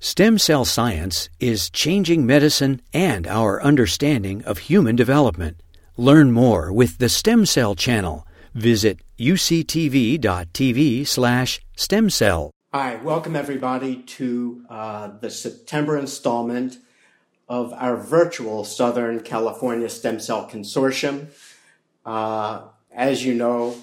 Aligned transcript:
Stem 0.00 0.38
cell 0.38 0.64
science 0.64 1.28
is 1.40 1.70
changing 1.70 2.24
medicine 2.24 2.80
and 2.94 3.26
our 3.26 3.60
understanding 3.60 4.44
of 4.44 4.58
human 4.58 4.94
development. 4.94 5.60
Learn 5.96 6.30
more 6.30 6.72
with 6.72 6.98
the 6.98 7.08
Stem 7.08 7.44
Cell 7.44 7.74
Channel. 7.74 8.24
Visit 8.54 9.00
uctv.tv 9.18 11.04
slash 11.04 11.60
stem 11.74 12.10
cell. 12.10 12.52
Hi, 12.72 12.94
welcome 13.02 13.34
everybody 13.34 13.96
to 13.96 14.64
uh, 14.70 15.08
the 15.20 15.30
September 15.30 15.98
installment 15.98 16.78
of 17.48 17.72
our 17.72 17.96
virtual 17.96 18.62
Southern 18.62 19.18
California 19.18 19.88
Stem 19.88 20.20
Cell 20.20 20.48
Consortium. 20.48 21.26
Uh, 22.06 22.68
as 22.92 23.24
you 23.24 23.34
know, 23.34 23.76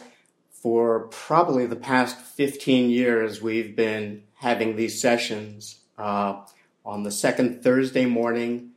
for 0.49 1.09
probably 1.09 1.65
the 1.65 1.75
past 1.75 2.17
15 2.17 2.89
years, 2.89 3.41
we've 3.41 3.75
been 3.75 4.23
having 4.35 4.77
these 4.77 5.01
sessions 5.01 5.81
uh, 5.97 6.41
on 6.85 7.03
the 7.03 7.11
second 7.11 7.63
Thursday 7.63 8.05
morning 8.05 8.71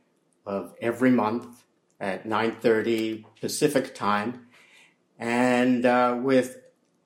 of 0.45 0.73
every 0.81 1.11
month 1.11 1.63
at 1.99 2.25
9:30 2.25 3.25
Pacific 3.39 3.93
time, 3.93 4.47
and 5.17 5.85
uh, 5.85 6.17
with 6.21 6.57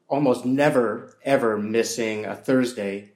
almost 0.07 0.45
never 0.45 1.17
ever 1.23 1.57
missing 1.57 2.25
a 2.25 2.35
Thursday. 2.35 3.09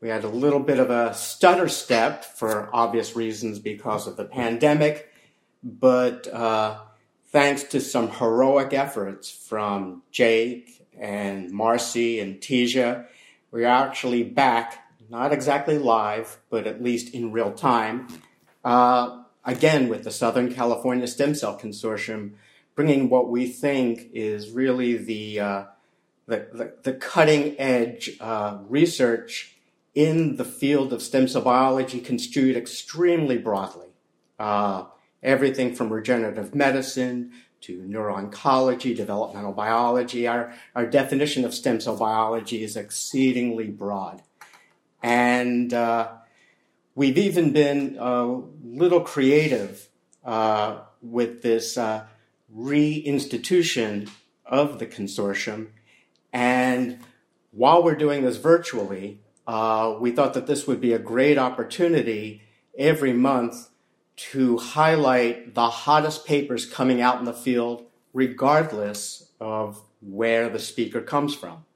We 0.00 0.10
had 0.10 0.24
a 0.24 0.28
little 0.28 0.60
bit 0.60 0.78
of 0.78 0.90
a 0.90 1.14
stutter 1.14 1.68
step 1.68 2.24
for 2.24 2.68
obvious 2.74 3.16
reasons 3.16 3.58
because 3.58 4.06
of 4.06 4.16
the 4.16 4.26
pandemic, 4.26 5.08
but 5.62 6.26
uh, 6.28 6.80
thanks 7.28 7.62
to 7.64 7.80
some 7.80 8.10
heroic 8.10 8.74
efforts 8.74 9.30
from 9.30 10.02
Jake 10.10 10.86
and 10.98 11.50
Marcy 11.50 12.20
and 12.20 12.36
Tisha, 12.40 13.06
we're 13.50 13.66
actually 13.66 14.22
back 14.22 14.83
not 15.14 15.32
exactly 15.32 15.78
live, 15.78 16.38
but 16.50 16.66
at 16.66 16.82
least 16.82 17.14
in 17.14 17.30
real 17.30 17.52
time. 17.52 18.08
Uh, 18.64 19.22
again, 19.44 19.88
with 19.88 20.02
the 20.02 20.10
Southern 20.10 20.52
California 20.52 21.06
Stem 21.06 21.36
Cell 21.36 21.56
Consortium, 21.56 22.32
bringing 22.74 23.08
what 23.08 23.30
we 23.30 23.46
think 23.46 24.08
is 24.12 24.50
really 24.50 24.96
the 24.96 25.38
uh, 25.38 25.64
the, 26.26 26.48
the, 26.52 26.74
the, 26.82 26.92
cutting 26.94 27.54
edge 27.60 28.16
uh, 28.18 28.58
research 28.68 29.54
in 29.94 30.36
the 30.36 30.44
field 30.44 30.92
of 30.92 31.02
stem 31.02 31.28
cell 31.28 31.42
biology 31.42 32.00
construed 32.00 32.56
extremely 32.56 33.36
broadly. 33.36 33.88
Uh, 34.38 34.84
everything 35.22 35.74
from 35.74 35.92
regenerative 35.92 36.54
medicine 36.54 37.30
to 37.60 37.82
neuro-oncology, 37.86 38.96
developmental 38.96 39.52
biology. 39.52 40.26
Our, 40.26 40.54
our 40.74 40.86
definition 40.86 41.44
of 41.44 41.54
stem 41.54 41.78
cell 41.78 41.96
biology 41.96 42.64
is 42.64 42.74
exceedingly 42.74 43.68
broad. 43.68 44.22
And 45.04 45.74
uh, 45.74 46.12
we've 46.94 47.18
even 47.18 47.52
been 47.52 47.98
a 48.00 48.24
little 48.64 49.02
creative 49.02 49.90
uh, 50.24 50.78
with 51.02 51.42
this 51.42 51.76
uh, 51.76 52.06
reinstitution 52.56 54.08
of 54.46 54.78
the 54.78 54.86
consortium. 54.86 55.68
And 56.32 57.00
while 57.50 57.84
we're 57.84 57.96
doing 57.96 58.24
this 58.24 58.38
virtually, 58.38 59.20
uh, 59.46 59.94
we 60.00 60.10
thought 60.10 60.32
that 60.32 60.46
this 60.46 60.66
would 60.66 60.80
be 60.80 60.94
a 60.94 60.98
great 60.98 61.36
opportunity 61.36 62.40
every 62.78 63.12
month 63.12 63.68
to 64.16 64.56
highlight 64.56 65.54
the 65.54 65.68
hottest 65.68 66.24
papers 66.24 66.64
coming 66.64 67.02
out 67.02 67.18
in 67.18 67.26
the 67.26 67.34
field, 67.34 67.84
regardless 68.14 69.28
of 69.38 69.82
where 70.00 70.48
the 70.48 70.58
speaker 70.58 71.02
comes 71.02 71.34
from. 71.34 71.66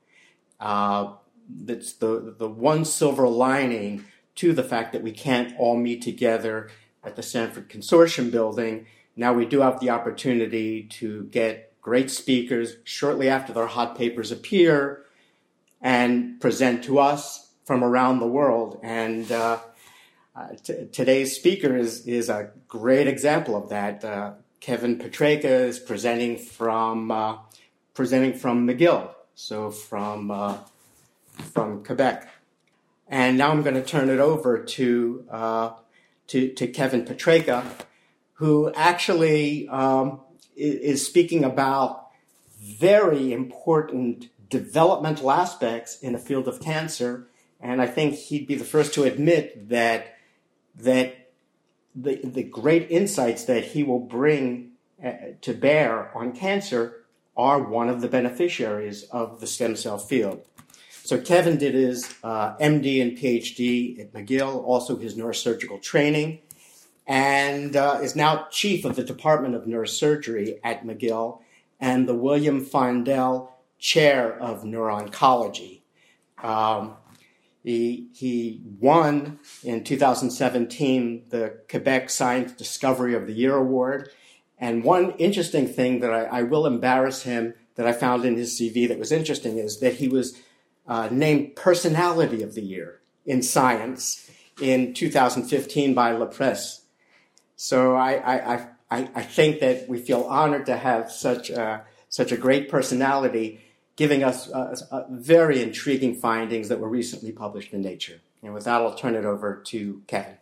Uh, 0.59 1.13
that's 1.49 1.93
the, 1.95 2.35
the 2.39 2.49
one 2.49 2.85
silver 2.85 3.29
lining 3.29 4.05
to 4.37 4.53
the 4.53 4.63
fact 4.63 4.93
that 4.93 5.03
we 5.03 5.13
can't 5.13 5.55
all 5.59 5.77
meet 5.77 6.03
together 6.03 6.71
at 7.03 7.17
the 7.17 7.23
Sanford 7.23 7.69
Consortium 7.69 8.31
building. 8.31 8.87
Now 9.17 9.33
we 9.33 9.47
do 9.47 9.61
have 9.61 9.81
the 9.81 9.91
opportunity 9.91 10.85
to 10.85 11.25
get 11.25 11.73
great 11.81 12.11
speakers 12.11 12.77
shortly 12.85 13.29
after 13.29 13.53
their 13.53 13.67
hot 13.67 13.97
papers 13.97 14.31
appear 14.31 15.05
and 15.81 16.41
present 16.41 16.85
to 16.85 16.99
us 16.99 17.51
from 17.65 17.83
around 17.83 18.19
the 18.19 18.27
world. 18.27 18.79
And 18.83 19.31
uh, 19.31 19.59
uh, 20.37 20.49
t- 20.63 20.87
today's 20.93 21.35
speaker 21.35 21.77
is, 21.77 22.07
is 22.07 22.29
a 22.29 22.51
great 22.69 23.07
example 23.07 23.57
of 23.57 23.71
that. 23.71 24.05
Uh, 24.05 24.33
Kevin 24.61 24.99
Petrecca 24.99 25.45
is 25.45 25.79
presenting 25.79 26.37
from 26.37 27.11
uh, 27.11 27.39
presenting 27.95 28.35
from 28.35 28.67
McGill, 28.67 29.11
so 29.35 29.71
from 29.71 30.31
uh, 30.31 30.59
from 31.39 31.85
Quebec. 31.85 32.29
And 33.09 33.39
now 33.39 33.51
I'm 33.51 33.63
going 33.63 33.75
to 33.75 33.83
turn 33.83 34.11
it 34.11 34.21
over 34.21 34.63
to, 34.63 35.25
uh, 35.31 35.71
to, 36.29 36.53
to, 36.53 36.67
Kevin 36.67 37.05
Petrecca, 37.05 37.65
who 38.35 38.71
actually 38.75 39.67
um, 39.69 40.21
is 40.57 41.07
speaking 41.07 41.45
about 41.45 42.09
very 42.61 43.33
important 43.33 44.29
developmental 44.51 45.31
aspects 45.31 45.99
in 46.01 46.13
the 46.13 46.19
field 46.19 46.49
of 46.49 46.61
cancer. 46.61 47.29
And 47.61 47.81
I 47.81 47.87
think 47.87 48.15
he'd 48.15 48.47
be 48.47 48.55
the 48.55 48.65
first 48.65 48.95
to 48.95 49.05
admit 49.05 49.69
that, 49.71 50.17
that 50.77 51.31
the, 51.95 52.21
the 52.23 52.43
great 52.43 52.91
insights 52.91 53.45
that 53.45 53.65
he 53.65 53.83
will 53.83 54.01
bring 54.01 54.73
uh, 55.03 55.13
to 55.41 55.55
bear 55.55 56.17
on 56.17 56.33
cancer 56.33 57.05
are 57.37 57.61
one 57.63 57.89
of 57.89 58.01
the 58.01 58.09
beneficiaries 58.09 59.05
of 59.05 59.41
the 59.41 59.47
stem 59.47 59.77
cell 59.77 59.99
field. 59.99 60.45
So 61.09 61.19
Kevin 61.19 61.57
did 61.57 61.73
his 61.73 62.15
uh, 62.23 62.55
MD 62.59 63.01
and 63.01 63.17
PhD 63.17 63.99
at 63.99 64.13
McGill, 64.13 64.63
also 64.63 64.95
his 64.99 65.15
neurosurgical 65.15 65.81
training, 65.81 66.41
and 67.07 67.75
uh, 67.75 68.01
is 68.03 68.15
now 68.15 68.47
chief 68.51 68.85
of 68.85 68.95
the 68.95 69.03
Department 69.03 69.55
of 69.55 69.65
Neurosurgery 69.65 70.59
at 70.63 70.85
McGill 70.85 71.41
and 71.81 72.07
the 72.07 72.15
William 72.15 72.63
Feindel 72.63 73.49
Chair 73.79 74.39
of 74.39 74.67
Neuro-Oncology. 74.67 75.81
Um, 76.43 76.99
he, 77.65 78.09
he 78.13 78.61
won 78.79 79.39
in 79.65 79.85
2017 79.85 81.25
the 81.31 81.59
Quebec 81.71 82.11
Science 82.11 82.53
Discovery 82.53 83.15
of 83.15 83.27
the 83.27 83.33
Year 83.33 83.57
Award. 83.57 84.11
And 84.59 84.85
one 84.85 85.13
interesting 85.13 85.69
thing 85.69 86.01
that 86.01 86.13
I, 86.13 86.25
I 86.25 86.43
will 86.43 86.67
embarrass 86.67 87.23
him 87.23 87.55
that 87.77 87.87
I 87.87 87.93
found 87.93 88.27
in 88.27 88.37
his 88.37 88.61
CV 88.61 88.87
that 88.89 88.99
was 88.99 89.11
interesting 89.11 89.57
is 89.57 89.81
that 89.81 89.95
he 89.95 90.09
was 90.09 90.39
uh, 90.89 91.09
named 91.13 91.55
Personality 91.55 92.43
of 92.43 92.55
the 92.55 92.63
Year 92.63 93.01
in 93.27 93.43
Science 93.43 94.29
in 94.61 94.95
2015 94.95 95.95
by 95.95 96.13
La 96.13 96.27
Presse. 96.27 96.83
So 97.57 97.95
I, 97.95 98.13
I, 98.37 98.67
I, 98.91 99.11
I 99.15 99.23
think 99.23 99.61
that 99.61 99.89
we 99.89 99.99
feel 99.99 100.23
honored 100.23 100.67
to 100.67 100.77
have 100.77 101.13
such 101.13 101.51
a, 101.51 101.85
such 102.09 102.33
a 102.33 102.37
great 102.37 102.69
personality 102.69 103.61
giving 103.97 104.23
us 104.23 104.51
uh, 104.51 104.77
uh, 104.91 105.03
very 105.11 105.61
intriguing 105.61 106.15
findings 106.15 106.69
that 106.69 106.79
were 106.79 106.89
recently 106.89 107.33
published 107.33 107.73
in 107.73 107.83
Nature. 107.83 108.21
And 108.43 108.55
with 108.55 108.65
that, 108.65 108.81
I'll 108.81 108.95
turn 108.95 109.17
it 109.17 109.25
over 109.25 109.61
to 109.67 110.03
Kevin. 110.07 110.37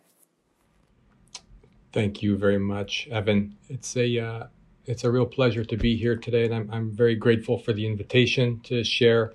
Thank 1.91 2.21
you 2.21 2.37
very 2.37 2.59
much, 2.59 3.07
Evan. 3.11 3.57
It's 3.69 3.97
a 3.97 4.19
uh, 4.19 4.47
it's 4.85 5.03
a 5.03 5.11
real 5.11 5.25
pleasure 5.25 5.65
to 5.65 5.75
be 5.75 5.97
here 5.97 6.15
today, 6.15 6.45
and 6.45 6.53
I'm 6.53 6.69
I'm 6.71 6.91
very 6.91 7.15
grateful 7.15 7.57
for 7.57 7.73
the 7.73 7.87
invitation 7.87 8.59
to 8.65 8.83
share 8.83 9.33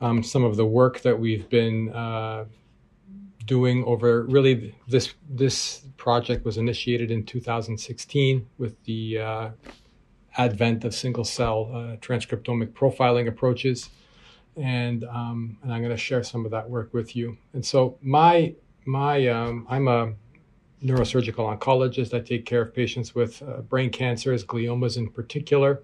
um, 0.00 0.22
some 0.22 0.44
of 0.44 0.56
the 0.56 0.66
work 0.66 1.00
that 1.00 1.18
we've 1.18 1.48
been 1.48 1.92
uh, 1.92 2.44
doing 3.46 3.84
over 3.84 4.22
really 4.24 4.74
this 4.88 5.14
this 5.28 5.82
project 5.96 6.44
was 6.44 6.56
initiated 6.56 7.10
in 7.10 7.24
2016 7.24 8.46
with 8.58 8.82
the 8.84 9.18
uh, 9.18 9.50
advent 10.36 10.84
of 10.84 10.94
single 10.94 11.24
cell 11.24 11.70
uh, 11.72 11.96
transcriptomic 11.96 12.72
profiling 12.72 13.28
approaches. 13.28 13.90
And 14.56 15.04
um, 15.04 15.58
and 15.62 15.72
I'm 15.72 15.82
going 15.82 15.90
to 15.90 15.96
share 15.96 16.22
some 16.22 16.44
of 16.44 16.50
that 16.52 16.68
work 16.68 16.94
with 16.94 17.16
you. 17.16 17.36
And 17.52 17.64
so 17.64 17.98
my 18.00 18.54
my 18.84 19.26
um, 19.28 19.66
I'm 19.68 19.88
a 19.88 20.14
neurosurgical 20.82 21.58
oncologist. 21.58 22.14
I 22.14 22.20
take 22.20 22.44
care 22.44 22.62
of 22.62 22.74
patients 22.74 23.14
with 23.14 23.42
uh, 23.42 23.62
brain 23.62 23.90
cancers 23.90 24.44
gliomas 24.44 24.96
in 24.96 25.08
particular. 25.10 25.82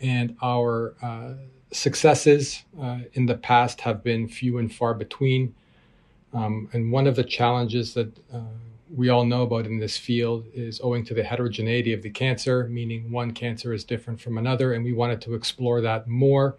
And 0.00 0.36
our 0.42 0.94
uh, 1.00 1.34
successes 1.74 2.64
uh, 2.80 2.98
in 3.14 3.26
the 3.26 3.36
past 3.36 3.80
have 3.82 4.02
been 4.02 4.28
few 4.28 4.58
and 4.58 4.72
far 4.72 4.94
between. 4.94 5.54
Um, 6.32 6.68
and 6.72 6.90
one 6.90 7.06
of 7.06 7.16
the 7.16 7.24
challenges 7.24 7.94
that 7.94 8.16
uh, 8.32 8.40
we 8.94 9.08
all 9.08 9.24
know 9.24 9.42
about 9.42 9.66
in 9.66 9.78
this 9.78 9.96
field 9.96 10.46
is 10.54 10.80
owing 10.82 11.04
to 11.06 11.14
the 11.14 11.22
heterogeneity 11.22 11.92
of 11.92 12.02
the 12.02 12.10
cancer, 12.10 12.68
meaning 12.68 13.10
one 13.10 13.32
cancer 13.32 13.72
is 13.72 13.84
different 13.84 14.20
from 14.20 14.38
another. 14.38 14.72
And 14.72 14.84
we 14.84 14.92
wanted 14.92 15.20
to 15.22 15.34
explore 15.34 15.80
that 15.80 16.06
more 16.06 16.56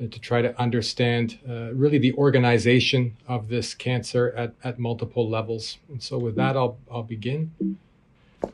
uh, 0.00 0.06
to 0.08 0.20
try 0.20 0.42
to 0.42 0.58
understand 0.60 1.38
uh, 1.48 1.72
really 1.72 1.98
the 1.98 2.12
organization 2.14 3.16
of 3.28 3.48
this 3.48 3.74
cancer 3.74 4.32
at, 4.36 4.54
at 4.64 4.78
multiple 4.78 5.28
levels. 5.28 5.78
And 5.88 6.02
so, 6.02 6.18
with 6.18 6.36
that, 6.36 6.56
I'll, 6.56 6.78
I'll 6.90 7.02
begin. 7.02 7.78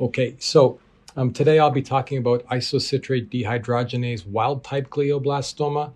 Okay, 0.01 0.37
so 0.39 0.79
um, 1.17 1.33
today 1.33 1.59
I'll 1.59 1.71
be 1.71 1.83
talking 1.83 2.19
about 2.19 2.45
isocitrate 2.47 3.29
dehydrogenase 3.29 4.27
wild 4.27 4.65
type 4.65 4.89
glioblastoma. 4.89 5.93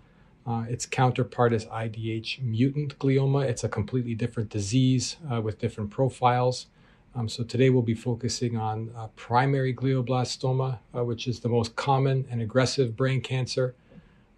Uh, 0.47 0.63
its 0.69 0.85
counterpart 0.85 1.51
is 1.51 1.65
IDH 1.65 2.41
mutant 2.41 2.97
glioma. 2.99 3.43
It's 3.43 3.65
a 3.65 3.69
completely 3.69 4.15
different 4.15 4.49
disease 4.49 5.17
uh, 5.29 5.41
with 5.41 5.59
different 5.59 5.89
profiles. 5.89 6.67
Um, 7.13 7.27
so 7.27 7.43
today 7.43 7.69
we'll 7.69 7.81
be 7.81 7.93
focusing 7.93 8.55
on 8.55 8.91
uh, 8.95 9.07
primary 9.17 9.73
glioblastoma, 9.73 10.79
uh, 10.95 11.03
which 11.03 11.27
is 11.27 11.41
the 11.41 11.49
most 11.49 11.75
common 11.75 12.25
and 12.31 12.41
aggressive 12.41 12.95
brain 12.95 13.19
cancer. 13.19 13.75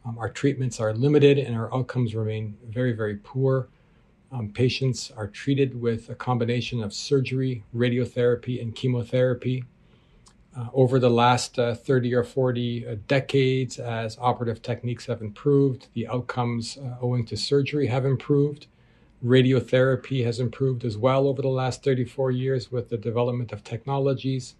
Um, 0.03 0.17
our 0.17 0.29
treatments 0.29 0.79
are 0.79 0.93
limited 0.93 1.37
and 1.37 1.55
our 1.55 1.71
outcomes 1.75 2.15
remain 2.15 2.57
very, 2.67 2.93
very 2.93 3.17
poor. 3.17 3.67
Um, 4.31 4.49
patients 4.49 5.11
are 5.15 5.27
treated 5.27 5.79
with 5.79 6.09
a 6.09 6.15
combination 6.15 6.81
of 6.81 6.91
surgery, 6.91 7.63
radiotherapy, 7.75 8.59
and 8.59 8.73
chemotherapy. 8.73 9.65
Uh, 10.57 10.67
over 10.73 10.99
the 10.99 11.09
last 11.09 11.59
uh, 11.59 11.75
30 11.75 12.15
or 12.15 12.23
40 12.23 12.87
uh, 12.87 12.95
decades, 13.07 13.77
as 13.77 14.17
operative 14.19 14.61
techniques 14.61 15.05
have 15.05 15.21
improved, 15.21 15.87
the 15.93 16.07
outcomes 16.07 16.77
uh, 16.77 16.95
owing 17.01 17.25
to 17.25 17.37
surgery 17.37 17.87
have 17.87 18.03
improved. 18.03 18.65
Radiotherapy 19.23 20.25
has 20.25 20.39
improved 20.39 20.83
as 20.83 20.97
well 20.97 21.27
over 21.27 21.41
the 21.41 21.49
last 21.49 21.83
34 21.83 22.31
years 22.31 22.71
with 22.71 22.89
the 22.89 22.97
development 22.97 23.51
of 23.51 23.63
technologies. 23.63 24.55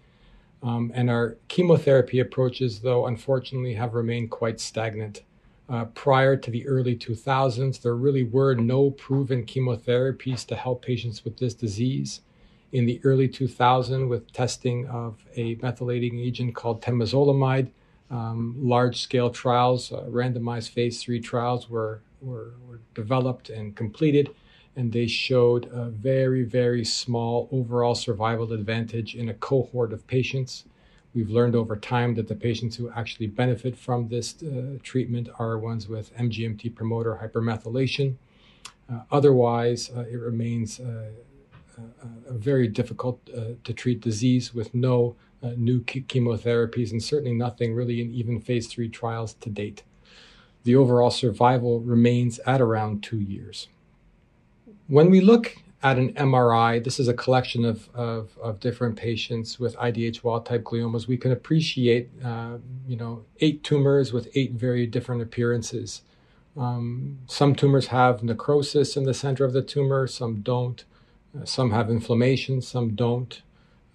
Um, 0.62 0.92
and 0.94 1.10
our 1.10 1.38
chemotherapy 1.48 2.20
approaches, 2.20 2.82
though, 2.82 3.08
unfortunately, 3.08 3.74
have 3.76 3.94
remained 3.94 4.30
quite 4.30 4.60
stagnant. 4.60 5.24
Uh, 5.70 5.86
prior 5.86 6.36
to 6.36 6.52
the 6.52 6.68
early 6.68 6.96
2000s, 6.96 7.82
there 7.82 7.96
really 7.96 8.24
were 8.24 8.54
no 8.56 8.92
proven 8.92 9.46
chemotherapies 9.46 10.46
to 10.48 10.56
help 10.56 10.84
patients 10.84 11.24
with 11.24 11.38
this 11.38 11.54
disease. 11.54 12.22
In 12.72 12.86
the 12.86 13.02
early 13.04 13.28
2000s, 13.28 14.08
with 14.08 14.32
testing 14.32 14.88
of 14.88 15.26
a 15.36 15.56
methylating 15.58 16.24
agent 16.24 16.56
called 16.56 16.82
temozolomide, 16.82 17.70
um, 18.12 18.56
large 18.58 19.02
scale 19.02 19.30
trials, 19.30 19.92
uh, 19.92 20.04
randomized 20.10 20.70
phase 20.70 21.02
three 21.02 21.20
trials 21.20 21.70
were, 21.70 22.02
were, 22.22 22.54
were 22.68 22.80
developed 22.94 23.50
and 23.50 23.76
completed 23.76 24.30
and 24.80 24.94
they 24.94 25.08
showed 25.08 25.70
a 25.74 25.90
very, 25.90 26.44
very 26.44 26.86
small 26.86 27.50
overall 27.52 27.96
survival 27.96 28.54
advantage 28.54 29.14
in 29.14 29.28
a 29.28 29.34
cohort 29.34 29.92
of 29.92 30.08
patients. 30.08 30.64
We've 31.14 31.30
learned 31.30 31.54
over 31.54 31.76
time 31.76 32.16
that 32.16 32.30
the 32.30 32.36
patients 32.36 32.78
who 32.78 32.90
actually 32.92 33.28
benefit 33.28 33.78
from 33.78 34.08
this 34.08 34.42
uh, 34.42 34.78
treatment 34.82 35.28
are 35.38 35.58
ones 35.58 35.90
with 35.90 36.16
MGMT 36.16 36.76
promoter 36.76 37.20
hypermethylation. 37.22 38.16
Uh, 38.90 39.02
otherwise, 39.12 39.92
uh, 39.96 40.02
it 40.02 40.16
remains 40.16 40.80
uh, 40.80 41.10
a, 42.30 42.34
very 42.34 42.68
difficult 42.68 43.20
uh, 43.36 43.56
to 43.64 43.74
treat 43.74 44.02
disease 44.02 44.54
with 44.54 44.74
no 44.74 45.16
uh, 45.44 45.52
new 45.58 45.82
chemotherapies 45.82 46.92
and 46.92 47.02
certainly 47.02 47.34
nothing 47.34 47.74
really 47.74 48.02
in 48.02 48.12
even 48.12 48.40
phase 48.40 48.68
three 48.68 48.90
trials 48.90 49.34
to 49.36 49.50
date. 49.50 49.84
The 50.64 50.76
overall 50.76 51.12
survival 51.12 51.80
remains 51.80 52.40
at 52.40 52.62
around 52.62 53.04
two 53.04 53.20
years. 53.20 53.68
When 54.88 55.10
we 55.10 55.22
look 55.22 55.56
at 55.82 55.98
an 55.98 56.14
MRI, 56.14 56.84
this 56.84 57.00
is 57.00 57.08
a 57.08 57.14
collection 57.14 57.64
of, 57.64 57.90
of, 57.94 58.38
of 58.42 58.60
different 58.60 58.98
patients 58.98 59.60
with 59.60 59.78
IDH 59.78 60.24
wild 60.24 60.46
type 60.46 60.64
gliomas. 60.64 61.08
We 61.08 61.18
can 61.18 61.32
appreciate, 61.32 62.10
uh, 62.24 62.58
you 62.88 62.98
know, 62.98 63.24
eight 63.40 63.64
tumors 63.64 64.12
with 64.12 64.28
eight 64.36 64.54
very 64.54 64.86
different 64.86 65.22
appearances. 65.22 66.02
Um, 66.58 67.20
some 67.28 67.56
tumors 67.56 67.88
have 67.88 68.24
necrosis 68.24 68.98
in 68.98 69.06
the 69.06 69.14
center 69.14 69.46
of 69.46 69.54
the 69.54 69.62
tumor, 69.62 70.06
some 70.08 70.42
don't. 70.42 70.84
Some 71.44 71.72
have 71.72 71.90
inflammation, 71.90 72.62
some 72.62 72.96
don't. 72.96 73.42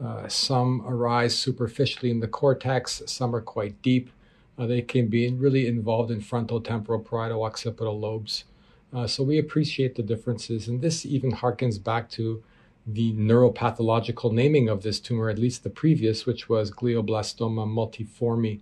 Uh, 0.02 0.28
some 0.28 0.82
arise 0.86 1.36
superficially 1.36 2.10
in 2.10 2.20
the 2.20 2.28
cortex, 2.28 3.02
some 3.06 3.34
are 3.34 3.40
quite 3.40 3.80
deep. 3.82 4.10
Uh, 4.58 4.66
they 4.66 4.82
can 4.82 5.08
be 5.08 5.30
really 5.30 5.66
involved 5.66 6.10
in 6.10 6.20
frontal 6.20 6.60
temporal 6.60 7.00
parietal 7.00 7.44
occipital 7.44 7.98
lobes. 7.98 8.44
Uh, 8.92 9.06
so 9.06 9.22
we 9.22 9.38
appreciate 9.38 9.94
the 9.94 10.02
differences. 10.02 10.68
And 10.68 10.80
this 10.80 11.04
even 11.04 11.32
harkens 11.32 11.82
back 11.82 12.08
to 12.10 12.42
the 12.86 13.12
neuropathological 13.14 14.32
naming 14.32 14.68
of 14.68 14.82
this 14.82 15.00
tumor, 15.00 15.28
at 15.30 15.38
least 15.38 15.64
the 15.64 15.70
previous, 15.70 16.26
which 16.26 16.48
was 16.48 16.70
glioblastoma 16.70 17.66
multiforme, 17.66 18.60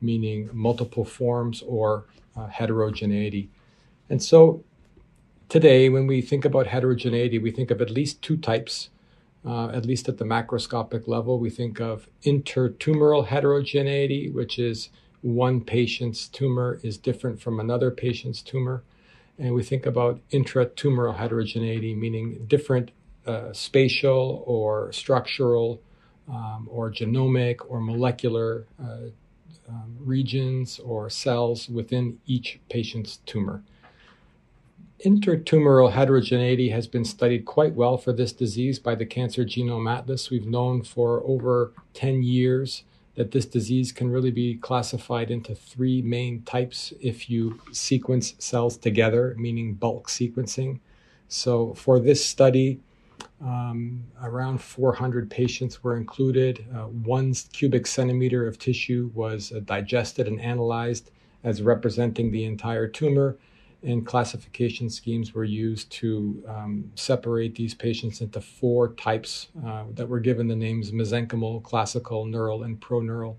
meaning 0.00 0.48
multiple 0.52 1.04
forms 1.04 1.62
or 1.66 2.04
uh, 2.36 2.46
heterogeneity. 2.46 3.50
And 4.08 4.22
so 4.22 4.62
today, 5.54 5.88
when 5.88 6.06
we 6.08 6.20
think 6.20 6.44
about 6.44 6.66
heterogeneity, 6.66 7.38
we 7.38 7.52
think 7.52 7.70
of 7.70 7.80
at 7.80 7.88
least 7.88 8.20
two 8.20 8.36
types. 8.36 8.90
Uh, 9.46 9.68
at 9.68 9.86
least 9.86 10.08
at 10.08 10.18
the 10.18 10.24
macroscopic 10.24 11.06
level, 11.06 11.38
we 11.38 11.50
think 11.50 11.80
of 11.80 12.08
intertumoral 12.24 13.26
heterogeneity, 13.26 14.30
which 14.30 14.58
is 14.58 14.88
one 15.20 15.60
patient's 15.60 16.28
tumor 16.28 16.80
is 16.82 16.98
different 16.98 17.40
from 17.40 17.60
another 17.60 17.90
patient's 17.90 18.42
tumor 18.42 18.82
and 19.38 19.54
we 19.54 19.62
think 19.62 19.86
about 19.86 20.20
intratumoral 20.30 21.16
heterogeneity, 21.16 21.94
meaning 21.94 22.44
different 22.46 22.90
uh, 23.26 23.52
spatial 23.52 24.42
or 24.46 24.92
structural 24.92 25.80
um, 26.28 26.68
or 26.70 26.90
genomic 26.90 27.56
or 27.68 27.80
molecular 27.80 28.66
uh, 28.82 29.08
um, 29.68 29.96
regions 29.98 30.78
or 30.78 31.08
cells 31.10 31.68
within 31.68 32.18
each 32.26 32.60
patient's 32.68 33.18
tumor. 33.26 33.62
Intertumoral 35.04 35.92
heterogeneity 35.92 36.70
has 36.70 36.86
been 36.86 37.04
studied 37.04 37.44
quite 37.44 37.74
well 37.74 37.98
for 37.98 38.10
this 38.10 38.32
disease 38.32 38.78
by 38.78 38.94
the 38.94 39.04
Cancer 39.04 39.44
Genome 39.44 39.90
Atlas. 39.90 40.30
We've 40.30 40.46
known 40.46 40.82
for 40.82 41.22
over 41.26 41.74
10 41.92 42.22
years 42.22 42.84
that 43.14 43.30
this 43.30 43.44
disease 43.44 43.92
can 43.92 44.08
really 44.08 44.30
be 44.30 44.54
classified 44.54 45.30
into 45.30 45.54
three 45.54 46.00
main 46.00 46.40
types 46.44 46.94
if 47.02 47.28
you 47.28 47.60
sequence 47.70 48.34
cells 48.38 48.78
together, 48.78 49.36
meaning 49.38 49.74
bulk 49.74 50.08
sequencing. 50.08 50.80
So, 51.28 51.74
for 51.74 52.00
this 52.00 52.24
study, 52.24 52.80
um, 53.42 54.04
around 54.22 54.62
400 54.62 55.30
patients 55.30 55.84
were 55.84 55.98
included. 55.98 56.64
Uh, 56.74 56.84
one 56.86 57.34
cubic 57.52 57.86
centimeter 57.86 58.48
of 58.48 58.58
tissue 58.58 59.10
was 59.12 59.52
uh, 59.52 59.60
digested 59.60 60.28
and 60.28 60.40
analyzed 60.40 61.10
as 61.42 61.60
representing 61.60 62.30
the 62.30 62.46
entire 62.46 62.88
tumor 62.88 63.36
and 63.84 64.06
classification 64.06 64.88
schemes 64.88 65.34
were 65.34 65.44
used 65.44 65.90
to 65.90 66.42
um, 66.48 66.90
separate 66.94 67.54
these 67.54 67.74
patients 67.74 68.20
into 68.20 68.40
four 68.40 68.88
types 68.94 69.48
uh, 69.66 69.84
that 69.94 70.08
were 70.08 70.20
given 70.20 70.48
the 70.48 70.56
names 70.56 70.90
mesenchymal, 70.90 71.62
classical, 71.62 72.24
neural, 72.24 72.62
and 72.62 72.80
proneural. 72.80 73.36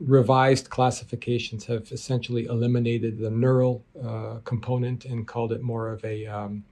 Revised 0.00 0.70
classifications 0.70 1.64
have 1.66 1.90
essentially 1.92 2.44
eliminated 2.46 3.18
the 3.18 3.30
neural 3.30 3.84
uh, 4.02 4.36
component 4.44 5.04
and 5.04 5.26
called 5.26 5.52
it 5.52 5.62
more 5.62 5.90
of 5.90 6.04
a 6.04 6.26
um, 6.26 6.64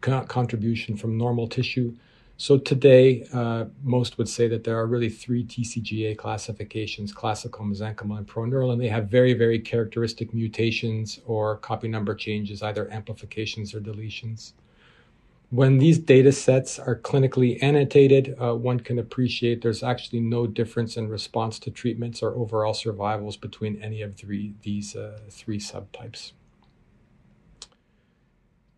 contribution 0.00 0.96
from 0.96 1.16
normal 1.16 1.46
tissue 1.46 1.94
so 2.40 2.56
today, 2.56 3.26
uh, 3.34 3.66
most 3.82 4.16
would 4.16 4.26
say 4.26 4.48
that 4.48 4.64
there 4.64 4.78
are 4.78 4.86
really 4.86 5.10
three 5.10 5.44
TCGA 5.44 6.16
classifications, 6.16 7.12
classical, 7.12 7.66
mesenchymal, 7.66 8.16
and 8.16 8.26
proneural, 8.26 8.72
and 8.72 8.80
they 8.80 8.88
have 8.88 9.10
very, 9.10 9.34
very 9.34 9.58
characteristic 9.58 10.32
mutations 10.32 11.20
or 11.26 11.58
copy 11.58 11.86
number 11.86 12.14
changes, 12.14 12.62
either 12.62 12.90
amplifications 12.90 13.74
or 13.74 13.80
deletions. 13.80 14.54
When 15.50 15.76
these 15.76 15.98
data 15.98 16.32
sets 16.32 16.78
are 16.78 16.96
clinically 16.96 17.62
annotated, 17.62 18.34
uh, 18.40 18.54
one 18.54 18.80
can 18.80 18.98
appreciate 18.98 19.60
there's 19.60 19.82
actually 19.82 20.20
no 20.20 20.46
difference 20.46 20.96
in 20.96 21.10
response 21.10 21.58
to 21.58 21.70
treatments 21.70 22.22
or 22.22 22.34
overall 22.34 22.72
survivals 22.72 23.36
between 23.36 23.82
any 23.82 24.00
of 24.00 24.16
three, 24.16 24.54
these 24.62 24.96
uh, 24.96 25.18
three 25.28 25.58
subtypes. 25.58 26.32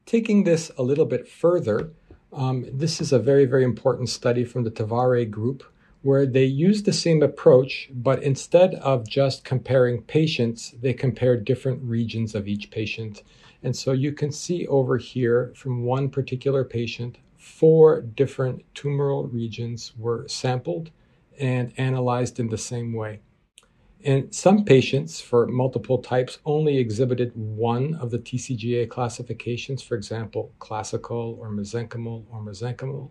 Taking 0.05 0.43
this 0.43 0.73
a 0.77 0.83
little 0.83 1.07
bit 1.07 1.29
further, 1.29 1.93
um, 2.33 2.67
this 2.73 3.01
is 3.01 3.13
a 3.13 3.19
very, 3.19 3.45
very 3.45 3.65
important 3.65 4.09
study 4.09 4.45
from 4.45 4.65
the 4.65 4.71
Tavare 4.71 5.29
group 5.31 5.65
where 6.03 6.27
they 6.27 6.45
used 6.45 6.85
the 6.85 6.93
same 6.93 7.23
approach, 7.23 7.89
but 7.93 8.23
instead 8.23 8.75
of 8.77 9.09
just 9.09 9.45
comparing 9.45 10.03
patients, 10.03 10.75
they 10.81 10.93
compared 10.93 11.45
different 11.45 11.81
regions 11.83 12.35
of 12.35 12.49
each 12.49 12.71
patient. 12.71 13.23
And 13.63 13.77
so 13.77 13.93
you 13.93 14.13
can 14.13 14.33
see 14.33 14.67
over 14.67 14.99
here 14.99 15.53
from 15.55 15.85
one 15.85 16.11
particular 16.11 16.65
patient, 16.65 17.19
four 17.37 18.01
different 18.01 18.65
tumoral 18.75 19.33
regions 19.33 19.93
were 19.97 20.27
sampled 20.27 20.91
and 21.39 21.73
analyzed 21.77 22.41
in 22.41 22.49
the 22.49 22.59
same 22.59 22.93
way. 22.93 23.21
And 24.05 24.35
some 24.35 24.65
patients 24.65 25.21
for 25.21 25.47
multiple 25.47 25.99
types 25.99 26.39
only 26.45 26.79
exhibited 26.79 27.31
one 27.37 27.95
of 27.95 28.11
the 28.11 28.19
TCGA 28.19 28.89
classifications, 28.89 29.81
for 29.81 29.95
example, 29.95 30.51
classical 30.59 31.39
or 31.41 31.51
mesenchymal 31.51 32.25
or 32.33 32.41
mesenchymal. 32.41 33.11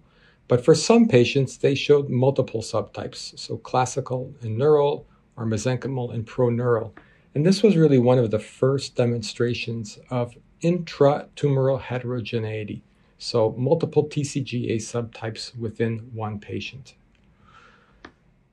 But 0.50 0.66
for 0.66 0.76
some 0.76 1.08
patients, 1.08 1.58
they 1.58 1.76
showed 1.76 2.10
multiple 2.10 2.62
subtypes, 2.62 3.40
so 3.40 3.56
classical 3.58 4.34
and 4.42 4.58
neural 4.58 5.08
or 5.38 5.46
mesenchymal 5.46 6.14
and 6.14 6.28
proneural. 6.28 6.92
And 7.34 7.46
this 7.46 7.64
was 7.64 7.78
really 7.78 8.00
one 8.00 8.20
of 8.20 8.32
the 8.32 8.40
first 8.40 8.96
demonstrations 8.96 9.98
of 10.10 10.36
intratumoral 10.62 11.80
heterogeneity, 11.80 12.84
so 13.18 13.56
multiple 13.58 14.10
TCGA 14.10 14.76
subtypes 14.76 15.58
within 15.58 16.00
one 16.14 16.38
patient. 16.38 16.96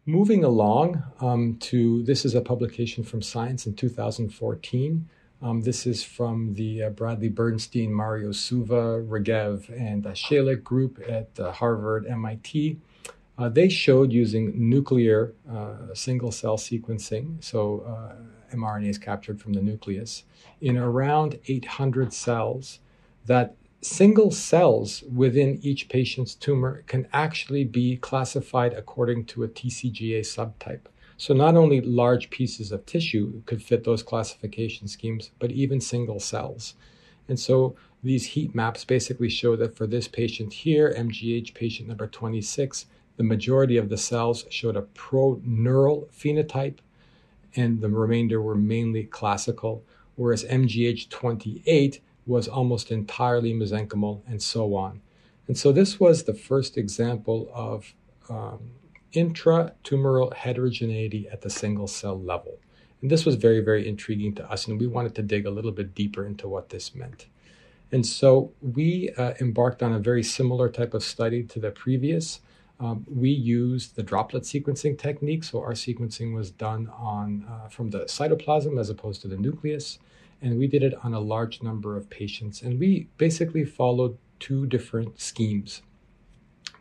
Moving 0.08 0.42
along 0.42 1.02
um, 1.20 1.58
to 1.60 2.02
this 2.02 2.24
is 2.24 2.34
a 2.34 2.40
publication 2.40 3.04
from 3.04 3.20
Science 3.20 3.66
in 3.66 3.74
2014. 3.74 5.06
Um, 5.42 5.60
this 5.60 5.86
is 5.86 6.02
from 6.02 6.54
the 6.54 6.84
uh, 6.84 6.88
Bradley 6.88 7.28
Bernstein, 7.28 7.92
Mario 7.92 8.32
Suva, 8.32 9.02
Regev, 9.02 9.68
and 9.68 10.06
uh, 10.06 10.12
Shalek 10.12 10.64
group 10.64 10.98
at 11.06 11.38
uh, 11.38 11.52
Harvard, 11.52 12.06
MIT. 12.06 12.78
Uh, 13.36 13.50
they 13.50 13.68
showed 13.68 14.10
using 14.10 14.54
nuclear 14.56 15.34
uh, 15.46 15.92
single 15.92 16.32
cell 16.32 16.56
sequencing, 16.56 17.44
so 17.44 17.80
uh, 17.80 18.56
mRNA 18.56 18.88
is 18.88 18.96
captured 18.96 19.38
from 19.38 19.52
the 19.52 19.60
nucleus, 19.60 20.24
in 20.62 20.78
around 20.78 21.38
800 21.48 22.14
cells, 22.14 22.80
that 23.26 23.56
single 23.80 24.30
cells 24.30 25.04
within 25.14 25.58
each 25.62 25.88
patient's 25.88 26.34
tumor 26.34 26.82
can 26.86 27.06
actually 27.12 27.64
be 27.64 27.96
classified 27.96 28.72
according 28.72 29.24
to 29.24 29.44
a 29.44 29.48
TCGA 29.48 30.20
subtype. 30.20 30.86
So 31.16 31.34
not 31.34 31.56
only 31.56 31.80
large 31.80 32.30
pieces 32.30 32.72
of 32.72 32.86
tissue 32.86 33.42
could 33.46 33.62
fit 33.62 33.84
those 33.84 34.02
classification 34.02 34.88
schemes, 34.88 35.30
but 35.38 35.50
even 35.50 35.80
single 35.80 36.20
cells. 36.20 36.74
And 37.28 37.38
so 37.38 37.76
these 38.02 38.26
heat 38.26 38.54
maps 38.54 38.84
basically 38.84 39.28
show 39.28 39.56
that 39.56 39.76
for 39.76 39.86
this 39.86 40.08
patient 40.08 40.52
here, 40.52 40.94
MGH 40.96 41.54
patient 41.54 41.88
number 41.88 42.06
26, 42.06 42.86
the 43.16 43.24
majority 43.24 43.76
of 43.76 43.88
the 43.88 43.96
cells 43.96 44.44
showed 44.48 44.76
a 44.76 44.82
pro-neural 44.82 46.08
phenotype, 46.16 46.78
and 47.56 47.80
the 47.80 47.88
remainder 47.88 48.40
were 48.40 48.54
mainly 48.54 49.04
classical, 49.04 49.82
whereas 50.14 50.44
MGH 50.44 51.08
28 51.08 52.00
was 52.28 52.46
almost 52.46 52.90
entirely 52.90 53.52
mesenchymal, 53.54 54.22
and 54.28 54.42
so 54.42 54.76
on. 54.76 55.00
And 55.46 55.56
so 55.56 55.72
this 55.72 55.98
was 55.98 56.24
the 56.24 56.34
first 56.34 56.76
example 56.76 57.50
of 57.54 57.94
um, 58.28 58.72
intratumoral 59.14 60.34
heterogeneity 60.34 61.26
at 61.32 61.40
the 61.40 61.50
single 61.50 61.88
cell 61.88 62.20
level. 62.20 62.58
And 63.00 63.10
this 63.10 63.24
was 63.24 63.36
very, 63.36 63.60
very 63.60 63.88
intriguing 63.88 64.34
to 64.36 64.50
us, 64.50 64.66
and 64.66 64.78
we 64.78 64.86
wanted 64.86 65.14
to 65.14 65.22
dig 65.22 65.46
a 65.46 65.50
little 65.50 65.72
bit 65.72 65.94
deeper 65.94 66.26
into 66.26 66.48
what 66.48 66.68
this 66.68 66.94
meant. 66.94 67.26
And 67.90 68.04
so 68.04 68.52
we 68.60 69.10
uh, 69.16 69.32
embarked 69.40 69.82
on 69.82 69.94
a 69.94 69.98
very 69.98 70.22
similar 70.22 70.68
type 70.68 70.92
of 70.92 71.02
study 71.02 71.42
to 71.44 71.58
the 71.58 71.70
previous. 71.70 72.40
Um, 72.80 73.06
we 73.08 73.30
used 73.30 73.96
the 73.96 74.02
droplet 74.02 74.42
sequencing 74.42 74.98
technique, 74.98 75.44
so 75.44 75.60
our 75.62 75.72
sequencing 75.72 76.34
was 76.34 76.50
done 76.50 76.90
on 76.96 77.46
uh, 77.48 77.68
from 77.68 77.90
the 77.90 78.00
cytoplasm 78.00 78.78
as 78.78 78.90
opposed 78.90 79.22
to 79.22 79.28
the 79.28 79.36
nucleus, 79.36 79.98
and 80.40 80.58
we 80.58 80.66
did 80.66 80.82
it 80.82 80.94
on 81.02 81.14
a 81.14 81.20
large 81.20 81.62
number 81.62 81.96
of 81.96 82.08
patients. 82.10 82.62
And 82.62 82.78
we 82.78 83.08
basically 83.16 83.64
followed 83.64 84.16
two 84.38 84.66
different 84.66 85.20
schemes. 85.20 85.82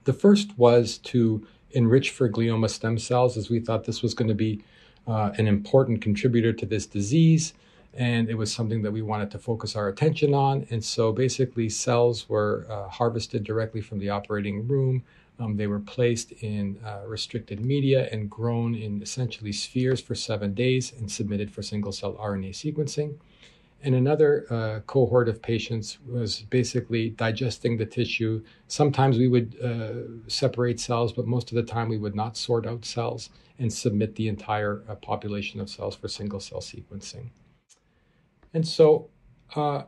The 0.04 0.14
first 0.14 0.58
was 0.58 1.00
to 1.00 1.46
enrich 1.72 2.12
for 2.12 2.30
glioma 2.30 2.70
stem 2.70 2.98
cells, 2.98 3.38
as 3.38 3.50
we 3.50 3.60
thought 3.60 3.84
this 3.84 4.02
was 4.02 4.14
going 4.14 4.30
to 4.30 4.36
be 4.36 4.64
uh, 5.08 5.32
an 5.38 5.48
important 5.48 6.02
contributor 6.02 6.54
to 6.54 6.66
this 6.66 6.86
disease. 6.86 7.54
And 7.94 8.30
it 8.30 8.36
was 8.36 8.54
something 8.54 8.84
that 8.84 8.92
we 8.92 9.02
wanted 9.02 9.32
to 9.32 9.40
focus 9.40 9.76
our 9.76 9.88
attention 9.88 10.34
on. 10.34 10.68
And 10.70 10.84
so 10.84 11.12
basically, 11.12 11.68
cells 11.68 12.30
were 12.30 12.68
uh, 12.70 12.88
harvested 12.90 13.44
directly 13.44 13.82
from 13.82 13.98
the 13.98 14.10
operating 14.10 14.68
room. 14.68 15.04
Um, 15.40 15.56
they 15.56 15.68
were 15.68 15.80
placed 15.80 16.32
in 16.32 16.80
uh, 16.86 17.02
restricted 17.08 17.64
media 17.64 18.08
and 18.12 18.30
grown 18.30 18.76
in 18.76 19.02
essentially 19.02 19.52
spheres 19.52 20.02
for 20.02 20.16
seven 20.16 20.54
days 20.54 20.94
and 20.98 21.12
submitted 21.12 21.52
for 21.52 21.62
single 21.62 21.92
cell 21.92 22.14
RNA 22.14 22.52
sequencing. 22.52 23.16
And 23.84 23.94
another 23.94 24.46
uh, 24.50 24.80
cohort 24.88 25.30
of 25.30 25.42
patients 25.42 26.00
was 26.06 26.42
basically 26.50 27.12
digesting 27.12 27.78
the 27.78 27.86
tissue. 27.86 28.44
Sometimes 28.68 29.18
we 29.18 29.28
would 29.28 29.56
uh, 29.64 30.28
separate 30.28 30.80
cells, 30.80 31.14
but 31.14 31.28
most 31.28 31.52
of 31.52 31.56
the 31.56 31.64
time 31.64 31.88
we 31.88 31.98
would 31.98 32.16
not 32.16 32.36
sort 32.38 32.66
out 32.66 32.86
cells 32.86 33.30
and 33.60 33.72
submit 33.72 34.16
the 34.16 34.28
entire 34.28 34.84
uh, 34.90 34.96
population 34.96 35.60
of 35.60 35.70
cells 35.70 35.96
for 35.96 36.08
single 36.08 36.40
cell 36.40 36.60
sequencing. 36.60 37.30
And 38.54 38.68
so 38.68 39.10
uh, 39.56 39.84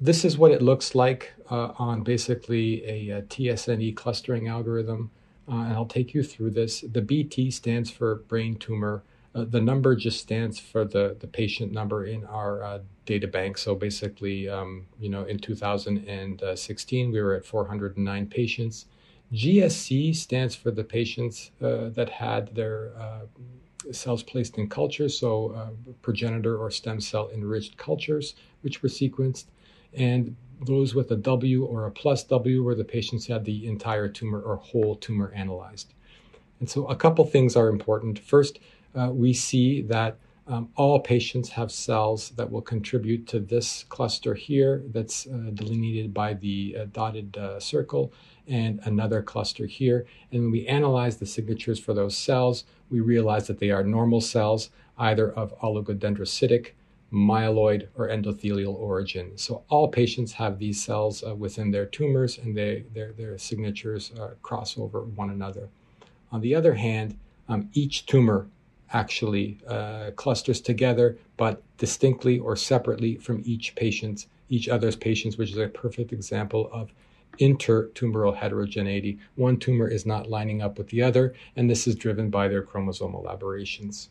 this 0.00 0.24
is 0.24 0.38
what 0.38 0.50
it 0.50 0.62
looks 0.62 0.94
like 0.94 1.32
uh, 1.50 1.72
on 1.78 2.02
basically 2.02 2.84
a, 2.84 3.18
a, 3.18 3.22
TSNE 3.22 3.94
clustering 3.94 4.48
algorithm. 4.48 5.10
Uh, 5.48 5.56
and 5.56 5.72
I'll 5.74 5.86
take 5.86 6.14
you 6.14 6.22
through 6.22 6.50
this. 6.50 6.80
The 6.80 7.02
BT 7.02 7.50
stands 7.50 7.90
for 7.90 8.16
brain 8.16 8.56
tumor. 8.56 9.02
Uh, 9.34 9.44
the 9.44 9.60
number 9.60 9.96
just 9.96 10.20
stands 10.20 10.60
for 10.60 10.84
the, 10.84 11.16
the 11.18 11.26
patient 11.26 11.72
number 11.72 12.04
in 12.04 12.24
our 12.26 12.62
uh, 12.62 12.78
data 13.04 13.26
bank. 13.26 13.58
So 13.58 13.74
basically, 13.74 14.48
um, 14.48 14.86
you 15.00 15.08
know, 15.08 15.24
in 15.24 15.38
2016, 15.38 17.10
we 17.10 17.20
were 17.20 17.34
at 17.34 17.44
409 17.44 18.26
patients. 18.28 18.86
GSC 19.32 20.14
stands 20.14 20.54
for 20.54 20.70
the 20.70 20.84
patients 20.84 21.50
uh, 21.60 21.88
that 21.90 22.08
had 22.08 22.54
their 22.54 22.92
uh, 22.96 23.92
cells 23.92 24.22
placed 24.22 24.56
in 24.58 24.68
culture, 24.68 25.08
so 25.08 25.52
uh, 25.52 25.70
progenitor 26.02 26.56
or 26.56 26.70
stem 26.70 27.00
cell 27.00 27.30
enriched 27.34 27.76
cultures, 27.76 28.34
which 28.62 28.82
were 28.82 28.88
sequenced. 28.88 29.46
And 29.92 30.36
those 30.60 30.94
with 30.94 31.10
a 31.10 31.16
W 31.16 31.64
or 31.64 31.86
a 31.86 31.90
plus 31.90 32.22
W 32.24 32.62
were 32.62 32.74
the 32.74 32.84
patients 32.84 33.26
had 33.26 33.44
the 33.44 33.66
entire 33.66 34.08
tumor 34.08 34.40
or 34.40 34.56
whole 34.56 34.94
tumor 34.94 35.32
analyzed. 35.34 35.92
And 36.60 36.70
so 36.70 36.86
a 36.86 36.96
couple 36.96 37.24
things 37.24 37.56
are 37.56 37.68
important. 37.68 38.18
First, 38.18 38.60
uh, 38.94 39.10
we 39.12 39.32
see 39.32 39.82
that 39.82 40.16
um, 40.46 40.68
all 40.76 41.00
patients 41.00 41.48
have 41.50 41.72
cells 41.72 42.30
that 42.30 42.50
will 42.50 42.60
contribute 42.60 43.26
to 43.28 43.40
this 43.40 43.84
cluster 43.88 44.34
here 44.34 44.82
that's 44.92 45.26
uh, 45.26 45.50
delineated 45.54 46.12
by 46.12 46.34
the 46.34 46.76
uh, 46.78 46.84
dotted 46.92 47.36
uh, 47.36 47.58
circle 47.58 48.12
and 48.46 48.78
another 48.84 49.22
cluster 49.22 49.64
here. 49.64 50.06
And 50.30 50.42
when 50.42 50.50
we 50.50 50.66
analyze 50.66 51.16
the 51.16 51.26
signatures 51.26 51.80
for 51.80 51.94
those 51.94 52.16
cells, 52.16 52.64
we 52.90 53.00
realize 53.00 53.46
that 53.46 53.58
they 53.58 53.70
are 53.70 53.82
normal 53.82 54.20
cells, 54.20 54.68
either 54.98 55.32
of 55.32 55.58
oligodendrocytic, 55.60 56.72
myeloid, 57.10 57.88
or 57.94 58.08
endothelial 58.08 58.74
origin. 58.74 59.38
So 59.38 59.62
all 59.70 59.88
patients 59.88 60.32
have 60.32 60.58
these 60.58 60.82
cells 60.82 61.24
uh, 61.24 61.34
within 61.34 61.70
their 61.70 61.86
tumors 61.86 62.36
and 62.36 62.54
they, 62.54 62.84
their, 62.92 63.12
their 63.12 63.38
signatures 63.38 64.12
uh, 64.20 64.30
cross 64.42 64.76
over 64.76 65.04
one 65.04 65.30
another. 65.30 65.70
On 66.32 66.42
the 66.42 66.54
other 66.54 66.74
hand, 66.74 67.16
um, 67.48 67.70
each 67.72 68.04
tumor 68.04 68.48
actually 68.92 69.58
uh, 69.66 70.10
clusters 70.16 70.60
together, 70.60 71.18
but 71.36 71.62
distinctly 71.78 72.38
or 72.38 72.56
separately 72.56 73.16
from 73.16 73.42
each 73.44 73.74
patient's, 73.74 74.26
each 74.48 74.68
other's 74.68 74.96
patients, 74.96 75.36
which 75.36 75.50
is 75.50 75.58
a 75.58 75.68
perfect 75.68 76.12
example 76.12 76.70
of 76.72 76.92
intertumoral 77.40 78.36
heterogeneity. 78.36 79.18
One 79.34 79.56
tumor 79.56 79.88
is 79.88 80.06
not 80.06 80.30
lining 80.30 80.62
up 80.62 80.78
with 80.78 80.88
the 80.88 81.02
other, 81.02 81.34
and 81.56 81.68
this 81.68 81.86
is 81.86 81.96
driven 81.96 82.30
by 82.30 82.48
their 82.48 82.62
chromosomal 82.62 83.30
aberrations. 83.30 84.10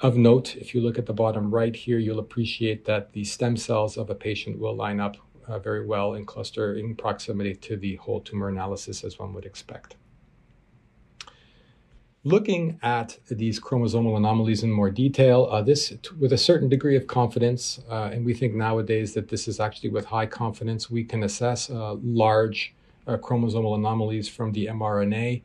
Of 0.00 0.16
note, 0.16 0.56
if 0.56 0.74
you 0.74 0.80
look 0.80 0.98
at 0.98 1.06
the 1.06 1.14
bottom 1.14 1.54
right 1.54 1.74
here, 1.74 1.98
you'll 1.98 2.18
appreciate 2.18 2.84
that 2.84 3.12
the 3.12 3.24
stem 3.24 3.56
cells 3.56 3.96
of 3.96 4.10
a 4.10 4.14
patient 4.14 4.58
will 4.58 4.74
line 4.74 5.00
up 5.00 5.16
uh, 5.46 5.58
very 5.58 5.86
well 5.86 6.14
and 6.14 6.26
cluster 6.26 6.74
in 6.74 6.96
proximity 6.96 7.54
to 7.54 7.76
the 7.76 7.96
whole 7.96 8.20
tumor 8.20 8.48
analysis 8.48 9.04
as 9.04 9.18
one 9.18 9.32
would 9.32 9.46
expect 9.46 9.96
looking 12.26 12.76
at 12.82 13.16
these 13.28 13.60
chromosomal 13.60 14.16
anomalies 14.16 14.64
in 14.64 14.70
more 14.72 14.90
detail, 14.90 15.46
uh, 15.48 15.62
this 15.62 15.90
t- 15.90 16.10
with 16.18 16.32
a 16.32 16.36
certain 16.36 16.68
degree 16.68 16.96
of 16.96 17.06
confidence, 17.06 17.78
uh, 17.88 18.10
and 18.12 18.26
we 18.26 18.34
think 18.34 18.52
nowadays 18.52 19.14
that 19.14 19.28
this 19.28 19.46
is 19.46 19.60
actually 19.60 19.90
with 19.90 20.04
high 20.04 20.26
confidence, 20.26 20.90
we 20.90 21.04
can 21.04 21.22
assess 21.22 21.70
uh, 21.70 21.94
large 22.02 22.74
uh, 23.06 23.16
chromosomal 23.16 23.76
anomalies 23.76 24.28
from 24.28 24.50
the 24.50 24.66
mRNA. 24.66 25.40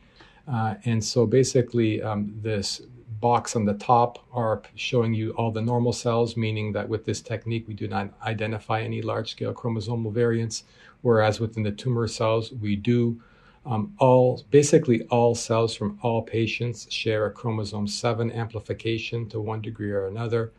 Uh, 0.51 0.73
and 0.85 1.03
so 1.03 1.27
basically, 1.27 2.01
um, 2.01 2.33
this 2.41 2.81
box 3.19 3.55
on 3.55 3.63
the 3.63 3.75
top 3.75 4.17
are 4.33 4.63
showing 4.73 5.13
you 5.13 5.33
all 5.33 5.51
the 5.51 5.61
normal 5.61 5.93
cells, 5.93 6.35
meaning 6.35 6.73
that 6.73 6.89
with 6.89 7.05
this 7.05 7.21
technique, 7.21 7.67
we 7.67 7.75
do 7.75 7.87
not 7.87 8.09
identify 8.23 8.81
any 8.81 9.03
large 9.03 9.29
scale 9.29 9.53
chromosomal 9.53 10.11
variants, 10.11 10.63
whereas 11.03 11.39
within 11.39 11.61
the 11.61 11.71
tumor 11.71 12.07
cells, 12.07 12.51
we 12.53 12.75
do. 12.75 13.21
Um, 13.65 13.93
all 13.99 14.43
basically 14.49 15.03
all 15.03 15.35
cells 15.35 15.75
from 15.75 15.99
all 16.01 16.23
patients 16.23 16.91
share 16.91 17.27
a 17.27 17.31
chromosome 17.31 17.87
7 17.87 18.31
amplification 18.31 19.29
to 19.29 19.39
one 19.39 19.61
degree 19.61 19.91
or 19.91 20.07
another. 20.07 20.51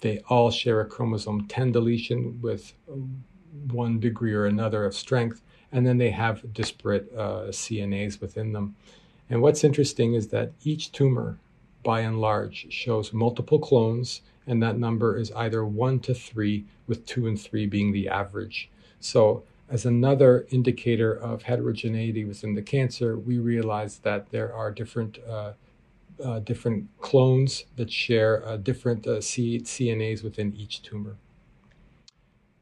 They 0.00 0.20
all 0.28 0.50
share 0.50 0.80
a 0.80 0.86
chromosome 0.86 1.46
10 1.48 1.72
deletion 1.72 2.40
with 2.40 2.72
one 3.70 4.00
degree 4.00 4.32
or 4.32 4.46
another 4.46 4.84
of 4.84 4.94
strength, 4.94 5.42
and 5.70 5.86
then 5.86 5.98
they 5.98 6.10
have 6.10 6.54
disparate 6.54 7.12
uh, 7.14 7.48
CNAs 7.48 8.20
within 8.20 8.52
them. 8.52 8.76
And 9.28 9.42
what's 9.42 9.62
interesting 9.62 10.14
is 10.14 10.28
that 10.28 10.52
each 10.64 10.92
tumor, 10.92 11.38
by 11.82 12.00
and 12.00 12.20
large, 12.20 12.72
shows 12.72 13.12
multiple 13.12 13.58
clones, 13.58 14.22
and 14.46 14.62
that 14.62 14.78
number 14.78 15.16
is 15.16 15.30
either 15.32 15.64
one 15.64 16.00
to 16.00 16.14
three, 16.14 16.64
with 16.86 17.06
two 17.06 17.26
and 17.26 17.40
three 17.40 17.66
being 17.66 17.92
the 17.92 18.08
average. 18.08 18.70
So 18.98 19.44
as 19.70 19.86
another 19.86 20.46
indicator 20.50 21.14
of 21.14 21.44
heterogeneity 21.44 22.24
within 22.24 22.54
the 22.54 22.62
cancer, 22.62 23.16
we 23.16 23.38
realized 23.38 24.02
that 24.02 24.30
there 24.30 24.52
are 24.52 24.70
different 24.70 25.18
uh, 25.26 25.52
uh, 26.22 26.40
different 26.40 26.86
clones 27.00 27.64
that 27.76 27.90
share 27.90 28.46
uh, 28.46 28.56
different 28.58 29.06
uh, 29.06 29.20
C- 29.22 29.60
CNAs 29.60 30.22
within 30.22 30.54
each 30.54 30.82
tumor. 30.82 31.16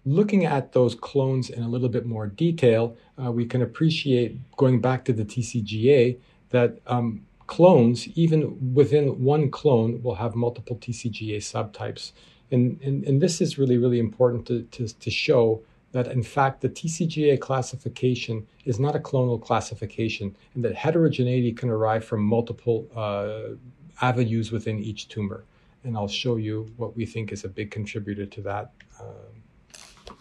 Looking 0.05 0.45
at 0.45 0.73
those 0.73 0.95
clones 0.95 1.51
in 1.51 1.65
a 1.65 1.69
little 1.69 1.89
bit 1.89 2.07
more 2.07 2.29
detail, 2.29 2.97
uh, 3.21 3.33
we 3.33 3.47
can 3.47 3.61
appreciate, 3.61 4.39
going 4.57 4.81
back 4.81 5.05
to 5.07 5.13
the 5.13 5.25
TCGA, 5.25 6.19
that 6.51 6.79
um, 6.87 7.27
clones, 7.49 8.07
even 8.17 8.75
within 8.75 9.25
one 9.25 9.51
clone, 9.51 10.03
will 10.05 10.15
have 10.15 10.37
multiple 10.37 10.77
TCGA 10.77 11.39
subtypes. 11.39 12.13
And, 12.53 12.81
and, 12.83 13.05
and 13.05 13.21
this 13.21 13.41
is 13.41 13.59
really, 13.59 13.77
really 13.77 13.99
important 13.99 14.47
to, 14.47 14.63
to, 14.63 14.87
to 14.87 15.11
show 15.11 15.63
that 15.99 16.13
in 16.13 16.23
fact 16.23 16.61
the 16.61 16.69
TCGA 16.69 17.41
classification 17.41 18.47
is 18.65 18.79
not 18.79 18.95
a 18.95 18.99
clonal 18.99 19.41
classification 19.41 20.35
and 20.55 20.65
that 20.65 20.75
heterogeneity 20.75 21.53
can 21.53 21.69
arrive 21.69 22.05
from 22.05 22.23
multiple 22.23 22.87
uh, 22.95 23.57
avenues 24.01 24.53
within 24.53 24.79
each 24.79 25.09
tumor. 25.09 25.45
And 25.85 25.97
I'll 25.97 26.09
show 26.09 26.37
you 26.37 26.73
what 26.77 26.97
we 26.97 27.05
think 27.05 27.33
is 27.33 27.45
a 27.45 27.49
big 27.49 27.71
contributor 27.71 28.27
to 28.27 28.41
that 28.43 28.73
uh, 29.01 30.15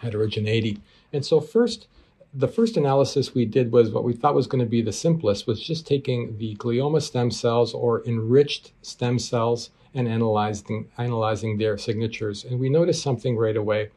heterogeneity. 0.00 0.80
And 1.12 1.24
so 1.24 1.40
first, 1.40 1.86
the 2.34 2.48
first 2.48 2.76
analysis 2.76 3.34
we 3.34 3.44
did 3.44 3.72
was 3.72 3.90
what 3.90 4.04
we 4.04 4.14
thought 4.14 4.34
was 4.34 4.46
going 4.46 4.64
to 4.64 4.68
be 4.68 4.82
the 4.82 4.92
simplest 4.92 5.46
was 5.46 5.62
just 5.62 5.86
taking 5.86 6.38
the 6.38 6.56
glioma 6.56 7.00
stem 7.00 7.30
cells 7.30 7.74
or 7.74 8.04
enriched 8.06 8.72
stem 8.82 9.18
cells 9.18 9.70
and 9.94 10.08
analyzing 10.08 10.88
analyzing 10.96 11.58
their 11.58 11.76
signatures 11.76 12.44
and 12.44 12.58
we 12.58 12.70
noticed 12.70 13.02
something 13.02 13.36
right 13.36 13.58
away 13.58 13.90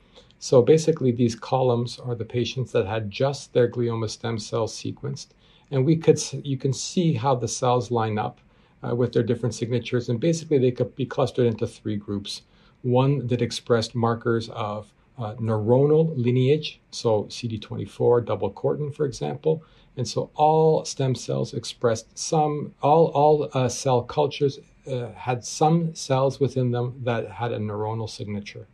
so 0.46 0.62
basically 0.62 1.12
these 1.12 1.36
columns 1.36 2.00
are 2.00 2.16
the 2.16 2.32
patients 2.38 2.72
that 2.72 2.86
had 2.86 3.10
just 3.10 3.54
their 3.54 3.70
glioma 3.70 4.10
stem 4.10 4.38
cells 4.38 4.74
sequenced 4.82 5.30
and 5.72 5.86
we 5.86 5.96
could 5.96 6.20
you 6.44 6.58
can 6.58 6.74
see 6.74 7.14
how 7.14 7.34
the 7.36 7.48
cells 7.48 7.90
line 7.90 8.18
up 8.20 8.40
uh, 8.84 8.94
with 8.96 9.12
their 9.14 9.28
different 9.30 9.56
signatures 9.56 10.10
and 10.10 10.20
basically 10.20 10.60
they 10.60 10.72
could 10.78 10.96
be 10.96 11.06
clustered 11.06 11.48
into 11.48 11.66
three 11.66 11.96
groups 11.96 12.44
one 12.84 13.26
that 13.28 13.42
expressed 13.42 13.96
markers 13.96 14.50
of 14.50 14.94
uh, 15.18 15.34
neuronal 15.36 16.14
lineage, 16.16 16.80
so 16.92 17.24
CD24, 17.24 18.26
doublecortin, 18.26 18.94
for 18.94 19.06
example. 19.06 19.64
And 19.98 20.08
so 20.08 20.30
all 20.36 20.84
stem 20.86 21.16
cells 21.16 21.54
expressed 21.54 22.18
some, 22.18 22.74
all, 22.82 23.08
all 23.08 23.50
uh, 23.54 23.70
cell 23.70 24.04
cultures 24.04 24.60
uh, 24.92 25.12
had 25.14 25.44
some 25.44 25.96
cells 25.96 26.40
within 26.40 26.72
them 26.72 27.02
that 27.04 27.32
had 27.32 27.54
a 27.54 27.58
neuronal 27.58 28.10
signature. 28.10 28.68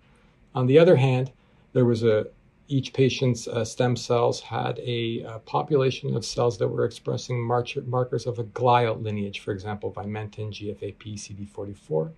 On 0.55 0.65
the 0.65 0.79
other 0.79 0.95
hand, 0.95 1.31
there 1.73 1.85
was 1.85 2.03
a, 2.03 2.27
each 2.67 2.93
patient's 2.93 3.47
uh, 3.47 3.65
stem 3.65 3.95
cells 3.95 4.39
had 4.39 4.79
a, 4.79 5.23
a, 5.23 5.39
population 5.39 6.15
of 6.15 6.25
cells 6.25 6.57
that 6.57 6.67
were 6.67 6.85
expressing 6.85 7.41
march- 7.41 7.77
markers 7.85 8.25
of 8.25 8.39
a 8.39 8.43
glial 8.43 9.01
lineage, 9.01 9.39
for 9.39 9.51
example, 9.51 9.91
Vimentin, 9.91 10.51
GFAP, 10.51 11.15
CD44. 11.15 12.11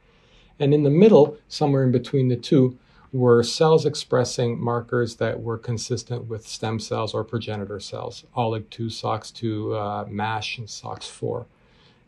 And 0.60 0.74
in 0.74 0.84
the 0.84 0.90
middle, 0.90 1.38
somewhere 1.48 1.84
in 1.84 1.92
between 1.92 2.28
the 2.28 2.36
two, 2.36 2.78
were 3.12 3.44
cells 3.44 3.86
expressing 3.86 4.60
markers 4.60 5.18
that 5.18 5.40
were 5.40 5.58
consistent 5.58 6.26
with 6.26 6.48
stem 6.48 6.80
cells 6.80 7.14
or 7.14 7.24
progenitor 7.24 7.80
cells, 7.80 8.24
OLIG2, 8.36 8.88
SOX2, 8.88 10.06
uh, 10.06 10.10
MASH, 10.10 10.58
and 10.58 10.68
SOX4. 10.68 11.46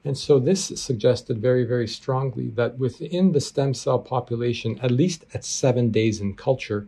And 0.04 0.18
so 0.18 0.40
this 0.40 0.66
suggested 0.66 1.40
very, 1.40 1.64
very 1.64 1.88
strongly 1.88 2.50
that 2.50 2.78
within 2.80 3.32
the 3.32 3.42
stem 3.42 3.74
cell 3.74 4.00
population, 4.00 4.80
at 4.82 4.92
least 4.92 5.26
at 5.34 5.44
seven 5.44 5.92
days 5.92 6.22
in 6.22 6.36
culture, 6.36 6.88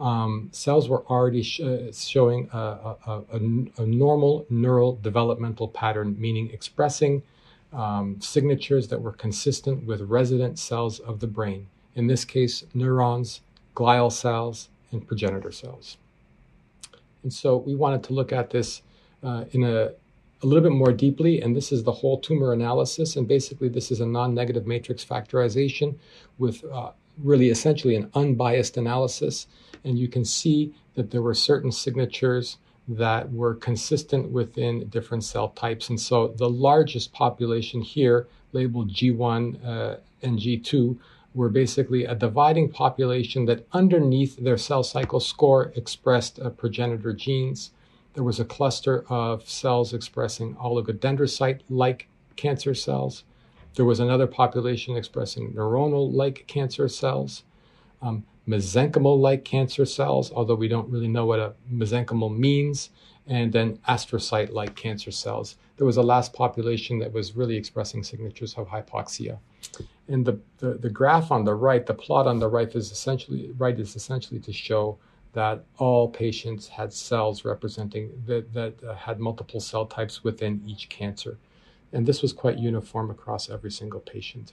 um, 0.00 0.48
cells 0.52 0.88
were 0.88 1.04
already 1.06 1.42
sh- 1.42 1.60
uh, 1.60 1.92
showing 1.92 2.48
a, 2.52 2.58
a, 2.58 2.96
a, 3.06 3.82
a, 3.82 3.86
normal 3.86 4.46
neural 4.48 4.98
developmental 5.02 5.68
pattern, 5.68 6.16
meaning 6.18 6.50
expressing 6.52 7.22
um, 7.72 8.20
signatures 8.20 8.88
that 8.88 9.00
were 9.00 9.12
consistent 9.12 9.84
with 9.84 10.00
resident 10.00 10.58
cells 10.58 11.00
of 11.00 11.20
the 11.20 11.26
brain. 11.26 11.66
In 11.94 12.06
this 12.06 12.24
case, 12.24 12.64
neurons, 12.72 13.42
glial 13.76 14.10
cells, 14.10 14.70
and 14.90 15.06
progenitor 15.06 15.52
cells. 15.52 15.98
And 17.22 17.32
so 17.32 17.58
we 17.58 17.74
wanted 17.74 18.02
to 18.04 18.14
look 18.14 18.32
at 18.32 18.50
this 18.50 18.82
uh, 19.22 19.44
in 19.52 19.62
a, 19.64 19.90
a 20.42 20.46
little 20.46 20.62
bit 20.62 20.72
more 20.72 20.92
deeply, 20.92 21.42
and 21.42 21.54
this 21.54 21.72
is 21.72 21.84
the 21.84 21.92
whole 21.92 22.18
tumor 22.18 22.54
analysis. 22.54 23.16
And 23.16 23.28
basically, 23.28 23.68
this 23.68 23.90
is 23.90 24.00
a 24.00 24.06
non 24.06 24.34
negative 24.34 24.66
matrix 24.66 25.04
factorization 25.04 25.96
with 26.38 26.64
uh, 26.72 26.92
really 27.22 27.50
essentially 27.50 27.96
an 27.96 28.10
unbiased 28.14 28.78
analysis. 28.78 29.46
And 29.84 29.98
you 29.98 30.08
can 30.08 30.24
see 30.24 30.74
that 30.94 31.10
there 31.10 31.22
were 31.22 31.34
certain 31.34 31.72
signatures 31.72 32.58
that 32.88 33.32
were 33.32 33.54
consistent 33.54 34.30
within 34.30 34.88
different 34.88 35.24
cell 35.24 35.50
types. 35.50 35.88
And 35.88 36.00
so 36.00 36.28
the 36.28 36.50
largest 36.50 37.12
population 37.12 37.82
here, 37.82 38.26
labeled 38.52 38.90
G1 38.92 39.64
uh, 39.64 39.96
and 40.22 40.38
G2, 40.38 40.98
were 41.34 41.48
basically 41.48 42.04
a 42.04 42.14
dividing 42.14 42.70
population 42.70 43.44
that 43.46 43.66
underneath 43.72 44.36
their 44.36 44.58
cell 44.58 44.82
cycle 44.82 45.20
score 45.20 45.72
expressed 45.76 46.40
uh, 46.40 46.50
progenitor 46.50 47.12
genes. 47.12 47.70
There 48.14 48.24
was 48.24 48.40
a 48.40 48.44
cluster 48.44 49.04
of 49.08 49.48
cells 49.48 49.94
expressing 49.94 50.56
oligodendrocyte 50.56 51.60
like 51.68 52.08
cancer 52.34 52.74
cells. 52.74 53.22
There 53.76 53.84
was 53.84 54.00
another 54.00 54.26
population 54.26 54.96
expressing 54.96 55.52
neuronal 55.52 56.12
like 56.12 56.44
cancer 56.48 56.88
cells, 56.88 57.44
um, 58.02 58.24
mesenchymal 58.50 59.18
like 59.18 59.44
cancer 59.44 59.84
cells, 59.84 60.32
although 60.32 60.54
we 60.54 60.68
don't 60.68 60.88
really 60.88 61.08
know 61.08 61.26
what 61.26 61.38
a 61.38 61.54
mesenchymal 61.72 62.36
means, 62.36 62.90
and 63.26 63.52
then 63.52 63.78
astrocyte 63.88 64.50
like 64.52 64.74
cancer 64.74 65.10
cells. 65.10 65.56
There 65.76 65.86
was 65.86 65.96
a 65.96 66.02
last 66.02 66.32
population 66.32 66.98
that 66.98 67.12
was 67.12 67.36
really 67.36 67.56
expressing 67.56 68.02
signatures 68.02 68.54
of 68.54 68.68
hypoxia 68.68 69.38
and 70.10 70.26
the, 70.26 70.38
the, 70.58 70.74
the 70.74 70.90
graph 70.90 71.30
on 71.30 71.44
the 71.44 71.54
right, 71.54 71.86
the 71.86 71.94
plot 71.94 72.26
on 72.26 72.40
the 72.40 72.48
right 72.48 72.74
is 72.74 72.90
essentially 72.90 73.52
right 73.56 73.78
is 73.78 73.94
essentially 73.94 74.40
to 74.40 74.52
show 74.52 74.98
that 75.32 75.64
all 75.78 76.08
patients 76.08 76.66
had 76.66 76.92
cells 76.92 77.44
representing 77.44 78.10
that, 78.26 78.52
that 78.52 78.82
uh, 78.82 78.94
had 78.94 79.20
multiple 79.20 79.60
cell 79.60 79.86
types 79.86 80.24
within 80.24 80.60
each 80.66 80.88
cancer. 80.88 81.38
And 81.92 82.06
this 82.06 82.22
was 82.22 82.32
quite 82.32 82.58
uniform 82.58 83.10
across 83.10 83.48
every 83.48 83.70
single 83.70 84.00
patient. 84.00 84.52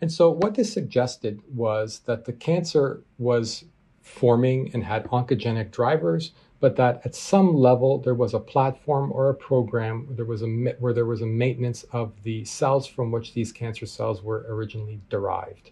And 0.00 0.10
so, 0.10 0.30
what 0.30 0.54
this 0.54 0.72
suggested 0.72 1.42
was 1.54 2.00
that 2.06 2.24
the 2.24 2.32
cancer 2.32 3.02
was 3.18 3.64
forming 4.00 4.70
and 4.72 4.84
had 4.84 5.04
oncogenic 5.04 5.70
drivers 5.70 6.32
but 6.60 6.76
that 6.76 7.00
at 7.04 7.14
some 7.14 7.54
level 7.54 7.98
there 7.98 8.14
was 8.14 8.34
a 8.34 8.38
platform 8.38 9.10
or 9.12 9.30
a 9.30 9.34
program 9.34 10.06
there 10.10 10.26
was 10.26 10.42
a 10.42 10.46
where 10.78 10.92
there 10.92 11.06
was 11.06 11.22
a 11.22 11.26
maintenance 11.26 11.82
of 11.90 12.12
the 12.22 12.44
cells 12.44 12.86
from 12.86 13.10
which 13.10 13.32
these 13.32 13.50
cancer 13.50 13.86
cells 13.86 14.22
were 14.22 14.44
originally 14.48 15.00
derived. 15.08 15.70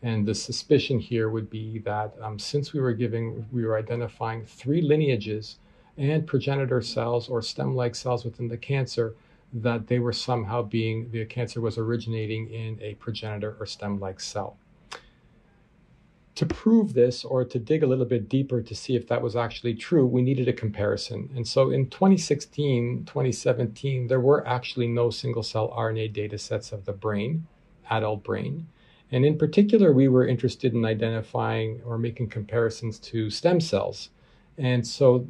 And 0.00 0.24
the 0.24 0.34
suspicion 0.34 1.00
here 1.00 1.28
would 1.28 1.50
be 1.50 1.80
that 1.80 2.14
um, 2.22 2.38
since 2.38 2.72
we 2.72 2.80
were 2.80 2.92
giving 2.92 3.44
we 3.50 3.64
were 3.64 3.76
identifying 3.76 4.44
three 4.44 4.80
lineages 4.80 5.58
and 5.96 6.24
progenitor 6.24 6.80
cells 6.80 7.28
or 7.28 7.42
stem-like 7.42 7.96
cells 7.96 8.24
within 8.24 8.46
the 8.46 8.56
cancer 8.56 9.14
that 9.52 9.86
they 9.86 9.98
were 9.98 10.12
somehow 10.12 10.62
being 10.62 11.10
the 11.10 11.24
cancer 11.24 11.60
was 11.60 11.78
originating 11.78 12.50
in 12.50 12.78
a 12.82 12.94
progenitor 12.94 13.56
or 13.58 13.66
stem-like 13.66 14.20
cell 14.20 14.58
to 16.38 16.46
prove 16.46 16.94
this 16.94 17.24
or 17.24 17.44
to 17.44 17.58
dig 17.58 17.82
a 17.82 17.86
little 17.88 18.04
bit 18.04 18.28
deeper 18.28 18.62
to 18.62 18.72
see 18.72 18.94
if 18.94 19.08
that 19.08 19.20
was 19.20 19.34
actually 19.34 19.74
true, 19.74 20.06
we 20.06 20.22
needed 20.22 20.46
a 20.46 20.52
comparison. 20.52 21.28
And 21.34 21.44
so 21.44 21.72
in 21.72 21.90
2016, 21.90 23.06
2017, 23.06 24.06
there 24.06 24.20
were 24.20 24.46
actually 24.46 24.86
no 24.86 25.10
single 25.10 25.42
cell 25.42 25.74
RNA 25.76 26.12
data 26.12 26.38
sets 26.38 26.70
of 26.70 26.84
the 26.84 26.92
brain, 26.92 27.48
adult 27.90 28.22
brain. 28.22 28.68
And 29.10 29.26
in 29.26 29.36
particular, 29.36 29.92
we 29.92 30.06
were 30.06 30.28
interested 30.28 30.74
in 30.74 30.84
identifying 30.84 31.80
or 31.84 31.98
making 31.98 32.28
comparisons 32.28 33.00
to 33.00 33.30
stem 33.30 33.60
cells. 33.60 34.10
And 34.58 34.86
so 34.86 35.26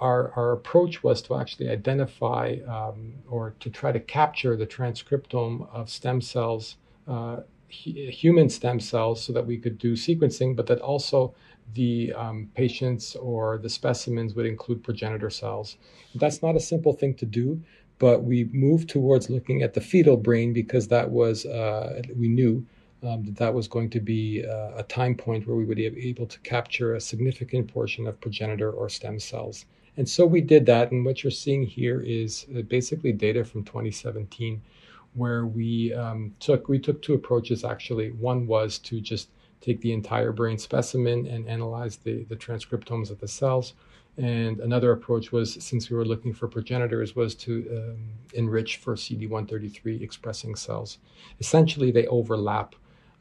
our, 0.00 0.32
our 0.36 0.52
approach 0.52 1.02
was 1.02 1.22
to 1.22 1.36
actually 1.36 1.70
identify 1.70 2.56
um, 2.68 3.14
or 3.28 3.54
to 3.60 3.70
try 3.70 3.92
to 3.92 4.00
capture 4.00 4.56
the 4.56 4.66
transcriptome 4.66 5.68
of 5.72 5.88
stem 5.88 6.20
cells 6.20 6.76
uh, 7.08 7.40
human 7.68 8.48
stem 8.48 8.80
cells 8.80 9.22
so 9.22 9.32
that 9.32 9.46
we 9.46 9.58
could 9.58 9.78
do 9.78 9.94
sequencing, 9.94 10.54
but 10.54 10.66
that 10.66 10.80
also 10.80 11.34
the 11.74 12.12
um, 12.14 12.48
patients 12.54 13.16
or 13.16 13.58
the 13.58 13.68
specimens 13.68 14.34
would 14.34 14.46
include 14.46 14.84
progenitor 14.84 15.30
cells. 15.30 15.76
That's 16.14 16.42
not 16.42 16.56
a 16.56 16.60
simple 16.60 16.92
thing 16.92 17.14
to 17.14 17.26
do, 17.26 17.60
but 17.98 18.22
we 18.22 18.44
moved 18.52 18.88
towards 18.88 19.30
looking 19.30 19.62
at 19.62 19.74
the 19.74 19.80
fetal 19.80 20.16
brain 20.16 20.52
because 20.52 20.88
that 20.88 21.10
was, 21.10 21.44
uh, 21.44 22.02
we 22.14 22.28
knew 22.28 22.64
um, 23.02 23.24
that 23.24 23.36
that 23.36 23.54
was 23.54 23.68
going 23.68 23.90
to 23.90 24.00
be 24.00 24.44
uh, 24.44 24.72
a 24.76 24.82
time 24.82 25.14
point 25.14 25.46
where 25.46 25.56
we 25.56 25.64
would 25.64 25.76
be 25.76 26.08
able 26.08 26.26
to 26.26 26.38
capture 26.40 26.94
a 26.94 27.00
significant 27.00 27.72
portion 27.72 28.06
of 28.06 28.20
progenitor 28.20 28.70
or 28.70 28.88
stem 28.88 29.18
cells. 29.18 29.66
And 29.96 30.08
so 30.08 30.26
we 30.26 30.40
did 30.40 30.66
that, 30.66 30.92
and 30.92 31.04
what 31.04 31.24
you're 31.24 31.30
seeing 31.30 31.64
here 31.64 32.00
is 32.02 32.46
uh, 32.56 32.62
basically 32.62 33.12
data 33.12 33.44
from 33.44 33.64
2017 33.64 34.60
where 35.16 35.46
we 35.46 35.94
um, 35.94 36.34
took 36.38 36.68
we 36.68 36.78
took 36.78 37.02
two 37.02 37.14
approaches 37.14 37.64
actually. 37.64 38.10
One 38.10 38.46
was 38.46 38.78
to 38.80 39.00
just 39.00 39.30
take 39.60 39.80
the 39.80 39.92
entire 39.92 40.30
brain 40.30 40.58
specimen 40.58 41.26
and 41.26 41.48
analyze 41.48 41.96
the, 41.96 42.24
the 42.24 42.36
transcriptomes 42.36 43.10
of 43.10 43.18
the 43.18 43.28
cells. 43.28 43.72
And 44.18 44.60
another 44.60 44.92
approach 44.92 45.32
was, 45.32 45.54
since 45.62 45.90
we 45.90 45.96
were 45.96 46.04
looking 46.04 46.32
for 46.32 46.48
progenitors, 46.48 47.14
was 47.14 47.34
to 47.36 47.66
um, 47.70 47.98
enrich 48.32 48.76
for 48.76 48.94
CD133 48.94 50.00
expressing 50.00 50.54
cells. 50.54 50.98
Essentially, 51.40 51.90
they 51.90 52.06
overlap. 52.06 52.74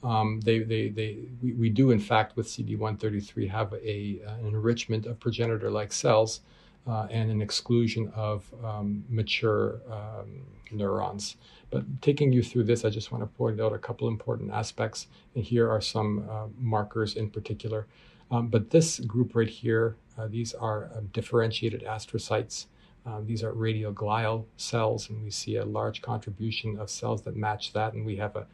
Um, 0.06 0.40
they, 0.42 0.60
they, 0.60 0.90
they, 0.90 1.18
we, 1.42 1.54
we, 1.54 1.70
do, 1.70 1.90
in 1.90 2.00
fact, 2.00 2.38
with 2.38 2.48
CD133 2.48 3.50
have 3.50 3.74
a, 3.74 4.22
uh, 4.26 4.36
an 4.36 4.46
enrichment 4.46 5.08
of 5.08 5.20
progenitor 5.20 5.72
like 5.72 5.92
cells 5.92 6.42
uh, 6.88 7.08
and 7.10 7.32
an 7.32 7.42
exclusion 7.42 8.12
of 8.16 8.46
um, 8.64 9.04
mature 9.10 9.82
um, 9.92 10.44
neurons. 10.72 11.38
But 11.72 12.04
taking 12.04 12.32
you 12.32 12.44
through 12.44 12.66
this, 12.66 12.86
I 12.86 12.90
just 12.90 13.12
want 13.12 13.24
to 13.24 13.28
point 13.28 13.60
out 13.60 13.74
a 13.74 13.80
couple 13.80 14.08
important 14.08 14.52
aspects, 14.52 15.08
and 15.34 15.44
here 15.44 15.70
are 15.70 15.82
some 15.82 16.28
uh, 16.30 16.48
markers 16.60 17.16
in 17.16 17.32
particular. 17.32 17.88
Um, 18.30 18.48
but 18.48 18.70
this 18.70 19.00
group 19.00 19.36
right 19.36 19.50
here, 19.50 19.96
uh, 20.18 20.28
these 20.28 20.54
are 20.54 20.86
uh, 20.96 21.02
differentiated 21.14 21.84
astrocytes. 21.84 22.68
Um, 23.06 23.26
these 23.26 23.44
are 23.44 23.54
radioglial 23.54 24.46
cells, 24.58 25.10
and 25.10 25.24
we 25.24 25.32
see 25.32 25.58
a 25.58 25.66
large 25.66 26.02
contribution 26.02 26.78
of 26.80 26.90
cells 26.90 27.24
that 27.24 27.36
match 27.36 27.74
that. 27.74 27.94
And 27.94 28.06
we 28.06 28.16
have 28.18 28.36
a, 28.36 28.40
uh, 28.40 28.46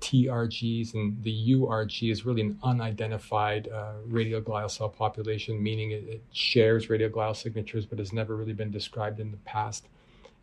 TRGs, 0.00 0.94
and 0.94 1.22
the 1.22 1.52
URG 1.54 2.10
is 2.10 2.24
really 2.24 2.40
an 2.42 2.58
unidentified 2.62 3.68
uh, 3.68 3.94
radioglial 4.08 4.70
cell 4.70 4.88
population, 4.88 5.62
meaning 5.62 5.90
it, 5.90 6.04
it, 6.08 6.22
shares 6.32 6.86
radioglial 6.86 7.36
signatures 7.36 7.84
but 7.84 7.98
has 7.98 8.12
never 8.12 8.36
really 8.36 8.52
been 8.52 8.70
described 8.70 9.20
in 9.20 9.30
the 9.30 9.36
past. 9.38 9.86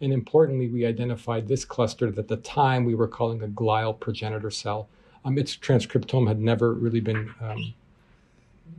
And 0.02 0.12
importantly, 0.12 0.68
we 0.68 0.86
identified 0.86 1.48
this 1.48 1.66
cluster 1.66 2.12
that 2.12 2.20
at 2.20 2.28
the 2.28 2.38
time 2.38 2.86
we 2.86 2.96
were 2.96 3.08
calling 3.08 3.42
a 3.42 3.48
glial 3.48 3.98
progenitor 3.98 4.52
cell. 4.52 4.88
Um, 5.24 5.38
its 5.38 5.56
transcriptome 5.56 6.28
had 6.28 6.40
never 6.40 6.74
really 6.74 7.00
been 7.00 7.34
um, 7.42 7.74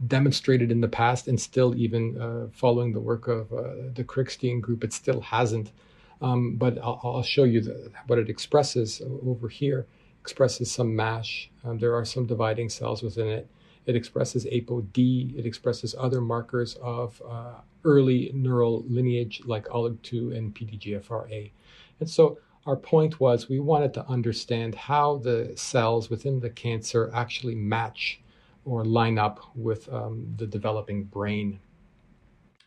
demonstrated 0.07 0.71
in 0.71 0.81
the 0.81 0.89
past, 0.89 1.27
and 1.27 1.41
still, 1.41 1.75
even 1.75 2.21
uh, 2.21 2.47
following 2.53 2.93
the 2.93 3.01
work 3.01 3.29
of 3.29 3.53
uh, 3.53 3.91
the 3.95 4.05
Kriegstein 4.05 4.61
group, 4.61 4.85
it 4.85 4.93
still 4.93 5.21
hasn't. 5.21 5.73
Um, 6.23 6.57
but 6.57 6.79
I'll, 6.79 7.01
I'll, 7.05 7.23
show 7.23 7.45
you 7.45 7.61
the, 7.61 7.91
what 8.07 8.19
it 8.19 8.31
expresses 8.31 9.03
over 9.23 9.49
here 9.49 9.87
expresses 10.27 10.73
some 10.73 10.97
MASH. 10.97 11.51
Um, 11.63 11.79
there 11.79 11.95
are 11.95 12.05
some 12.05 12.27
dividing 12.27 12.69
cells 12.69 13.01
within 13.01 13.29
it. 13.29 13.49
It 13.87 13.95
expresses 13.95 14.45
ApoD. 14.47 15.39
It 15.39 15.47
expresses 15.47 15.95
other 15.97 16.21
markers 16.21 16.77
of 16.83 17.23
uh, 17.25 17.61
early 17.85 18.33
neural 18.35 18.83
lineage 18.89 19.43
like 19.45 19.67
OLIG2 19.67 20.37
and 20.37 20.53
PDGFRA. 20.53 21.53
And 22.01 22.11
so 22.11 22.39
our 22.67 22.75
point 22.75 23.21
was 23.21 23.49
we 23.49 23.61
wanted 23.61 23.95
to 23.95 24.07
understand 24.09 24.75
how 24.75 25.19
the 25.19 25.53
cells 25.55 26.11
within 26.11 26.41
the 26.41 26.51
cancer 26.51 27.09
actually 27.15 27.55
match 27.55 28.21
or 28.65 28.85
line 28.85 29.19
up 29.19 29.39
with 29.55 29.89
um, 29.93 30.35
the 30.37 30.47
developing 30.49 31.05
brain 31.05 31.61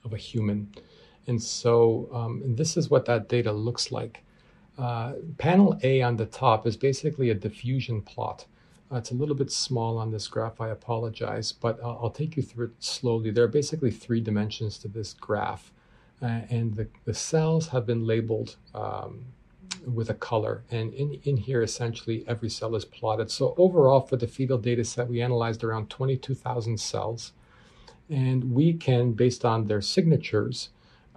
of 0.05 0.13
a 0.13 0.17
human. 0.17 0.73
And 1.27 1.41
so 1.41 2.09
um, 2.13 2.41
and 2.43 2.57
this 2.57 2.77
is 2.77 2.89
what 2.89 3.05
that 3.05 3.29
data 3.29 3.51
looks 3.51 3.91
like. 3.91 4.23
Uh, 4.77 5.13
panel 5.37 5.77
A 5.83 6.01
on 6.01 6.15
the 6.15 6.25
top 6.25 6.65
is 6.65 6.77
basically 6.77 7.29
a 7.29 7.35
diffusion 7.35 8.01
plot. 8.01 8.45
Uh, 8.91 8.95
it's 8.95 9.11
a 9.11 9.15
little 9.15 9.35
bit 9.35 9.51
small 9.51 9.97
on 9.97 10.09
this 10.09 10.27
graph, 10.27 10.59
I 10.59 10.69
apologize, 10.69 11.51
but 11.51 11.79
I'll, 11.83 11.99
I'll, 12.03 12.09
take 12.09 12.37
you 12.37 12.41
through 12.41 12.67
it 12.67 12.71
slowly. 12.79 13.29
There 13.29 13.43
are 13.43 13.49
basically 13.49 13.91
three 13.91 14.21
dimensions 14.21 14.77
to 14.79 14.87
this 14.87 15.13
graph, 15.13 15.71
uh, 16.21 16.41
and 16.49 16.73
the, 16.75 16.87
the 17.05 17.13
cells 17.13 17.67
have 17.67 17.85
been 17.85 18.07
labeled 18.07 18.55
um, 18.73 19.25
with 19.85 20.09
a 20.09 20.15
color. 20.15 20.63
And 20.71 20.93
in, 20.93 21.19
in 21.23 21.37
here, 21.37 21.61
essentially, 21.61 22.23
every 22.27 22.49
cell 22.49 22.75
is 22.75 22.85
plotted. 22.85 23.29
So 23.29 23.53
overall, 23.57 24.01
for 24.01 24.17
the 24.17 24.27
fetal 24.27 24.57
data 24.57 24.83
set, 24.83 25.07
we 25.07 25.21
analyzed 25.21 25.63
around 25.63 25.89
22,000 25.89 26.79
cells, 26.79 27.33
and 28.09 28.53
we 28.53 28.73
can, 28.73 29.11
based 29.11 29.45
on 29.45 29.67
their 29.67 29.81
signatures, 29.81 30.69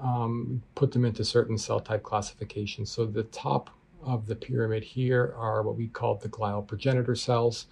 um, 0.03 0.63
put 0.75 0.93
them 0.93 1.05
into 1.05 1.25
certain 1.25 1.57
cell 1.57 1.81
type 1.81 2.03
classifications. 2.03 2.91
So 2.91 3.07
the 3.07 3.23
top 3.25 3.71
of 4.03 4.27
the 4.27 4.35
pyramid 4.35 4.83
here 4.83 5.33
are 5.39 5.63
what 5.63 5.77
we 5.77 5.87
call 5.87 6.17
the 6.17 6.29
glial 6.29 6.67
progenitor 6.67 7.15
cells. 7.15 7.67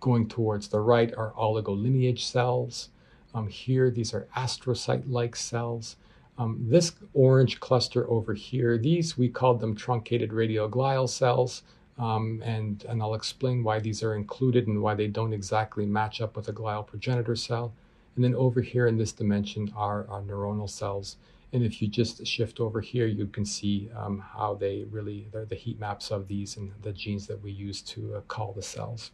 Going 0.00 0.28
towards 0.28 0.68
the 0.68 0.80
right 0.80 1.14
are 1.14 1.32
oligolineage 1.32 2.18
cells. 2.18 2.88
Um, 3.32 3.46
here, 3.46 3.90
these 3.90 4.12
are 4.12 4.26
astrocyte-like 4.36 5.36
cells. 5.36 5.96
Um, 6.36 6.66
this 6.68 6.92
orange 7.14 7.60
cluster 7.60 8.10
over 8.10 8.34
here, 8.34 8.76
these 8.76 9.16
we 9.16 9.28
call 9.28 9.54
them 9.54 9.76
truncated 9.76 10.30
radioglial 10.30 11.08
cells. 11.08 11.62
Um, 11.98 12.42
and, 12.44 12.84
and 12.88 13.00
I'll 13.00 13.14
explain 13.14 13.62
why 13.62 13.78
these 13.78 14.02
are 14.02 14.16
included 14.16 14.66
and 14.66 14.82
why 14.82 14.94
they 14.94 15.06
don't 15.06 15.32
exactly 15.32 15.86
match 15.86 16.20
up 16.20 16.36
with 16.36 16.48
a 16.48 16.52
glial 16.52 16.84
progenitor 16.84 17.36
cell. 17.36 17.72
And 18.16 18.24
then 18.24 18.34
over 18.34 18.60
here 18.60 18.88
in 18.88 18.98
this 18.98 19.12
dimension 19.12 19.72
are 19.76 20.06
our 20.08 20.22
neuronal 20.22 20.68
cells. 20.68 21.16
And 21.52 21.62
if 21.62 21.82
you 21.82 21.88
just 21.88 22.26
shift 22.26 22.60
over 22.60 22.80
here, 22.80 23.06
you 23.06 23.26
can 23.26 23.44
see 23.44 23.90
um, 23.94 24.18
how 24.18 24.54
they 24.54 24.84
really, 24.90 25.28
they're 25.32 25.44
the 25.44 25.54
heat 25.54 25.78
maps 25.78 26.10
of 26.10 26.26
these 26.26 26.56
and 26.56 26.72
the 26.80 26.92
genes 26.92 27.26
that 27.26 27.42
we 27.42 27.52
use 27.52 27.82
to 27.82 28.16
uh, 28.16 28.20
call 28.22 28.52
the 28.52 28.62
cells. 28.62 29.10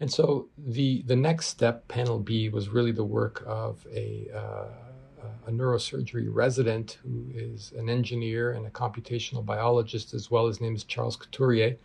And 0.00 0.12
so 0.12 0.48
the, 0.58 1.02
the 1.06 1.16
next 1.16 1.46
step, 1.46 1.86
panel 1.88 2.18
B, 2.18 2.48
was 2.48 2.68
really 2.68 2.92
the 2.92 3.04
work 3.04 3.42
of 3.46 3.86
a, 3.90 4.28
uh, 4.34 4.66
a 5.46 5.50
neurosurgery 5.50 6.26
resident 6.28 6.98
who 7.02 7.26
is 7.34 7.72
an 7.78 7.88
engineer 7.88 8.52
and 8.52 8.66
a 8.66 8.70
computational 8.70 9.46
biologist 9.46 10.12
as 10.12 10.30
well. 10.30 10.46
His 10.46 10.60
name 10.60 10.74
is 10.74 10.84
Charles 10.84 11.16
Couturier 11.16 11.76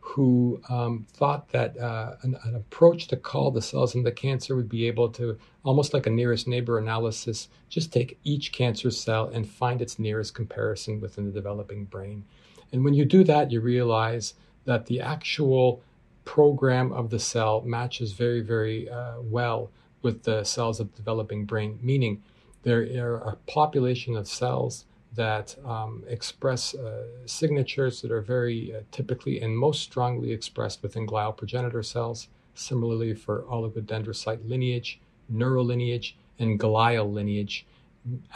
who 0.00 0.60
um, 0.68 1.06
thought 1.12 1.48
that 1.50 1.78
uh, 1.78 2.16
an, 2.22 2.36
an, 2.44 2.56
approach 2.56 3.06
to 3.08 3.16
call 3.16 3.50
the 3.50 3.62
cells 3.62 3.94
in 3.94 4.02
the 4.02 4.10
cancer 4.10 4.56
would 4.56 4.68
be 4.68 4.86
able 4.86 5.08
to, 5.10 5.38
almost 5.62 5.92
like 5.94 6.06
a 6.06 6.10
nearest 6.10 6.48
neighbor 6.48 6.78
analysis, 6.78 7.48
just 7.68 7.92
take 7.92 8.18
each 8.24 8.50
cancer 8.50 8.90
cell 8.90 9.28
and 9.28 9.48
find 9.48 9.80
its 9.80 9.98
nearest 9.98 10.34
comparison 10.34 11.00
within 11.00 11.26
the 11.26 11.32
developing 11.32 11.84
brain. 11.84 12.24
And 12.72 12.84
when 12.84 12.94
you 12.94 13.04
do 13.04 13.22
that, 13.24 13.50
you 13.50 13.60
realize 13.60 14.34
that 14.64 14.86
the 14.86 15.00
actual 15.00 15.82
program 16.24 16.92
of 16.92 17.10
the 17.10 17.18
cell 17.18 17.60
matches 17.62 18.12
very, 18.12 18.40
very 18.40 18.88
uh, 18.88 19.20
well 19.20 19.70
with 20.02 20.22
the 20.22 20.44
cells 20.44 20.80
of 20.80 20.90
the 20.90 20.96
developing 20.96 21.44
brain, 21.44 21.78
meaning 21.82 22.22
there 22.62 22.82
are 23.04 23.16
a 23.16 23.36
population 23.50 24.16
of 24.16 24.28
cells 24.28 24.86
that 25.14 25.56
um, 25.64 26.04
express 26.06 26.74
uh, 26.74 27.06
signatures 27.26 28.00
that 28.02 28.10
are 28.10 28.20
very 28.20 28.74
uh, 28.74 28.80
typically 28.92 29.40
and 29.40 29.56
most 29.56 29.82
strongly 29.82 30.32
expressed 30.32 30.82
within 30.82 31.06
glial 31.06 31.36
progenitor 31.36 31.82
cells. 31.82 32.28
Similarly, 32.54 33.14
for 33.14 33.42
oligodendrocyte 33.42 34.48
lineage, 34.48 35.00
neural 35.28 35.64
lineage, 35.64 36.16
and 36.38 36.58
glial 36.58 37.12
lineage, 37.12 37.66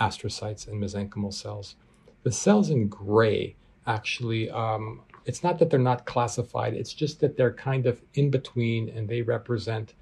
astrocytes 0.01 0.69
and 0.69 0.83
mesenchymal 0.83 1.33
cells. 1.33 1.77
The 2.23 2.33
cells 2.33 2.71
in 2.71 2.89
gray 2.89 3.57
actually, 3.87 4.51
um, 4.51 5.03
it's 5.27 5.43
not 5.43 5.59
that 5.59 5.71
they're 5.71 5.79
not 5.79 6.07
classified, 6.07 6.75
it's 6.75 6.93
just 6.93 7.21
that 7.21 7.37
they're 7.37 7.53
kind 7.53 7.87
of 7.87 8.01
in 8.15 8.31
between 8.31 8.89
and 8.89 9.09
they 9.09 9.23
represent 9.23 9.95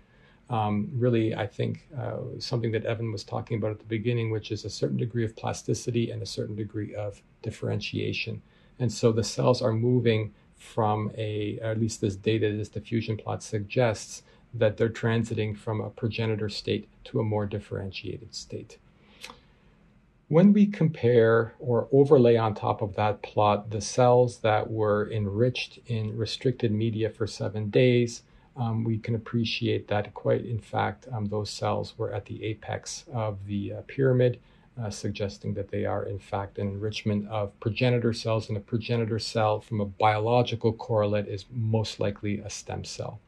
um, 0.53 0.91
really, 0.95 1.35
I 1.35 1.47
think, 1.47 1.89
uh, 1.99 2.19
something 2.39 2.73
that 2.73 2.85
Evan 2.85 3.11
was 3.11 3.25
talking 3.25 3.57
about 3.57 3.71
at 3.71 3.79
the 3.79 3.87
beginning, 3.87 4.31
which 4.31 4.53
is 4.53 4.67
a 4.67 4.71
certain 4.71 4.99
degree 4.99 5.25
of 5.25 5.35
plasticity 5.35 6.11
and 6.11 6.21
a 6.21 6.27
certain 6.27 6.55
degree 6.55 6.95
of 6.95 7.23
differentiation. 7.41 8.43
And 8.79 8.93
so 8.93 9.13
the 9.13 9.25
cells 9.25 9.63
are 9.63 9.73
moving 9.73 10.35
from 10.57 11.11
a, 11.17 11.59
at 11.63 11.81
least 11.81 12.03
this 12.03 12.17
data, 12.17 12.55
this 12.55 12.69
diffusion 12.69 13.17
plot 13.17 13.43
suggests 13.43 14.23
that 14.53 14.77
they're 14.77 14.91
transiting 14.91 15.57
from 15.57 15.81
a 15.81 15.89
progenitor 15.89 16.51
state 16.51 16.87
to 17.05 17.19
a 17.19 17.25
more 17.25 17.47
differentiated 17.47 18.35
state. 18.35 18.77
When 20.29 20.53
we 20.53 20.67
compare 20.67 21.55
or 21.59 21.89
overlay 21.93 22.37
on 22.37 22.55
top 22.55 22.83
of 22.83 22.95
that 22.97 23.23
plot 23.23 23.71
the 23.71 23.81
cells 23.81 24.39
that 24.41 24.71
were 24.71 25.11
enriched 25.11 25.79
in 25.87 26.17
restricted 26.17 26.73
media 26.73 27.09
for 27.09 27.27
seven 27.27 27.71
days, 27.71 28.23
um, 28.57 28.85
we 28.85 28.99
can 28.99 29.15
appreciate 29.15 29.89
that 29.89 30.13
quite 30.15 30.45
in 30.45 30.59
fact 30.59 31.07
um, 31.13 31.27
those 31.27 31.51
cells 31.51 31.97
were 31.97 32.13
at 32.13 32.27
the 32.27 32.45
apex 32.45 33.05
of 33.13 33.47
the 33.47 33.73
uh, 33.73 33.81
pyramid, 33.87 34.39
uh, 34.81 34.91
suggesting 34.91 35.55
that 35.55 35.71
they 35.71 35.85
are 35.85 36.05
in 36.05 36.19
fact 36.19 36.59
an 36.59 36.69
enrichment 36.69 37.29
of 37.29 37.59
progenitor 37.61 38.13
cells, 38.13 38.49
and 38.49 38.57
a 38.57 38.61
progenitor 38.61 39.19
cell 39.19 39.61
from 39.61 39.81
a 39.81 39.87
biological 39.87 40.73
correlate 40.73 41.29
is 41.29 41.47
most 41.51 42.01
likely 42.01 42.39
a 42.41 42.51
stem 42.51 42.85
cell. 42.85 43.21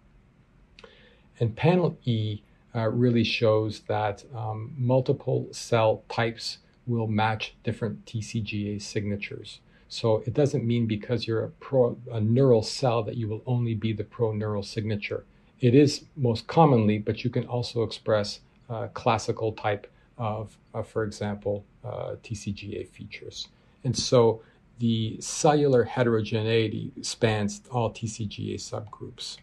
And 1.41 1.57
panel 1.57 1.97
E 2.05 2.43
uh, 2.75 2.89
really 2.89 3.25
shows 3.25 3.81
that 3.81 4.25
um, 4.35 4.75
multiple 4.77 5.49
cell 5.53 6.03
types 6.09 6.59
will 6.87 7.07
match 7.07 7.55
different 7.63 8.05
TCGA 8.05 8.81
signatures. 8.81 9.61
So 9.95 10.25
it 10.27 10.35
doesn't 10.35 10.65
mean 10.65 10.87
because 10.87 11.25
you're 11.25 11.45
a, 11.45 11.51
pro, 11.51 11.97
a 12.11 12.21
neural 12.21 12.65
cell 12.65 13.05
that 13.05 13.17
you 13.17 13.29
will 13.29 13.43
only 13.47 13.75
be 13.75 13.93
the 13.93 14.03
pro-neural 14.03 14.65
signature. 14.65 15.25
It 15.61 15.73
is 15.73 16.07
most 16.17 16.49
commonly, 16.49 16.99
but 16.99 17.23
you 17.23 17.31
can 17.31 17.47
also 17.47 17.85
express 17.85 18.41
uh, 18.69 18.89
classical 18.89 19.53
type 19.53 19.87
of, 20.19 20.59
uh, 20.75 20.83
for 20.83 21.05
example, 21.05 21.65
uh, 21.85 22.17
TCGA 22.25 22.89
features. 22.89 23.47
And 23.85 23.97
so 23.97 24.43
the 24.81 25.17
cellular 25.21 25.85
heterogeneity 25.85 26.91
spans 27.03 27.63
all 27.71 27.93
TCGA 27.93 28.57
subgroups. 28.57 29.37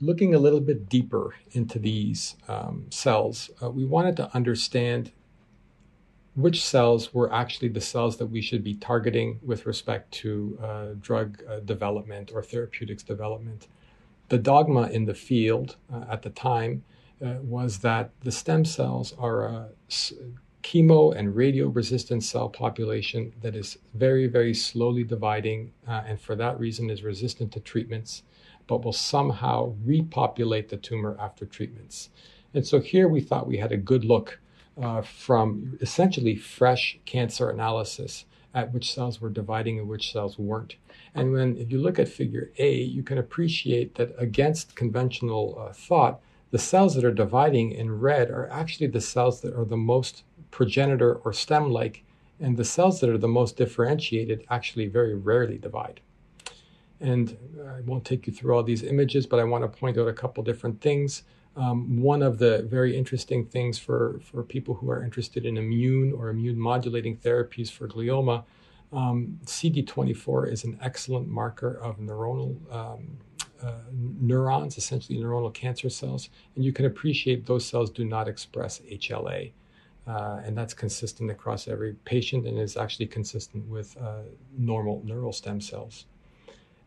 Looking 0.00 0.36
a 0.36 0.38
little 0.38 0.60
bit 0.60 0.88
deeper 0.88 1.34
into 1.50 1.80
these 1.80 2.36
um, 2.46 2.86
cells, 2.90 3.50
uh, 3.60 3.70
we 3.70 3.84
wanted 3.84 4.16
to 4.18 4.32
understand 4.36 5.10
which 6.34 6.64
cells 6.64 7.14
were 7.14 7.32
actually 7.32 7.68
the 7.68 7.80
cells 7.80 8.16
that 8.16 8.26
we 8.26 8.40
should 8.40 8.64
be 8.64 8.74
targeting 8.74 9.38
with 9.42 9.66
respect 9.66 10.10
to 10.10 10.58
uh, 10.62 10.86
drug 11.00 11.42
uh, 11.48 11.60
development 11.60 12.32
or 12.34 12.42
therapeutics 12.42 13.02
development. 13.02 13.68
The 14.30 14.38
dogma 14.38 14.88
in 14.88 15.04
the 15.04 15.14
field 15.14 15.76
uh, 15.92 16.04
at 16.10 16.22
the 16.22 16.30
time 16.30 16.82
uh, 17.24 17.34
was 17.42 17.78
that 17.78 18.10
the 18.20 18.32
stem 18.32 18.64
cells 18.64 19.14
are 19.18 19.44
a 19.44 19.68
chemo 20.64 21.14
and 21.14 21.36
radio 21.36 21.68
resistant 21.68 22.24
cell 22.24 22.48
population 22.48 23.32
that 23.42 23.54
is 23.54 23.78
very, 23.94 24.26
very 24.26 24.54
slowly 24.54 25.04
dividing, 25.04 25.70
uh, 25.86 26.02
and 26.06 26.20
for 26.20 26.34
that 26.34 26.58
reason 26.58 26.90
is 26.90 27.04
resistant 27.04 27.52
to 27.52 27.60
treatments, 27.60 28.22
but 28.66 28.82
will 28.82 28.92
somehow 28.92 29.74
repopulate 29.84 30.68
the 30.70 30.76
tumor 30.78 31.16
after 31.20 31.44
treatments. 31.44 32.08
And 32.54 32.66
so 32.66 32.80
here 32.80 33.08
we 33.08 33.20
thought 33.20 33.46
we 33.46 33.58
had 33.58 33.72
a 33.72 33.76
good 33.76 34.04
look 34.04 34.40
uh, 34.80 35.02
from 35.02 35.78
essentially 35.80 36.36
fresh 36.36 36.98
cancer 37.04 37.50
analysis 37.50 38.24
at 38.54 38.72
which 38.72 38.92
cells 38.92 39.20
were 39.20 39.30
dividing 39.30 39.78
and 39.78 39.88
which 39.88 40.12
cells 40.12 40.38
weren't. 40.38 40.76
And 41.14 41.32
when, 41.32 41.56
if 41.56 41.72
you 41.72 41.80
look 41.80 41.98
at 41.98 42.08
figure 42.08 42.50
A, 42.58 42.74
you 42.74 43.02
can 43.02 43.18
appreciate 43.18 43.96
that 43.96 44.14
against 44.18 44.76
conventional 44.76 45.58
uh, 45.60 45.72
thought, 45.72 46.20
the 46.50 46.58
cells 46.58 46.94
that 46.94 47.04
are 47.04 47.12
dividing 47.12 47.72
in 47.72 47.98
red 47.98 48.30
are 48.30 48.48
actually 48.50 48.86
the 48.86 49.00
cells 49.00 49.40
that 49.40 49.54
are 49.54 49.64
the 49.64 49.76
most 49.76 50.22
progenitor 50.52 51.16
or 51.16 51.32
stem 51.32 51.70
like, 51.70 52.04
and 52.38 52.56
the 52.56 52.64
cells 52.64 53.00
that 53.00 53.10
are 53.10 53.18
the 53.18 53.26
most 53.26 53.56
differentiated 53.56 54.44
actually 54.50 54.86
very 54.86 55.14
rarely 55.14 55.58
divide. 55.58 56.00
And 57.00 57.36
I 57.66 57.80
won't 57.80 58.04
take 58.04 58.26
you 58.26 58.32
through 58.32 58.54
all 58.54 58.62
these 58.62 58.84
images, 58.84 59.26
but 59.26 59.40
I 59.40 59.44
want 59.44 59.64
to 59.64 59.80
point 59.80 59.98
out 59.98 60.06
a 60.06 60.12
couple 60.12 60.44
different 60.44 60.80
things. 60.80 61.24
Um, 61.56 62.00
one 62.00 62.22
of 62.22 62.38
the 62.38 62.62
very 62.62 62.96
interesting 62.96 63.46
things 63.46 63.78
for, 63.78 64.20
for 64.24 64.42
people 64.42 64.74
who 64.74 64.90
are 64.90 65.04
interested 65.04 65.46
in 65.46 65.56
immune 65.56 66.12
or 66.12 66.28
immune 66.28 66.58
modulating 66.58 67.16
therapies 67.16 67.70
for 67.70 67.86
glioma, 67.86 68.44
um, 68.92 69.38
CD24 69.44 70.52
is 70.52 70.64
an 70.64 70.78
excellent 70.82 71.28
marker 71.28 71.76
of 71.76 71.98
neuronal 71.98 72.56
um, 72.72 73.18
uh, 73.62 73.72
neurons, 73.92 74.76
essentially 74.76 75.18
neuronal 75.18 75.52
cancer 75.52 75.88
cells, 75.88 76.28
and 76.54 76.64
you 76.64 76.72
can 76.72 76.84
appreciate 76.84 77.46
those 77.46 77.64
cells 77.64 77.88
do 77.90 78.04
not 78.04 78.28
express 78.28 78.80
HLA. 78.80 79.52
Uh, 80.06 80.42
and 80.44 80.56
that's 80.56 80.74
consistent 80.74 81.30
across 81.30 81.66
every 81.66 81.94
patient 82.04 82.46
and 82.46 82.58
is 82.58 82.76
actually 82.76 83.06
consistent 83.06 83.66
with 83.66 83.96
uh, 83.96 84.18
normal 84.58 85.02
neural 85.02 85.32
stem 85.32 85.62
cells. 85.62 86.04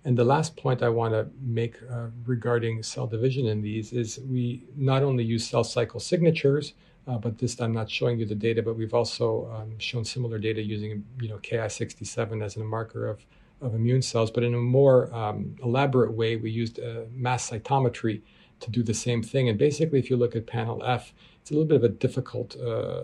And 0.08 0.18
the 0.18 0.24
last 0.24 0.56
point 0.56 0.84
I 0.84 0.88
want 0.88 1.14
to 1.14 1.28
make 1.42 1.76
uh, 1.92 2.06
regarding 2.26 2.82
cell 2.82 3.08
division 3.08 3.46
in 3.46 3.62
these 3.62 3.92
is 3.92 4.20
we 4.20 4.64
not 4.78 5.04
only 5.04 5.26
use 5.26 5.46
cell 5.46 5.66
cycle 5.66 6.00
signatures, 6.00 6.76
uh, 7.10 7.18
but 7.18 7.38
this 7.38 7.60
I'm 7.60 7.74
not 7.74 7.90
showing 7.90 8.18
you 8.18 8.26
the 8.26 8.34
data, 8.34 8.64
but 8.64 8.78
we've 8.78 8.94
also 8.94 9.52
um, 9.54 9.78
shown 9.80 10.06
similar 10.06 10.40
data 10.40 10.62
using 10.62 11.04
you 11.20 11.28
know 11.28 11.40
Ki67 11.40 12.42
as 12.42 12.56
a 12.56 12.62
marker 12.62 13.06
of, 13.10 13.26
of 13.60 13.76
immune 13.76 14.02
cells. 14.02 14.32
But 14.32 14.46
in 14.46 14.54
a 14.54 14.58
more 14.58 15.14
um, 15.14 15.58
elaborate 15.62 16.14
way, 16.14 16.38
we 16.38 16.52
used 16.52 16.80
uh, 16.80 17.02
mass 17.12 17.50
cytometry 17.50 18.22
to 18.62 18.72
do 18.72 18.84
the 18.84 18.94
same 18.94 19.22
thing. 19.22 19.50
And 19.50 19.60
basically, 19.60 20.00
if 20.00 20.10
you 20.10 20.16
look 20.16 20.38
at 20.38 20.48
panel 20.48 20.82
F, 20.86 21.14
it's 21.42 21.52
a 21.52 21.54
little 21.54 21.68
bit 21.68 21.76
of 21.76 21.84
a 21.84 21.90
difficult 21.90 22.56
uh, 22.56 23.02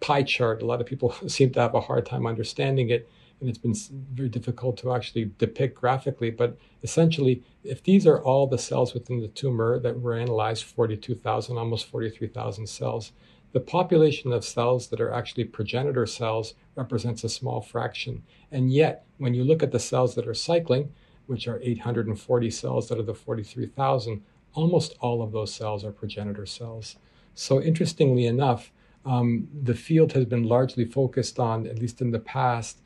pie 0.00 0.24
chart. 0.24 0.62
A 0.62 0.66
lot 0.66 0.80
of 0.80 0.86
people 0.88 1.12
seem 1.28 1.50
to 1.52 1.60
have 1.60 1.76
a 1.76 1.80
hard 1.80 2.06
time 2.06 2.26
understanding 2.26 2.90
it, 2.90 3.08
and 3.40 3.48
it's 3.48 3.58
been 3.58 3.74
very 4.12 4.28
difficult 4.28 4.76
to 4.78 4.92
actually 4.92 5.30
depict 5.38 5.78
graphically. 5.78 6.30
But 6.30 6.58
essentially, 6.82 7.42
if 7.62 7.82
these 7.82 8.06
are 8.06 8.22
all 8.22 8.46
the 8.46 8.58
cells 8.58 8.94
within 8.94 9.20
the 9.20 9.28
tumor 9.28 9.78
that 9.78 10.00
were 10.00 10.14
analyzed 10.14 10.64
42,000, 10.64 11.56
almost 11.56 11.86
43,000 11.86 12.66
cells, 12.68 13.12
the 13.52 13.60
population 13.60 14.32
of 14.32 14.44
cells 14.44 14.88
that 14.88 15.00
are 15.00 15.12
actually 15.12 15.44
progenitor 15.44 16.06
cells 16.06 16.54
represents 16.74 17.24
a 17.24 17.28
small 17.28 17.60
fraction. 17.60 18.22
And 18.50 18.72
yet, 18.72 19.06
when 19.18 19.34
you 19.34 19.44
look 19.44 19.62
at 19.62 19.72
the 19.72 19.78
cells 19.78 20.14
that 20.16 20.28
are 20.28 20.34
cycling, 20.34 20.92
which 21.26 21.46
are 21.46 21.60
840 21.62 22.50
cells 22.50 22.90
out 22.90 22.98
of 22.98 23.06
the 23.06 23.14
43,000, 23.14 24.22
almost 24.54 24.96
all 25.00 25.22
of 25.22 25.32
those 25.32 25.52
cells 25.52 25.84
are 25.84 25.92
progenitor 25.92 26.46
cells. 26.46 26.96
So, 27.34 27.60
interestingly 27.60 28.26
enough, 28.26 28.72
um, 29.04 29.48
the 29.62 29.74
field 29.74 30.12
has 30.12 30.24
been 30.24 30.42
largely 30.42 30.84
focused 30.84 31.38
on, 31.38 31.66
at 31.66 31.78
least 31.78 32.00
in 32.00 32.10
the 32.10 32.18
past, 32.18 32.80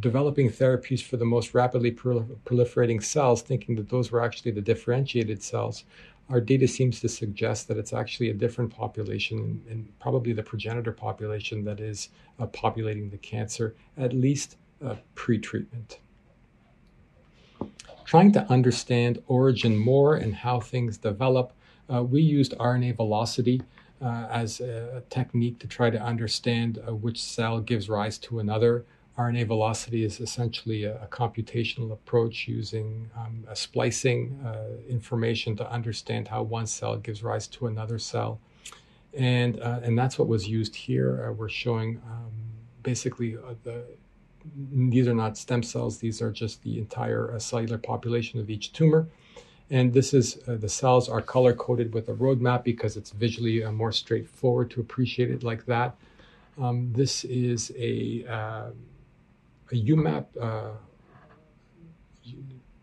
developing 0.00 0.50
therapies 0.50 1.02
for 1.02 1.16
the 1.16 1.24
most 1.24 1.54
rapidly 1.54 1.92
proliferating 1.92 3.02
cells, 3.02 3.42
thinking 3.42 3.74
that 3.76 3.88
those 3.88 4.10
were 4.10 4.22
actually 4.22 4.50
the 4.50 4.60
differentiated 4.60 5.42
cells. 5.42 5.84
Our 6.30 6.40
data 6.40 6.66
seems 6.66 7.00
to 7.00 7.08
suggest 7.08 7.68
that 7.68 7.76
it's 7.76 7.92
actually 7.92 8.30
a 8.30 8.34
different 8.34 8.74
population, 8.74 9.62
and 9.68 9.92
probably 9.98 10.32
the 10.32 10.42
progenitor 10.42 10.92
population 10.92 11.64
that 11.64 11.80
is 11.80 12.08
uh, 12.38 12.46
populating 12.46 13.10
the 13.10 13.18
cancer, 13.18 13.74
at 13.98 14.14
least 14.14 14.56
uh, 14.84 14.96
pre 15.14 15.38
treatment. 15.38 15.98
Trying 18.06 18.32
to 18.32 18.50
understand 18.50 19.22
origin 19.26 19.76
more 19.76 20.16
and 20.16 20.34
how 20.34 20.60
things 20.60 20.96
develop 20.96 21.52
uh, 21.92 22.02
we 22.02 22.22
used 22.22 22.52
RNA 22.58 22.96
velocity 22.96 23.62
uh, 24.02 24.26
as 24.30 24.60
a 24.60 25.02
technique 25.10 25.58
to 25.60 25.66
try 25.66 25.90
to 25.90 26.00
understand 26.00 26.82
uh, 26.86 26.94
which 26.94 27.22
cell 27.22 27.60
gives 27.60 27.88
rise 27.88 28.18
to 28.18 28.38
another. 28.38 28.84
RNA 29.16 29.46
velocity 29.46 30.04
is 30.04 30.20
essentially 30.20 30.84
a, 30.84 31.02
a 31.02 31.06
computational 31.06 31.92
approach 31.92 32.48
using 32.48 33.08
um, 33.16 33.44
splicing 33.54 34.40
uh, 34.44 34.66
information 34.88 35.56
to 35.56 35.70
understand 35.70 36.28
how 36.28 36.42
one 36.42 36.66
cell 36.66 36.96
gives 36.96 37.22
rise 37.22 37.46
to 37.48 37.66
another 37.66 37.98
cell. 37.98 38.40
And, 39.16 39.60
uh, 39.60 39.80
and 39.84 39.96
that's 39.96 40.18
what 40.18 40.26
was 40.26 40.48
used 40.48 40.74
here. 40.74 41.28
Uh, 41.28 41.32
we're 41.32 41.48
showing 41.48 42.02
um, 42.06 42.32
basically 42.82 43.36
the 43.62 43.84
these 44.54 45.08
are 45.08 45.14
not 45.14 45.38
stem 45.38 45.62
cells, 45.62 45.98
these 45.98 46.20
are 46.20 46.30
just 46.30 46.62
the 46.62 46.78
entire 46.78 47.34
cellular 47.38 47.78
population 47.78 48.40
of 48.40 48.50
each 48.50 48.72
tumor. 48.72 49.08
And 49.70 49.92
this 49.92 50.12
is 50.12 50.38
uh, 50.46 50.56
the 50.56 50.68
cells 50.68 51.08
are 51.08 51.22
color 51.22 51.54
coded 51.54 51.94
with 51.94 52.08
a 52.08 52.12
roadmap 52.12 52.64
because 52.64 52.96
it's 52.96 53.10
visually 53.10 53.64
uh, 53.64 53.72
more 53.72 53.92
straightforward 53.92 54.70
to 54.72 54.80
appreciate 54.80 55.30
it 55.30 55.42
like 55.42 55.64
that. 55.66 55.96
Um, 56.60 56.92
this 56.92 57.24
is 57.24 57.72
a, 57.76 58.26
uh, 58.28 58.70
a 59.72 59.74
UMAP, 59.74 60.26
uh, 60.40 60.70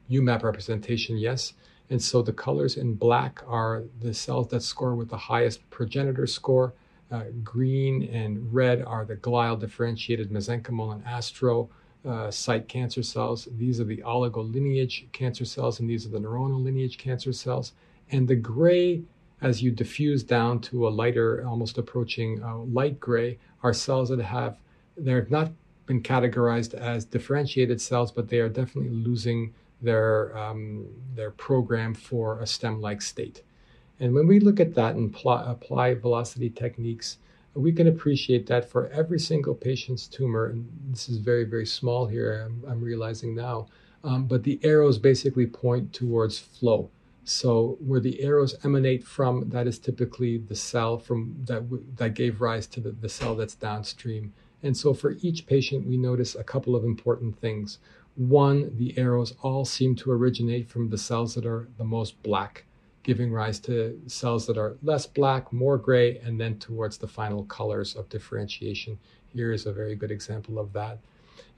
UMAP 0.09 0.43
representation, 0.43 1.17
yes. 1.17 1.53
And 1.89 2.01
so 2.01 2.21
the 2.21 2.33
colors 2.33 2.77
in 2.77 2.93
black 2.93 3.43
are 3.45 3.83
the 3.99 4.13
cells 4.13 4.47
that 4.49 4.63
score 4.63 4.95
with 4.95 5.09
the 5.09 5.17
highest 5.17 5.69
progenitor 5.69 6.25
score. 6.25 6.73
Uh, 7.11 7.23
green 7.43 8.03
and 8.03 8.53
red 8.53 8.81
are 8.83 9.03
the 9.03 9.17
glial 9.17 9.59
differentiated 9.59 10.31
mesenchymal 10.31 10.93
and 10.93 11.05
astro 11.05 11.69
uh, 12.05 12.31
site 12.31 12.67
cancer 12.67 13.03
cells. 13.03 13.47
These 13.57 13.79
are 13.79 13.83
the 13.83 13.97
oligolineage 13.97 15.11
cancer 15.11 15.45
cells, 15.45 15.79
and 15.79 15.89
these 15.89 16.05
are 16.05 16.09
the 16.09 16.19
neuronal 16.19 16.63
lineage 16.63 16.97
cancer 16.97 17.33
cells. 17.33 17.73
And 18.11 18.27
the 18.27 18.35
gray, 18.35 19.03
as 19.41 19.61
you 19.61 19.71
diffuse 19.71 20.23
down 20.23 20.61
to 20.61 20.87
a 20.87 20.89
lighter, 20.89 21.45
almost 21.45 21.77
approaching 21.77 22.41
uh, 22.41 22.57
light 22.59 22.99
gray, 22.99 23.37
are 23.63 23.73
cells 23.73 24.09
that 24.09 24.21
have, 24.21 24.57
they're 24.97 25.27
not 25.29 25.51
been 25.91 26.01
categorized 26.01 26.73
as 26.73 27.03
differentiated 27.03 27.81
cells, 27.81 28.11
but 28.13 28.29
they 28.29 28.39
are 28.39 28.47
definitely 28.47 28.95
losing 29.09 29.53
their, 29.81 30.37
um, 30.37 30.87
their 31.15 31.31
program 31.31 31.93
for 31.93 32.39
a 32.39 32.47
stem 32.47 32.79
like 32.79 33.01
state. 33.01 33.43
And 33.99 34.13
when 34.15 34.25
we 34.25 34.39
look 34.39 34.59
at 34.61 34.73
that 34.75 34.95
and 34.95 35.13
pl- 35.13 35.45
apply 35.55 35.95
velocity 35.95 36.49
techniques, 36.49 37.17
we 37.53 37.73
can 37.73 37.87
appreciate 37.87 38.47
that 38.47 38.69
for 38.71 38.87
every 38.87 39.19
single 39.19 39.53
patient's 39.53 40.07
tumor, 40.07 40.45
and 40.45 40.65
this 40.91 41.09
is 41.09 41.17
very, 41.17 41.43
very 41.43 41.65
small 41.65 42.07
here, 42.07 42.29
I'm, 42.45 42.63
I'm 42.69 42.81
realizing 42.81 43.35
now, 43.35 43.67
um, 44.05 44.25
but 44.31 44.43
the 44.43 44.59
arrows 44.63 44.97
basically 44.97 45.45
point 45.45 45.91
towards 45.91 46.39
flow. 46.39 46.89
So 47.25 47.77
where 47.85 47.99
the 47.99 48.21
arrows 48.23 48.55
emanate 48.63 49.03
from, 49.03 49.49
that 49.49 49.67
is 49.67 49.77
typically 49.77 50.37
the 50.37 50.55
cell 50.55 50.97
from 50.97 51.35
that 51.47 51.63
that 51.97 52.13
gave 52.15 52.41
rise 52.41 52.65
to 52.67 52.79
the, 52.79 52.91
the 52.91 53.09
cell 53.09 53.35
that's 53.35 53.55
downstream. 53.55 54.33
And 54.63 54.75
so 54.75 54.93
for 54.93 55.15
each 55.21 55.45
patient, 55.45 55.87
we 55.87 55.97
notice 55.97 56.35
a 56.35 56.43
couple 56.43 56.75
of 56.75 56.83
important 56.83 57.39
things. 57.39 57.79
One, 58.15 58.75
the 58.77 58.97
arrows 58.97 59.33
all 59.41 59.65
seem 59.65 59.95
to 59.97 60.11
originate 60.11 60.69
from 60.69 60.89
the 60.89 60.97
cells 60.97 61.33
that 61.35 61.45
are 61.45 61.67
the 61.77 61.83
most 61.83 62.21
black 62.23 62.65
giving 63.03 63.31
rise 63.31 63.59
to 63.59 63.99
cells 64.07 64.45
that 64.45 64.57
are 64.57 64.77
less 64.83 65.07
black, 65.07 65.51
more 65.51 65.77
gray, 65.77 66.19
and 66.19 66.39
then 66.39 66.59
towards 66.59 66.97
the 66.97 67.07
final 67.07 67.43
colors 67.45 67.95
of 67.95 68.09
differentiation. 68.09 68.99
Here 69.33 69.51
is 69.51 69.65
a 69.65 69.73
very 69.73 69.95
good 69.95 70.11
example 70.11 70.59
of 70.59 70.73
that. 70.73 70.99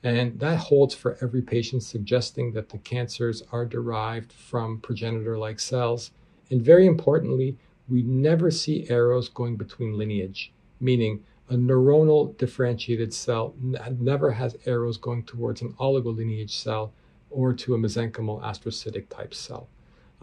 And 0.04 0.39
that 0.39 0.58
holds 0.58 0.94
for 0.94 1.18
every 1.22 1.42
patient, 1.42 1.84
suggesting 1.84 2.52
that 2.54 2.70
the 2.70 2.78
cancers 2.78 3.44
are 3.52 3.66
derived 3.66 4.32
from 4.32 4.80
progenitor 4.80 5.38
like 5.38 5.60
cells. 5.60 6.12
And 6.50 6.62
very 6.62 6.86
importantly, 6.86 7.58
we 7.89 8.04
never 8.04 8.52
see 8.52 8.89
arrows 8.89 9.30
going 9.30 9.56
between 9.56 9.98
lineage, 9.98 10.52
meaning 10.80 11.24
a 11.49 11.56
neuronal 11.56 12.38
differentiated 12.38 13.13
cell 13.13 13.53
never 13.99 14.32
has 14.32 14.56
arrows 14.65 14.97
going 14.97 15.23
towards 15.23 15.62
an 15.62 15.73
oligolineage 15.73 16.51
cell 16.51 16.93
or 17.29 17.53
to 17.53 17.75
a 17.75 17.77
mesenchymal 17.77 18.41
astrocytic 18.41 19.10
type 19.10 19.34
cell 19.34 19.67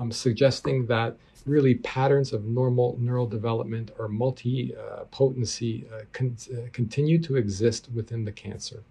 um, 0.00 0.11
suggesting 0.11 0.87
that 0.87 1.16
really 1.46 1.74
patterns 1.76 2.33
of 2.33 2.44
normal 2.44 2.96
neural 2.98 3.26
development 3.26 3.90
or 3.98 4.09
multi 4.09 4.74
uh, 4.76 5.02
uh, 5.02 6.00
con- 6.12 6.37
uh, 6.52 6.68
continue 6.72 7.18
to 7.18 7.37
exist 7.37 7.88
within 7.94 8.24
the 8.24 8.33
cancer. 8.33 8.83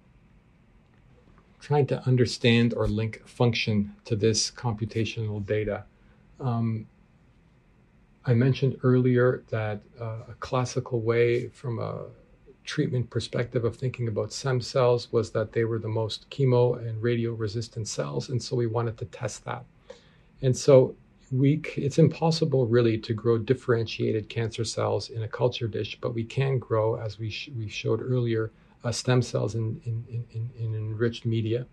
Trying 1.60 1.88
to 1.88 2.02
understand 2.08 2.74
or 2.74 2.88
link 2.88 3.28
function 3.28 3.96
to 4.06 4.16
this 4.16 4.50
computational 4.52 5.46
data. 5.46 5.86
Um, 6.40 6.88
I 8.30 8.36
mentioned 8.36 8.78
earlier 8.84 9.42
that 9.50 9.82
uh, 10.00 10.20
a 10.30 10.36
classical 10.40 11.02
way 11.02 11.48
from 11.48 11.80
a 11.80 12.04
treatment 12.64 13.10
perspective 13.10 13.66
of 13.66 13.76
thinking 13.76 14.08
about 14.08 14.32
stem 14.32 14.62
cells 14.62 15.12
was 15.12 15.32
that 15.32 15.52
they 15.52 15.64
were 15.64 15.80
the 15.80 15.88
most 15.88 16.30
chemo 16.30 16.78
and 16.78 17.02
radio 17.02 17.34
resistant 17.34 17.88
cells. 17.88 18.30
And 18.30 18.40
so 18.40 18.56
we 18.56 18.68
wanted 18.68 19.00
to 19.00 19.06
test 19.06 19.46
that. 19.46 19.66
And 20.44 20.56
so 20.56 20.94
we, 21.32 21.64
it's 21.76 21.98
impossible 21.98 22.68
really 22.68 23.00
to 23.00 23.16
grow 23.16 23.40
differentiated 23.40 24.30
cancer 24.30 24.64
cells 24.64 25.10
in 25.10 25.24
a 25.24 25.28
culture 25.28 25.68
dish, 25.68 25.98
but 26.00 26.14
we 26.14 26.24
can 26.24 26.60
grow, 26.60 26.98
as 26.98 27.18
we, 27.18 27.32
sh- 27.32 27.50
we 27.58 27.68
showed 27.68 28.00
earlier, 28.00 28.52
uh, 28.84 28.92
stem 28.92 29.24
cells 29.24 29.56
in, 29.56 29.82
in, 29.86 30.24
in, 30.32 30.52
in 30.60 30.76
enriched 30.76 31.26
media. 31.26 31.66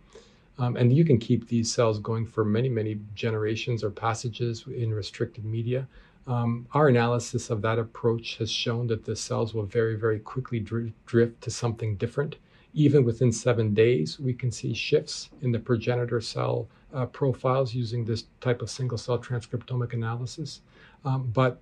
Um, 0.59 0.77
and 0.77 0.91
you 0.91 1.05
can 1.05 1.19
keep 1.19 1.49
these 1.49 1.71
cells 1.71 1.99
going 1.99 2.25
for 2.25 2.47
many, 2.47 2.71
many 2.71 2.99
generations 3.15 3.85
or 3.85 3.91
passages 3.91 4.65
in 4.75 4.95
restricted 4.95 5.45
media. 5.45 5.87
Um, 6.27 6.67
our 6.73 6.89
analysis 6.89 7.51
of 7.51 7.63
that 7.63 7.79
approach 7.79 8.37
has 8.39 8.51
shown 8.51 8.89
that 8.89 9.05
the 9.05 9.15
cells 9.15 9.55
will 9.55 9.65
very, 9.65 9.97
very 9.97 10.19
quickly 10.19 10.59
dr- 10.59 10.93
drift 11.07 11.41
to 11.43 11.51
something 11.51 11.97
different. 11.97 12.37
Even 12.75 13.05
within 13.05 13.33
seven 13.33 13.75
days, 13.75 14.19
we 14.19 14.35
can 14.35 14.51
see 14.51 14.75
shifts 14.75 15.31
in 15.41 15.53
the 15.53 15.59
progenitor 15.59 16.21
cell 16.21 16.69
uh, 16.93 17.07
profiles 17.07 17.75
using 17.75 18.05
this 18.05 18.25
type 18.41 18.61
of 18.61 18.71
single 18.71 18.99
cell 18.99 19.19
transcriptomic 19.19 19.93
analysis. 19.93 20.63
Um, 21.05 21.31
but 21.33 21.61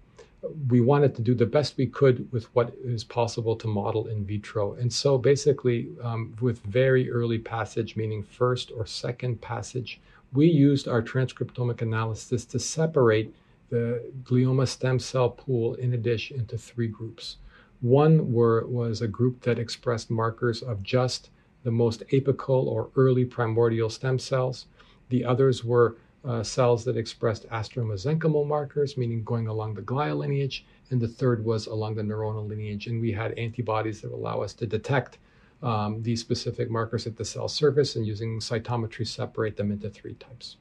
we 0.68 0.80
wanted 0.80 1.14
to 1.14 1.22
do 1.22 1.34
the 1.34 1.46
best 1.46 1.76
we 1.76 1.86
could 1.86 2.30
with 2.32 2.44
what 2.54 2.74
is 2.82 3.04
possible 3.04 3.56
to 3.56 3.66
model 3.66 4.06
in 4.08 4.24
vitro. 4.24 4.74
And 4.74 4.92
so 4.92 5.18
basically, 5.18 5.88
um, 6.02 6.34
with 6.40 6.62
very 6.62 7.10
early 7.10 7.38
passage, 7.38 7.96
meaning 7.96 8.22
first 8.22 8.70
or 8.76 8.86
second 8.86 9.40
passage, 9.40 10.00
we 10.32 10.46
used 10.46 10.88
our 10.88 11.02
transcriptomic 11.02 11.80
analysis 11.80 12.44
to 12.46 12.58
separate 12.58 13.34
the 13.70 14.12
glioma 14.22 14.68
stem 14.68 14.98
cell 14.98 15.30
pool 15.30 15.74
in 15.74 15.92
a 15.92 15.96
dish 15.96 16.30
into 16.30 16.56
three 16.56 16.88
groups. 16.88 17.36
One 17.80 18.32
were, 18.32 18.66
was 18.66 19.02
a 19.02 19.08
group 19.08 19.42
that 19.42 19.58
expressed 19.58 20.10
markers 20.10 20.62
of 20.62 20.82
just 20.82 21.30
the 21.64 21.70
most 21.70 22.02
apical 22.12 22.66
or 22.66 22.90
early 22.96 23.24
primordial 23.24 23.90
stem 23.90 24.18
cells. 24.18 24.66
The 25.08 25.24
others 25.24 25.64
were 25.64 25.96
uh, 26.24 26.42
cells 26.42 26.84
that 26.84 26.96
expressed 26.96 27.48
astromesenchymal 27.50 28.46
markers, 28.46 28.96
meaning 28.96 29.22
going 29.24 29.46
along 29.46 29.74
the 29.74 29.82
glial 29.82 30.18
lineage. 30.18 30.64
And 30.90 31.00
the 31.00 31.08
third 31.08 31.44
was 31.44 31.66
along 31.66 31.96
the 31.96 32.02
neuronal 32.02 32.48
lineage. 32.48 32.86
And 32.86 33.00
we 33.00 33.12
had 33.12 33.38
antibodies 33.38 34.00
that 34.00 34.12
allow 34.12 34.40
us 34.40 34.54
to 34.54 34.66
detect 34.66 35.18
um, 35.62 36.02
these 36.02 36.20
specific 36.20 36.70
markers 36.70 37.06
at 37.06 37.16
the 37.16 37.24
cell 37.24 37.48
surface 37.48 37.96
and 37.96 38.06
using 38.06 38.38
cytometry 38.38 39.06
separate 39.06 39.56
them 39.56 39.72
into 39.72 39.90
three 39.90 40.14
types. 40.14 40.56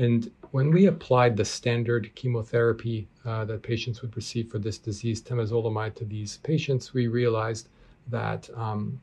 And 0.00 0.30
when 0.52 0.70
we 0.70 0.86
applied 0.86 1.36
the 1.36 1.44
standard 1.44 2.14
chemotherapy 2.14 3.06
uh, 3.26 3.44
that 3.44 3.62
patients 3.62 4.00
would 4.00 4.16
receive 4.16 4.50
for 4.50 4.58
this 4.58 4.78
disease, 4.78 5.20
temozolomide, 5.20 5.94
to 5.96 6.06
these 6.06 6.38
patients, 6.38 6.94
we 6.94 7.06
realized 7.06 7.68
that 8.08 8.48
um, 8.56 8.98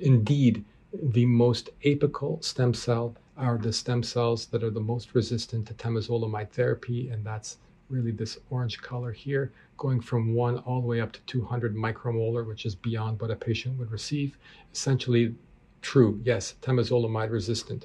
indeed 0.00 0.64
the 1.02 1.26
most 1.26 1.68
apical 1.84 2.42
stem 2.42 2.72
cell 2.72 3.14
are 3.36 3.58
the 3.58 3.70
stem 3.70 4.02
cells 4.02 4.46
that 4.46 4.64
are 4.64 4.70
the 4.70 4.80
most 4.80 5.14
resistant 5.14 5.66
to 5.66 5.74
temozolomide 5.74 6.48
therapy, 6.48 7.10
and 7.10 7.22
that's 7.22 7.58
really 7.90 8.10
this 8.10 8.38
orange 8.48 8.80
color 8.80 9.12
here, 9.12 9.52
going 9.76 10.00
from 10.00 10.32
one 10.32 10.56
all 10.60 10.80
the 10.80 10.86
way 10.86 11.02
up 11.02 11.12
to 11.12 11.20
200 11.26 11.76
micromolar, 11.76 12.46
which 12.46 12.64
is 12.64 12.74
beyond 12.74 13.20
what 13.20 13.30
a 13.30 13.36
patient 13.36 13.78
would 13.78 13.92
receive. 13.92 14.38
Essentially, 14.72 15.34
true, 15.82 16.18
yes, 16.24 16.54
temozolomide 16.62 17.30
resistant. 17.30 17.84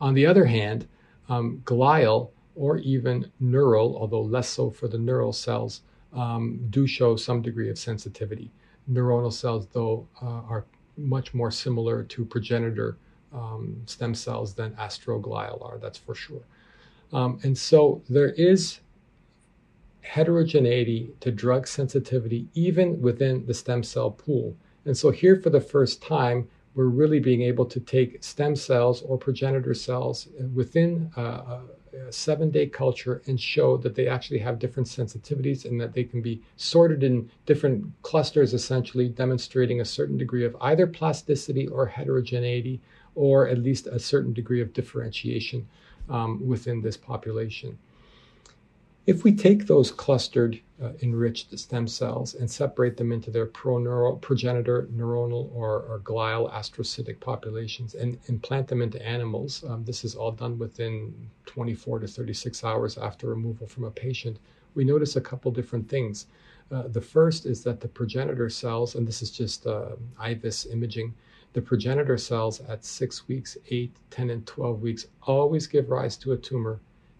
On 0.00 0.14
the 0.14 0.26
other 0.26 0.46
hand, 0.46 0.88
um, 1.28 1.62
glial 1.64 2.30
or 2.54 2.78
even 2.78 3.30
neural, 3.40 3.96
although 3.96 4.22
less 4.22 4.48
so 4.48 4.70
for 4.70 4.88
the 4.88 4.98
neural 4.98 5.32
cells, 5.32 5.82
um, 6.12 6.60
do 6.70 6.86
show 6.86 7.16
some 7.16 7.42
degree 7.42 7.70
of 7.70 7.78
sensitivity. 7.78 8.50
Neuronal 8.90 9.32
cells, 9.32 9.68
though, 9.72 10.08
uh, 10.22 10.42
are 10.48 10.64
much 10.96 11.34
more 11.34 11.50
similar 11.50 12.02
to 12.02 12.24
progenitor 12.24 12.96
um, 13.32 13.82
stem 13.86 14.14
cells 14.14 14.54
than 14.54 14.72
astroglial 14.72 15.64
are, 15.64 15.78
that's 15.78 15.98
for 15.98 16.14
sure. 16.14 16.42
Um, 17.12 17.38
and 17.42 17.56
so 17.56 18.02
there 18.08 18.32
is 18.32 18.80
heterogeneity 20.00 21.10
to 21.20 21.30
drug 21.30 21.66
sensitivity 21.66 22.48
even 22.54 23.00
within 23.00 23.46
the 23.46 23.54
stem 23.54 23.82
cell 23.82 24.10
pool. 24.10 24.56
And 24.84 24.96
so 24.96 25.10
here 25.10 25.36
for 25.36 25.50
the 25.50 25.60
first 25.60 26.02
time, 26.02 26.48
we're 26.78 26.86
really 26.86 27.18
being 27.18 27.42
able 27.42 27.66
to 27.66 27.80
take 27.80 28.22
stem 28.22 28.54
cells 28.54 29.02
or 29.02 29.18
progenitor 29.18 29.74
cells 29.74 30.28
within 30.54 31.10
a, 31.16 31.20
a 31.20 31.62
seven 32.10 32.52
day 32.52 32.68
culture 32.68 33.20
and 33.26 33.40
show 33.40 33.76
that 33.76 33.96
they 33.96 34.06
actually 34.06 34.38
have 34.38 34.60
different 34.60 34.86
sensitivities 34.86 35.64
and 35.64 35.80
that 35.80 35.92
they 35.92 36.04
can 36.04 36.22
be 36.22 36.40
sorted 36.56 37.02
in 37.02 37.28
different 37.46 37.84
clusters, 38.02 38.54
essentially 38.54 39.08
demonstrating 39.08 39.80
a 39.80 39.84
certain 39.84 40.16
degree 40.16 40.44
of 40.44 40.56
either 40.60 40.86
plasticity 40.86 41.66
or 41.66 41.84
heterogeneity, 41.84 42.80
or 43.16 43.48
at 43.48 43.58
least 43.58 43.88
a 43.88 43.98
certain 43.98 44.32
degree 44.32 44.60
of 44.60 44.72
differentiation 44.72 45.66
um, 46.08 46.46
within 46.46 46.80
this 46.80 46.96
population. 46.96 47.76
If 49.08 49.24
we 49.24 49.32
take 49.32 49.66
those 49.66 49.90
clustered 49.90 50.60
uh, 50.82 50.90
enriched 51.00 51.58
stem 51.58 51.88
cells 51.88 52.34
and 52.34 52.50
separate 52.50 52.98
them 52.98 53.10
into 53.10 53.30
their 53.30 53.46
proneural, 53.46 54.20
progenitor, 54.20 54.86
neuronal, 54.94 55.50
or, 55.54 55.80
or, 55.80 56.00
glial 56.00 56.52
astrocytic 56.52 57.18
populations 57.18 57.94
and 57.94 58.18
implant 58.26 58.68
them 58.68 58.82
into 58.82 59.02
animals, 59.02 59.64
um, 59.66 59.82
this 59.86 60.04
is 60.04 60.14
all 60.14 60.30
done 60.30 60.58
within 60.58 61.14
24 61.46 62.00
to 62.00 62.06
36 62.06 62.62
hours 62.64 62.98
after 62.98 63.28
removal 63.28 63.66
from 63.66 63.84
a 63.84 63.90
patient, 63.90 64.40
we 64.74 64.84
notice 64.84 65.16
a 65.16 65.22
couple 65.22 65.50
different 65.50 65.88
things. 65.88 66.26
Uh, 66.70 66.82
the 66.88 67.00
first 67.00 67.46
is 67.46 67.64
that 67.64 67.80
the 67.80 67.88
progenitor 67.88 68.50
cells, 68.50 68.94
and 68.94 69.08
this 69.08 69.22
is 69.22 69.30
just 69.30 69.66
uh, 69.66 69.92
IVIS 70.20 70.70
imaging, 70.70 71.14
the 71.54 71.62
progenitor 71.62 72.18
cells 72.18 72.60
at 72.68 72.84
six 72.84 73.26
weeks, 73.26 73.56
eight, 73.70 73.96
10, 74.10 74.28
and 74.28 74.46
12 74.46 74.82
weeks 74.82 75.06
always 75.22 75.66
give 75.66 75.88
rise 75.88 76.18
to 76.18 76.32
a 76.32 76.36
tumor 76.36 76.78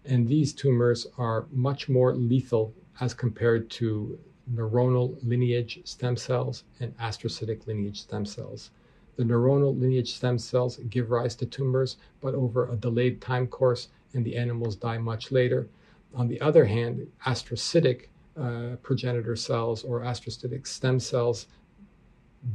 and 0.09 0.27
these 0.27 0.53
tumors 0.53 1.05
are 1.17 1.45
much 1.51 1.87
more 1.87 2.15
lethal 2.15 2.73
as 2.99 3.13
compared 3.13 3.69
to 3.69 4.19
neuronal 4.53 5.15
lineage 5.23 5.79
stem 5.83 6.17
cells 6.17 6.63
and 6.79 6.97
astrocytic 6.97 7.67
lineage 7.67 8.01
stem 8.01 8.25
cells. 8.25 8.71
The 9.15 9.23
neuronal 9.23 9.79
lineage 9.79 10.15
stem 10.15 10.39
cells 10.39 10.77
give 10.89 11.11
rise 11.11 11.35
to 11.35 11.45
tumors, 11.45 11.97
but 12.21 12.33
over 12.33 12.69
a 12.69 12.75
delayed 12.75 13.21
time 13.21 13.47
course, 13.47 13.89
and 14.13 14.25
the 14.25 14.35
animals 14.35 14.75
die 14.75 14.97
much 14.97 15.31
later. 15.31 15.67
On 16.15 16.27
the 16.27 16.41
other 16.41 16.65
hand, 16.65 17.07
astrocytic 17.25 18.07
uh, 18.39 18.77
progenitor 18.81 19.35
cells 19.35 19.83
or 19.83 20.01
astrocytic 20.01 20.65
stem 20.65 20.99
cells 20.99 21.47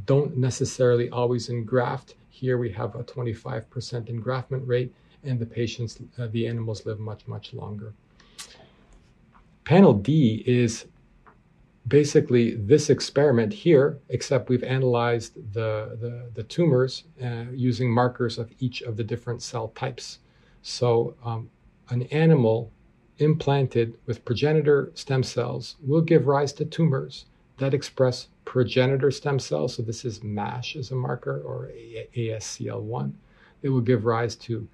don't 0.05 0.35
necessarily 0.35 1.09
always 1.09 1.49
engraft. 1.49 2.15
Here 2.29 2.57
we 2.57 2.71
have 2.71 2.95
a 2.95 3.03
25% 3.03 3.63
engraftment 4.09 4.67
rate, 4.67 4.93
and 5.25 5.39
the 5.39 5.45
patients, 5.45 5.99
uh, 6.17 6.27
the 6.27 6.47
animals 6.47 6.85
live 6.85 6.99
much, 6.99 7.27
much 7.27 7.53
longer. 7.53 7.93
Panel 9.63 9.93
D 9.93 10.43
is 10.45 10.85
basically 11.87 12.55
this 12.55 12.89
experiment 12.89 13.53
here, 13.53 13.99
except 14.09 14.49
we've 14.49 14.63
analyzed 14.63 15.35
the, 15.53 15.97
the, 16.01 16.29
the 16.33 16.43
tumors 16.43 17.03
uh, 17.23 17.45
using 17.51 17.91
markers 17.91 18.37
of 18.37 18.51
each 18.59 18.81
of 18.81 18.97
the 18.97 19.03
different 19.03 19.41
cell 19.41 19.69
types. 19.69 20.19
So, 20.61 21.15
um, 21.23 21.49
an 21.89 22.03
animal 22.03 22.71
implanted 23.19 23.93
with 24.07 24.25
progenitor 24.25 24.91
stem 24.95 25.21
cells 25.21 25.75
will 25.81 26.01
give 26.01 26.25
rise 26.25 26.51
to 26.53 26.65
tumors 26.65 27.25
that 27.57 27.73
express 27.73 28.27
progenitor 28.45 29.11
stem 29.11 29.39
cells. 29.39 29.75
So, 29.75 29.83
this 29.83 30.05
is 30.05 30.23
MASH 30.23 30.75
as 30.75 30.91
a 30.91 30.95
marker 30.95 31.41
or 31.41 31.71
ASCL1. 32.15 33.13
It 33.61 33.69
will 33.69 33.81
give 33.81 34.05
rise 34.05 34.35
to 34.35 34.67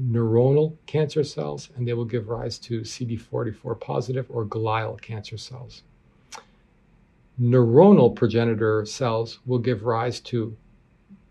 neuronal 0.00 0.76
cancer 0.86 1.24
cells, 1.24 1.70
and 1.76 1.86
they 1.86 1.92
will 1.92 2.04
give 2.04 2.28
rise 2.28 2.58
to 2.58 2.80
CD44 2.80 3.80
positive 3.80 4.26
or 4.28 4.44
glial 4.44 5.00
cancer 5.00 5.36
cells. 5.36 5.82
Neuronal 7.40 8.14
progenitor 8.14 8.84
cells 8.86 9.38
will 9.46 9.58
give 9.58 9.84
rise 9.84 10.20
to 10.20 10.56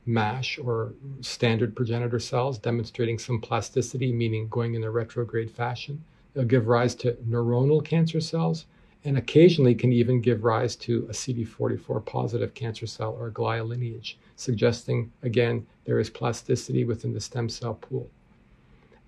MASH 0.05 0.57
or 0.57 0.93
standard 1.21 1.75
progenitor 1.75 2.19
cells, 2.19 2.57
demonstrating 2.57 3.19
some 3.19 3.39
plasticity, 3.39 4.11
meaning 4.11 4.47
going 4.49 4.73
in 4.73 4.83
a 4.83 4.91
retrograde 4.91 5.51
fashion. 5.51 6.03
They'll 6.33 6.45
give 6.45 6.67
rise 6.67 6.95
to 6.95 7.13
neuronal 7.27 7.83
cancer 7.83 8.19
cells 8.19 8.65
and 9.03 9.17
occasionally 9.17 9.75
can 9.75 9.91
even 9.91 10.21
give 10.21 10.43
rise 10.43 10.75
to 10.75 11.05
a 11.09 11.11
CD44 11.11 12.05
positive 12.05 12.53
cancer 12.53 12.85
cell 12.85 13.15
or 13.19 13.31
glial 13.31 13.67
lineage, 13.67 14.17
suggesting 14.35 15.11
again 15.23 15.65
there 15.85 15.99
is 15.99 16.09
plasticity 16.09 16.83
within 16.83 17.13
the 17.13 17.19
stem 17.19 17.49
cell 17.49 17.75
pool 17.75 18.09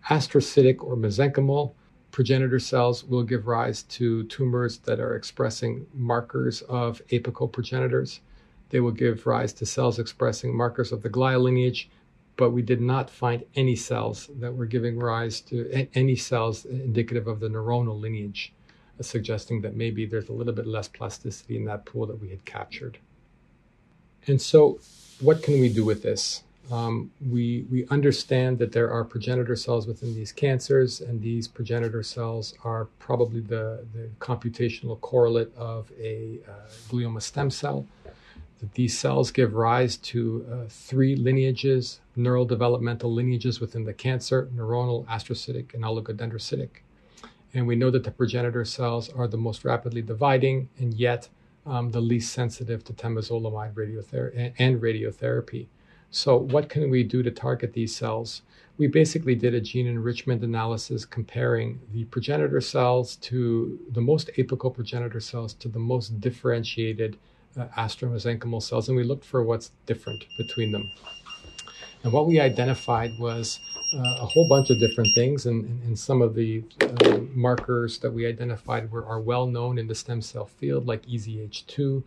astrocytic 0.09 0.83
or 0.83 0.95
mesenchymal 0.95 1.73
progenitor 2.13 2.59
cells 2.59 3.03
will 3.03 3.23
give 3.23 3.47
rise 3.47 3.81
to 3.83 4.23
tumors 4.25 4.77
that 4.77 4.99
are 4.99 5.15
expressing 5.15 5.87
markers 5.93 6.61
of 6.63 7.01
apical 7.07 7.51
progenitors. 7.51 8.21
They 8.69 8.79
will 8.79 8.91
give 8.91 9.25
rise 9.25 9.51
to 9.53 9.65
cells 9.65 9.97
expressing 9.97 10.55
markers 10.55 10.91
of 10.91 11.01
the 11.01 11.09
glial 11.09 11.41
lineage, 11.41 11.89
but 12.35 12.51
we 12.51 12.61
did 12.61 12.81
not 12.81 13.09
find 13.09 13.43
any 13.55 13.75
cells 13.75 14.29
that 14.39 14.55
were 14.55 14.67
giving 14.67 14.99
rise 14.99 15.41
to 15.41 15.87
any 15.95 16.15
cells 16.15 16.65
indicative 16.65 17.27
of 17.27 17.39
the 17.39 17.49
neuronal 17.49 17.99
lineage. 17.99 18.53
uh, 18.99 19.03
suggesting 19.03 19.61
that 19.61 19.75
maybe 19.75 20.05
there's 20.05 20.29
a 20.29 20.33
little 20.33 20.53
bit 20.53 20.67
less 20.67 20.87
plasticity 20.87 21.57
in 21.57 21.65
that 21.65 21.83
pool 21.83 22.05
that 22.05 22.21
we 22.21 22.29
had 22.29 22.45
captured. 22.45 22.99
And 24.27 24.39
so, 24.39 24.79
what 25.19 25.41
can 25.41 25.59
we 25.59 25.69
do 25.69 25.83
with 25.83 26.03
this? 26.03 26.43
Um, 26.71 27.11
we, 27.29 27.65
we 27.69 27.85
understand 27.87 28.57
that 28.59 28.71
there 28.71 28.89
are 28.89 29.03
progenitor 29.03 29.55
cells 29.55 29.85
within 29.85 30.15
these 30.15 30.31
cancers, 30.31 31.01
and 31.01 31.21
these 31.21 31.47
progenitor 31.47 32.03
cells 32.03 32.53
are 32.63 32.85
probably 32.99 33.41
the, 33.41 33.85
the 33.93 34.09
computational 34.19 34.99
correlate 35.01 35.53
of 35.57 35.91
a 35.99 36.39
uh, 36.47 36.69
glioma 36.89 37.21
stem 37.21 37.49
cell. 37.49 37.85
That 38.59 38.73
these 38.75 38.97
cells 38.97 39.29
give 39.29 39.55
rise 39.55 39.97
to 39.97 40.45
uh, 40.49 40.69
three 40.69 41.17
lineages, 41.17 41.99
neural 42.15 42.45
developmental 42.45 43.13
lineages 43.13 43.59
within 43.59 43.83
the 43.83 43.93
cancer 43.93 44.49
neuronal, 44.55 45.05
astrocytic, 45.07 45.73
and 45.73 45.83
oligodendrocytic. 45.83 46.69
And 47.53 47.67
we 47.67 47.75
know 47.75 47.91
that 47.91 48.05
the 48.05 48.11
progenitor 48.11 48.63
cells 48.63 49.09
are 49.09 49.27
the 49.27 49.37
most 49.37 49.65
rapidly 49.65 50.01
dividing 50.01 50.69
and 50.79 50.93
yet 50.93 51.27
um, 51.65 51.91
the 51.91 51.99
least 51.99 52.33
sensitive 52.33 52.83
to 52.85 52.93
temozolomide 52.93 53.73
radiother- 53.73 54.53
and 54.57 54.81
radiotherapy. 54.81 55.67
So, 56.15 56.37
what 56.37 56.69
can 56.69 56.91
we 56.91 57.03
do 57.03 57.23
to 57.23 57.31
target 57.31 57.73
these 57.73 57.95
cells? 57.95 58.43
We 58.77 58.85
basically 58.85 59.33
did 59.33 59.55
a 59.55 59.59
gene 59.59 59.87
enrichment 59.87 60.43
analysis 60.43 61.05
comparing 61.05 61.79
the 61.91 62.05
progenitor 62.05 62.61
cells 62.61 63.15
to 63.15 63.79
the 63.91 63.99
most 63.99 64.29
apical 64.37 64.71
progenitor 64.71 65.19
cells 65.19 65.55
to 65.55 65.67
the 65.67 65.79
most 65.79 66.21
differentiated 66.21 67.17
uh, 67.57 67.65
astromesenchymal 67.75 68.61
cells, 68.61 68.89
and 68.89 68.95
we 68.95 69.03
looked 69.03 69.25
for 69.25 69.41
what's 69.41 69.71
different 69.87 70.23
between 70.37 70.71
them. 70.71 70.87
And 72.03 72.13
what 72.13 72.27
we 72.27 72.39
identified 72.39 73.17
was 73.17 73.59
uh, 73.95 74.21
a 74.21 74.27
whole 74.27 74.47
bunch 74.47 74.69
of 74.69 74.79
different 74.79 75.15
things, 75.15 75.47
and, 75.47 75.81
and 75.81 75.97
some 75.97 76.21
of 76.21 76.35
the 76.35 76.63
uh, 76.79 77.21
markers 77.33 77.97
that 77.97 78.11
we 78.11 78.27
identified 78.27 78.91
were 78.91 79.03
are 79.07 79.19
well 79.19 79.47
known 79.47 79.79
in 79.79 79.87
the 79.87 79.95
stem 79.95 80.21
cell 80.21 80.45
field, 80.45 80.85
like 80.85 81.07
EZH2, 81.07 82.03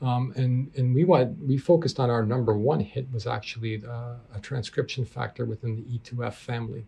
um, 0.00 0.32
and 0.36 0.70
and 0.76 0.94
we 0.94 1.04
want 1.04 1.38
we 1.42 1.58
focused 1.58 1.98
on 1.98 2.08
our 2.10 2.24
number 2.24 2.56
one 2.56 2.80
hit 2.80 3.10
was 3.12 3.26
actually 3.26 3.82
uh, 3.84 4.14
a 4.34 4.40
transcription 4.40 5.04
factor 5.04 5.44
within 5.44 5.74
the 5.76 5.98
E2F 5.98 6.34
family, 6.34 6.84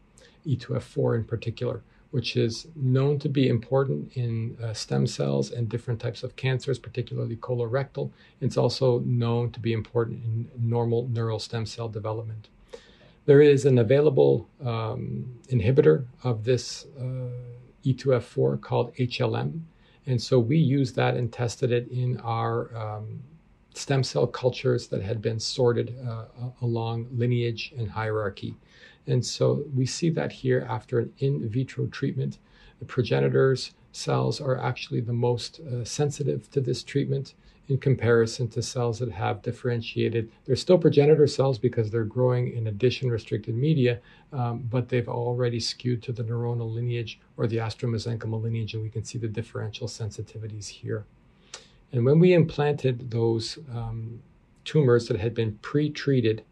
E2F4 0.47 1.17
in 1.17 1.25
particular, 1.25 1.83
which 2.13 2.37
is 2.37 2.69
known 2.77 3.19
to 3.19 3.29
be 3.29 3.49
important 3.49 4.13
in 4.17 4.57
uh, 4.63 4.73
stem 4.73 5.09
cells 5.09 5.51
and 5.51 5.69
different 5.69 6.01
types 6.01 6.23
of 6.23 6.37
cancers, 6.37 6.79
particularly 6.79 7.37
colorectal. 7.37 8.11
It's 8.41 8.57
also 8.57 9.01
known 9.01 9.51
to 9.53 9.61
be 9.61 9.73
important 9.73 10.23
in 10.25 10.49
normal 10.57 11.09
neural 11.09 11.41
stem 11.41 11.67
cell 11.67 11.89
development. 11.89 12.49
There 13.27 13.43
is 13.43 13.65
an 13.65 13.79
available 13.79 14.49
um, 14.65 15.39
inhibitor 15.49 16.07
of 16.23 16.45
this 16.45 16.87
uh, 16.99 17.31
E2F4 17.85 18.61
called 18.61 18.95
HLM 18.95 19.63
and 20.11 20.21
so 20.21 20.41
we 20.41 20.57
used 20.57 20.97
that 20.97 21.15
and 21.15 21.33
tested 21.33 21.71
it 21.71 21.89
in 21.89 22.19
our 22.25 22.77
um, 22.77 23.23
stem 23.75 24.03
cell 24.03 24.27
cultures 24.27 24.89
that 24.89 25.03
had 25.03 25.23
been 25.23 25.39
sorted 25.39 25.97
uh, 26.05 26.25
along 26.63 27.07
lineage 27.13 27.73
and 27.79 27.89
hierarchy. 27.89 28.57
And 29.07 29.25
so 29.25 29.63
we 29.73 29.87
see 29.87 30.11
that 30.11 30.33
here 30.33 30.67
after 30.69 30.99
an 30.99 31.13
in 31.19 31.49
vitro 31.49 31.87
treatment. 31.87 32.39
The 32.81 32.87
progenitors' 32.87 33.73
cells 33.93 34.41
are 34.41 34.61
actually 34.61 35.01
the 35.01 35.13
most 35.13 35.61
uh, 35.61 35.85
sensitive 35.85 36.51
to 36.51 36.61
this 36.61 36.83
treatment 36.83 37.35
in 37.71 37.79
comparison 37.79 38.49
to 38.49 38.61
cells 38.61 38.99
that 38.99 39.11
have 39.11 39.43
differentiated. 39.43 40.31
They're 40.45 40.57
still 40.57 40.79
progenitor 40.79 41.27
cells 41.27 41.59
because 41.59 41.91
they're 41.91 42.05
growing 42.05 42.53
in 42.53 42.67
addition 42.67 43.11
restricted 43.11 43.55
media, 43.55 44.01
um, 44.33 44.67
but 44.69 44.89
they've 44.89 45.09
already 45.09 45.61
skewed 45.61 46.03
to 46.03 46.13
the 46.13 46.25
neuronal 46.25 46.73
lineage 46.73 47.21
or 47.37 47.47
the 47.47 47.59
astromesenchymal 47.59 48.43
lineage, 48.43 48.75
and 48.75 48.83
we 48.83 48.91
can 48.91 49.05
see 49.05 49.19
the 49.19 49.29
differential 49.29 49.87
sensitivities 49.87 50.67
here. 50.67 51.05
And 51.93 52.05
when 52.05 52.19
we 52.19 52.35
implanted 52.35 53.11
those 53.11 53.59
um, 53.73 54.21
tumors 54.65 55.09
that 55.09 55.19
had 55.19 55.35
been 55.35 55.59
pre 55.63 55.91
treated 55.91 56.45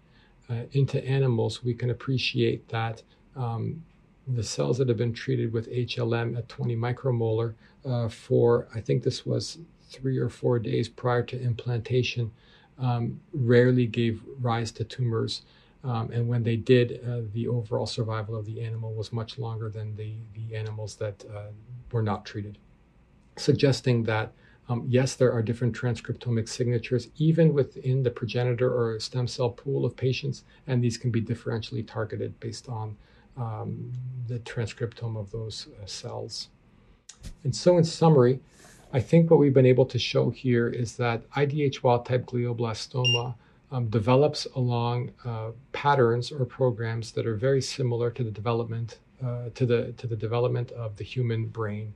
uh, 0.48 0.62
into 0.72 1.04
animals, 1.04 1.62
we 1.62 1.74
can 1.74 1.90
appreciate 1.90 2.68
that 2.68 3.02
um, 3.36 3.82
the 4.26 4.42
cells 4.42 4.78
that 4.78 4.88
have 4.88 4.96
been 4.96 5.12
treated 5.12 5.52
with 5.52 5.70
HLM 5.70 6.36
at 6.36 6.48
20 6.48 6.76
micromolar 6.76 7.54
uh, 7.84 8.08
for, 8.08 8.68
I 8.74 8.80
think 8.80 9.02
this 9.02 9.24
was 9.24 9.58
three 9.88 10.18
or 10.18 10.28
four 10.28 10.58
days 10.58 10.88
prior 10.88 11.22
to 11.22 11.40
implantation 11.40 12.30
um, 12.78 13.20
rarely 13.32 13.86
gave 13.86 14.22
rise 14.40 14.70
to 14.72 14.84
tumors. 14.84 15.42
Um, 15.84 16.10
and 16.10 16.28
when 16.28 16.42
they 16.42 16.56
did, 16.56 17.00
uh, 17.06 17.20
the 17.32 17.48
overall 17.48 17.86
survival 17.86 18.36
of 18.36 18.46
the 18.46 18.60
animal 18.60 18.92
was 18.92 19.12
much 19.12 19.38
longer 19.38 19.68
than 19.68 19.96
the, 19.96 20.14
the 20.34 20.56
animals 20.56 20.96
that 20.96 21.24
uh, 21.34 21.50
were 21.92 22.02
not 22.02 22.24
treated, 22.24 22.58
suggesting 23.36 24.02
that 24.04 24.32
um, 24.70 24.84
yes, 24.86 25.14
there 25.14 25.32
are 25.32 25.42
different 25.42 25.74
transcriptomic 25.74 26.48
signatures 26.48 27.08
even 27.16 27.54
within 27.54 28.02
the 28.02 28.10
progenitor 28.10 28.70
or 28.70 29.00
stem 29.00 29.26
cell 29.26 29.50
pool 29.50 29.86
of 29.86 29.96
patients, 29.96 30.44
and 30.66 30.84
these 30.84 30.98
can 30.98 31.10
be 31.10 31.22
differentially 31.22 31.86
targeted 31.86 32.38
based 32.38 32.68
on 32.68 32.96
um, 33.38 33.92
the 34.26 34.38
transcriptome 34.40 35.16
of 35.16 35.30
those 35.30 35.68
uh, 35.82 35.86
cells. 35.86 36.48
And 37.44 37.56
so, 37.56 37.78
in 37.78 37.84
summary, 37.84 38.40
I 38.90 39.00
think 39.00 39.30
what 39.30 39.38
we've 39.38 39.52
been 39.52 39.66
able 39.66 39.84
to 39.86 39.98
show 39.98 40.30
here 40.30 40.68
is 40.68 40.96
that 40.96 41.28
IDH 41.32 41.82
wild 41.82 42.06
type 42.06 42.24
glioblastoma 42.24 43.34
um, 43.70 43.88
develops 43.88 44.46
along 44.56 45.12
uh, 45.26 45.50
patterns 45.72 46.32
or 46.32 46.46
programs 46.46 47.12
that 47.12 47.26
are 47.26 47.34
very 47.34 47.60
similar 47.60 48.10
to 48.10 48.24
the 48.24 48.30
development 48.30 48.98
uh, 49.22 49.50
to 49.54 49.66
the 49.66 49.92
to 49.98 50.06
the 50.06 50.16
development 50.16 50.70
of 50.72 50.96
the 50.96 51.04
human 51.04 51.46
brain. 51.46 51.92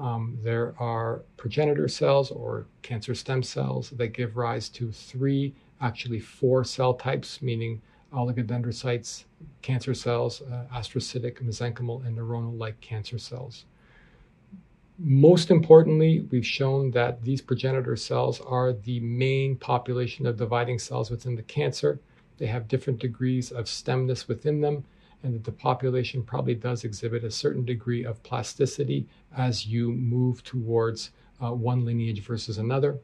Um, 0.00 0.36
there 0.42 0.74
are 0.80 1.22
progenitor 1.36 1.86
cells 1.86 2.32
or 2.32 2.66
cancer 2.80 3.14
stem 3.14 3.44
cells 3.44 3.90
that 3.90 4.08
give 4.08 4.36
rise 4.36 4.68
to 4.70 4.90
three, 4.90 5.54
actually 5.80 6.18
four 6.18 6.64
cell 6.64 6.94
types, 6.94 7.40
meaning 7.40 7.80
oligodendrocytes, 8.12 9.24
cancer 9.60 9.94
cells, 9.94 10.42
uh, 10.42 10.64
astrocytic, 10.74 11.40
mesenchymal, 11.42 12.04
and 12.04 12.18
neuronal-like 12.18 12.80
cancer 12.80 13.18
cells. 13.18 13.64
Most 15.04 15.50
importantly, 15.50 16.20
we've 16.30 16.46
shown 16.46 16.92
that 16.92 17.24
these 17.24 17.42
progenitor 17.42 17.96
cells 17.96 18.40
are 18.40 18.72
the 18.72 19.00
main 19.00 19.56
population 19.56 20.26
of 20.26 20.36
dividing 20.36 20.78
cells 20.78 21.10
within 21.10 21.34
the 21.34 21.42
cancer. 21.42 21.98
They 22.38 22.46
have 22.46 22.68
different 22.68 23.00
degrees 23.00 23.50
of 23.50 23.64
stemness 23.64 24.28
within 24.28 24.60
them, 24.60 24.84
and 25.24 25.34
that 25.34 25.42
the 25.42 25.50
population 25.50 26.22
probably 26.22 26.54
does 26.54 26.84
exhibit 26.84 27.24
a 27.24 27.32
certain 27.32 27.64
degree 27.64 28.04
of 28.04 28.22
plasticity 28.22 29.08
as 29.36 29.66
you 29.66 29.90
move 29.90 30.44
towards 30.44 31.10
uh, 31.42 31.50
one 31.50 31.84
lineage 31.84 32.22
versus 32.22 32.58
another, 32.58 33.00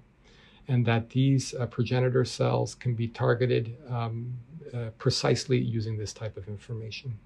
and 0.69 0.87
that 0.87 1.11
these 1.11 1.53
uh, 1.55 1.67
progenitor 1.67 2.25
cells 2.25 2.77
can 2.77 2.95
be 2.95 3.09
targeted 3.09 3.77
um, 3.89 4.33
uh, 4.73 4.91
precisely 4.99 5.59
using 5.59 5.99
this 5.99 6.13
type 6.13 6.37
of 6.37 6.47
information. 6.47 7.19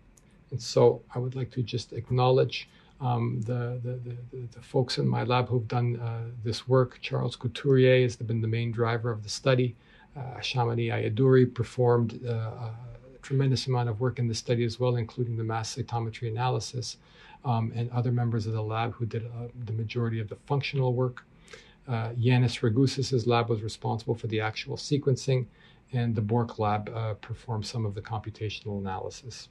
And 0.51 0.62
so 0.62 1.03
I 1.14 1.18
would 1.18 1.35
like 1.35 1.51
to 1.51 1.62
just 1.62 1.93
acknowledge 1.93 2.70
um, 3.03 3.40
the, 3.40 3.80
the, 3.82 3.98
the, 4.30 4.46
the, 4.53 4.62
folks 4.62 4.98
in 4.98 5.09
my 5.09 5.24
lab 5.24 5.48
who've 5.48 5.66
done 5.66 5.98
uh, 5.98 6.22
this 6.44 6.68
work, 6.68 6.98
Charles 7.03 7.34
Couturier 7.34 8.03
has 8.03 8.14
been 8.14 8.40
the 8.40 8.46
main 8.46 8.70
driver 8.70 9.11
of 9.11 9.24
the 9.24 9.28
study. 9.28 9.74
Uh, 10.16 10.38
Shamini 10.38 10.86
Ayyadurai 10.92 11.53
performed 11.53 12.20
uh, 12.24 12.30
a 12.30 12.74
tremendous 13.20 13.66
amount 13.66 13.88
of 13.88 13.98
work 14.00 14.20
in 14.20 14.28
the 14.28 14.34
study 14.34 14.64
as 14.64 14.78
well, 14.78 14.96
including 14.96 15.36
the 15.36 15.42
mass 15.42 15.74
cytometry 15.74 16.28
analysis, 16.28 16.98
um, 17.44 17.72
and 17.74 17.90
other 17.90 18.12
members 18.12 18.46
of 18.46 18.53
the 18.53 18.62
lab 18.62 18.92
who 18.94 19.05
did 19.05 19.26
uh, 19.26 19.48
the 19.64 19.72
majority 19.72 20.20
of 20.20 20.28
the 20.28 20.36
functional 20.46 20.94
work. 20.94 21.24
Uh, 21.88 22.11
Jiannis 22.11 22.61
Ragoussis' 22.61 23.26
lab 23.26 23.48
was 23.48 23.62
responsible 23.62 24.14
for 24.14 24.28
the 24.28 24.40
actual 24.40 24.76
sequencing, 24.76 25.46
and 25.92 26.14
the 26.14 26.22
Bourque 26.22 26.61
lab 26.61 26.88
uh, 26.94 27.14
performed 27.14 27.66
some 27.66 27.84
of 27.84 27.96
the 27.96 28.00
computational 28.00 28.78
analysis. 28.78 29.48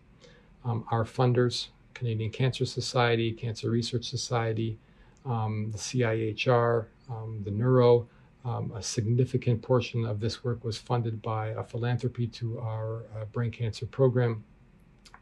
Um, 0.63 0.85
our 0.89 1.03
funders, 1.03 1.67
Canadian 1.93 2.31
Cancer 2.31 2.65
Society, 2.65 3.31
Cancer 3.31 3.69
Research 3.69 4.09
Society, 4.09 4.77
um, 5.25 5.71
the 5.71 5.77
CIHR, 5.77 6.87
um, 7.09 7.41
the 7.43 7.51
Neuro. 7.51 8.07
Um, 8.43 8.71
a 8.75 8.81
significant 8.81 9.61
portion 9.61 10.03
of 10.03 10.19
this 10.19 10.43
work 10.43 10.63
was 10.63 10.77
funded 10.77 11.21
by 11.21 11.49
a 11.49 11.63
philanthropy 11.63 12.25
to 12.27 12.59
our 12.59 13.03
uh, 13.15 13.25
brain 13.25 13.51
cancer 13.51 13.85
program. 13.85 14.43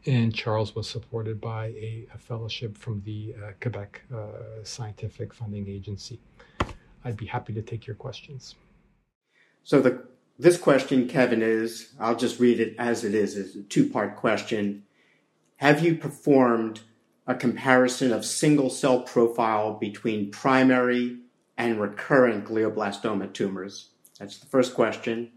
And 0.06 0.34
Charles 0.34 0.74
was 0.74 0.88
supported 0.88 1.38
by 1.38 1.66
a, 1.66 2.06
a 2.14 2.18
fellowship 2.18 2.78
from 2.78 3.02
the 3.04 3.34
uh, 3.36 3.50
Quebec 3.60 4.00
uh, 4.14 4.64
Scientific 4.64 5.34
Funding 5.34 5.68
Agency. 5.68 6.18
I'd 7.04 7.18
be 7.18 7.26
happy 7.26 7.52
to 7.52 7.60
take 7.60 7.86
your 7.86 7.96
questions. 7.96 8.54
So 9.64 9.80
the 9.80 10.02
this 10.38 10.56
question, 10.56 11.06
Kevin, 11.06 11.42
is 11.42 11.92
I'll 12.00 12.16
just 12.16 12.40
read 12.40 12.60
it 12.60 12.74
as 12.78 13.04
it 13.04 13.14
is. 13.14 13.36
It's 13.36 13.54
a 13.56 13.62
two 13.62 13.90
part 13.90 14.16
question. 14.16 14.84
Have 15.60 15.84
you 15.84 15.94
performed 15.94 16.80
a 17.26 17.34
comparison 17.34 18.14
of 18.14 18.24
single 18.24 18.70
cell 18.70 19.02
profile 19.02 19.74
between 19.74 20.30
primary 20.30 21.18
and 21.58 21.78
recurrent 21.78 22.46
glioblastoma 22.46 23.30
tumors? 23.34 23.90
That's 24.18 24.38
the 24.38 24.46
first 24.46 24.72
question. 24.72 25.32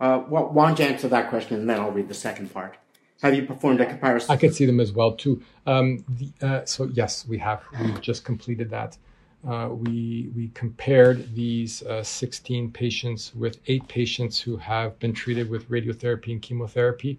Uh, 0.00 0.22
well, 0.26 0.48
why 0.48 0.68
don't 0.68 0.78
you 0.78 0.86
answer 0.86 1.08
that 1.08 1.28
question 1.28 1.60
and 1.60 1.68
then 1.68 1.78
I'll 1.78 1.90
read 1.90 2.08
the 2.08 2.14
second 2.14 2.50
part. 2.50 2.78
have 3.20 3.34
you 3.34 3.44
performed 3.44 3.82
a 3.82 3.84
comparison? 3.84 4.30
I 4.30 4.38
could 4.38 4.54
see 4.54 4.64
them 4.64 4.80
as 4.80 4.92
well 4.92 5.12
too. 5.12 5.42
Um, 5.66 6.02
the, 6.08 6.32
uh, 6.40 6.64
so 6.64 6.84
yes, 6.94 7.28
we 7.28 7.36
have. 7.36 7.62
We've 7.78 8.00
just 8.00 8.24
completed 8.24 8.70
that. 8.70 8.96
Uh, 9.46 9.68
we 9.70 10.30
we 10.34 10.48
compared 10.54 11.34
these 11.34 11.82
uh, 11.82 12.02
16 12.02 12.70
patients 12.72 13.34
with 13.34 13.58
eight 13.66 13.86
patients 13.86 14.40
who 14.40 14.56
have 14.56 14.98
been 14.98 15.12
treated 15.12 15.50
with 15.50 15.68
radiotherapy 15.68 16.32
and 16.32 16.40
chemotherapy. 16.40 17.18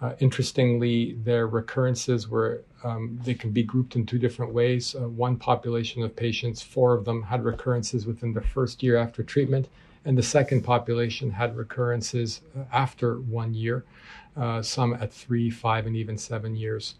Uh, 0.00 0.12
interestingly, 0.20 1.14
their 1.24 1.48
recurrences 1.48 2.28
were 2.28 2.62
um, 2.84 3.18
they 3.24 3.34
can 3.34 3.50
be 3.50 3.64
grouped 3.64 3.96
in 3.96 4.06
two 4.06 4.18
different 4.18 4.52
ways. 4.52 4.94
Uh, 4.94 5.08
one 5.08 5.36
population 5.36 6.02
of 6.02 6.14
patients, 6.14 6.62
four 6.62 6.94
of 6.94 7.04
them 7.04 7.22
had 7.22 7.44
recurrences 7.44 8.06
within 8.06 8.32
the 8.32 8.40
first 8.40 8.82
year 8.82 8.96
after 8.96 9.24
treatment, 9.24 9.68
and 10.04 10.16
the 10.16 10.22
second 10.22 10.62
population 10.62 11.30
had 11.30 11.56
recurrences 11.56 12.42
uh, 12.56 12.62
after 12.72 13.16
one 13.20 13.52
year, 13.54 13.84
uh, 14.36 14.62
some 14.62 14.94
at 14.94 15.12
three, 15.12 15.50
five, 15.50 15.86
and 15.86 15.96
even 15.96 16.16
seven 16.16 16.54
years. 16.54 16.94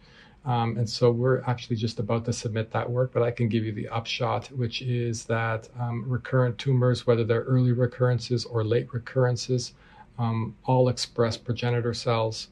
Um, 0.44 0.78
and 0.78 0.88
so 0.88 1.10
we're 1.10 1.42
actually 1.42 1.76
just 1.76 1.98
about 1.98 2.24
to 2.24 2.32
submit 2.32 2.70
that 2.72 2.88
work, 2.88 3.12
but 3.12 3.22
I 3.22 3.30
can 3.30 3.48
give 3.48 3.64
you 3.64 3.72
the 3.72 3.88
upshot, 3.88 4.46
which 4.48 4.82
is 4.82 5.24
that 5.24 5.68
um, 5.78 6.04
recurrent 6.08 6.58
tumors, 6.58 7.06
whether 7.06 7.22
they're 7.22 7.42
early 7.42 7.72
recurrences 7.72 8.44
or 8.44 8.64
late 8.64 8.92
recurrences, 8.92 9.74
um, 10.18 10.56
all 10.64 10.88
express 10.88 11.36
progenitor 11.36 11.94
cells. 11.94 12.48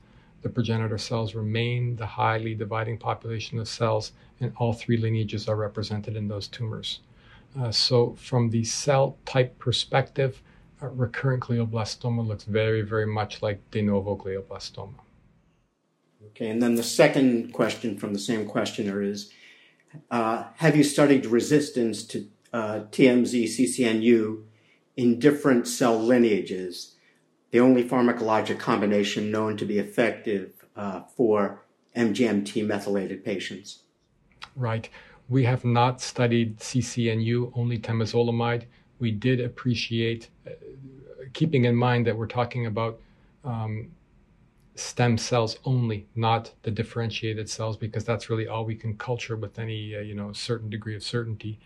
The 0.47 0.53
progenitor 0.53 0.97
cells 0.97 1.35
remain 1.35 1.97
the 1.97 2.07
highly 2.07 2.55
dividing 2.55 2.99
population 2.99 3.59
of 3.59 3.67
cells, 3.67 4.13
and 4.39 4.53
all 4.59 4.73
three 4.73 4.97
lineages 4.97 5.49
are 5.49 5.57
represented 5.57 6.15
in 6.15 6.29
those 6.29 6.47
tumors. 6.47 7.01
Uh, 7.59 7.73
so, 7.73 8.15
from 8.15 8.51
the 8.51 8.63
cell 8.63 9.19
type 9.25 9.59
perspective, 9.59 10.41
uh, 10.81 10.87
recurrent 10.87 11.43
glioblastoma 11.43 12.25
looks 12.25 12.45
very, 12.45 12.83
very 12.83 13.09
much 13.09 13.43
like 13.43 13.59
de 13.73 13.83
novo 13.83 14.15
glioblastoma. 14.15 14.95
Okay, 16.27 16.49
and 16.49 16.63
then 16.63 16.77
the 16.77 16.85
second 16.85 17.53
question 17.53 17.99
from 17.99 18.13
the 18.13 18.21
same 18.21 18.47
questioner 18.47 19.03
is 19.03 19.33
uh, 20.13 20.45
Have 20.59 20.77
you 20.77 20.85
studied 20.85 21.27
resistance 21.27 22.05
to 22.05 22.29
uh, 22.53 22.81
TMZ 22.93 23.47
CCNU 23.47 24.45
in 24.97 25.19
different 25.19 25.67
cell 25.67 25.99
lineages? 25.99 26.95
The 27.51 27.61
only 27.61 27.85
pharmacologic 27.85 28.59
combination 28.59 29.31
known 29.31 29.57
to 29.57 29.65
be 29.65 29.79
effective 29.79 30.53
uh, 30.77 31.03
for 31.17 31.63
MGMT 31.97 32.67
methylated 32.67 33.25
patients. 33.25 33.81
Right. 34.55 34.89
We 35.29 35.45
have 35.45 35.65
not 35.65 36.01
studied 36.01 36.59
CCNU, 36.59 37.53
only 37.55 37.79
temozolomide. 37.79 38.65
We 38.99 39.11
did 39.11 39.41
appreciate, 39.41 40.29
uh, 40.47 40.51
keeping 41.33 41.65
in 41.65 41.75
mind 41.75 42.07
that 42.07 42.17
we're 42.17 42.27
talking 42.27 42.67
about 42.67 43.01
um, 43.45 43.91
stem 44.75 45.19
cells 45.19 45.59
only, 45.65 46.07
not 46.15 46.53
the 46.63 46.71
differentiated 46.71 47.49
cells, 47.49 47.77
because 47.77 48.05
that's 48.05 48.31
really 48.31 48.47
all 48.47 48.65
we 48.65 48.75
can 48.75 48.97
culture 48.97 49.37
with 49.37 49.59
any 49.59 49.97
uh, 49.97 50.01
you 50.01 50.15
know 50.15 50.33
certain 50.33 50.71
degree 50.71 50.95
of 50.95 51.03
certainty. 51.03 51.59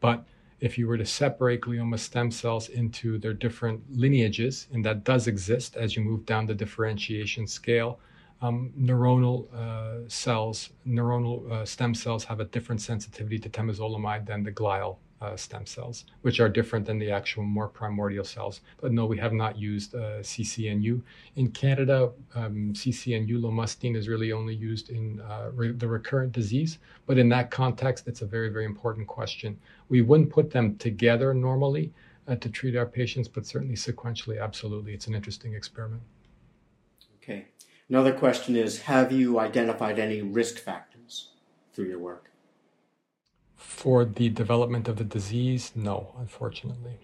But 0.00 0.24
if 0.62 0.78
you 0.78 0.86
were 0.86 0.96
to 0.96 1.04
separate 1.04 1.60
glioma 1.60 1.98
stem 1.98 2.30
cells 2.30 2.68
into 2.68 3.18
their 3.18 3.34
different 3.34 3.82
lineages, 3.90 4.68
and 4.72 4.84
that 4.84 5.02
does 5.02 5.26
exist 5.26 5.76
as 5.76 5.96
you 5.96 6.02
move 6.02 6.24
down 6.24 6.46
the 6.46 6.54
differentiation 6.54 7.48
scale, 7.48 7.98
um, 8.42 8.72
neuronal 8.78 9.52
uh, 9.52 10.08
cells, 10.08 10.70
neuronal 10.86 11.50
uh, 11.50 11.64
stem 11.66 11.94
cells 11.94 12.24
have 12.24 12.38
a 12.38 12.44
different 12.44 12.80
sensitivity 12.80 13.40
to 13.40 13.50
temozolomide 13.50 14.24
than 14.24 14.44
the 14.44 14.52
glial 14.52 14.98
uh, 15.22 15.36
stem 15.36 15.64
cells, 15.64 16.04
which 16.22 16.40
are 16.40 16.48
different 16.48 16.84
than 16.84 16.98
the 16.98 17.10
actual 17.10 17.44
more 17.44 17.68
primordial 17.68 18.24
cells. 18.24 18.60
But 18.80 18.92
no, 18.92 19.06
we 19.06 19.16
have 19.18 19.32
not 19.32 19.56
used 19.56 19.94
uh, 19.94 20.20
CCNU. 20.20 21.00
In 21.36 21.50
Canada, 21.52 22.10
um, 22.34 22.72
CCNU 22.74 23.40
lomustine 23.40 23.96
is 23.96 24.08
really 24.08 24.32
only 24.32 24.54
used 24.54 24.90
in 24.90 25.20
uh, 25.20 25.50
re- 25.54 25.72
the 25.72 25.86
recurrent 25.86 26.32
disease. 26.32 26.78
But 27.06 27.18
in 27.18 27.28
that 27.28 27.50
context, 27.50 28.08
it's 28.08 28.22
a 28.22 28.26
very, 28.26 28.48
very 28.48 28.64
important 28.64 29.06
question. 29.06 29.58
We 29.88 30.02
wouldn't 30.02 30.30
put 30.30 30.50
them 30.50 30.76
together 30.76 31.32
normally 31.32 31.92
uh, 32.26 32.36
to 32.36 32.48
treat 32.48 32.76
our 32.76 32.86
patients, 32.86 33.28
but 33.28 33.46
certainly 33.46 33.76
sequentially, 33.76 34.42
absolutely. 34.42 34.92
It's 34.92 35.06
an 35.06 35.14
interesting 35.14 35.54
experiment. 35.54 36.02
Okay. 37.22 37.46
Another 37.88 38.12
question 38.12 38.56
is 38.56 38.80
Have 38.82 39.12
you 39.12 39.38
identified 39.38 40.00
any 40.00 40.22
risk 40.22 40.58
factors 40.58 41.28
through 41.72 41.86
your 41.86 42.00
work? 42.00 42.31
For 43.62 44.04
the 44.04 44.28
development 44.28 44.88
of 44.88 44.96
the 44.96 45.04
disease, 45.04 45.72
no, 45.74 46.14
unfortunately. 46.18 46.98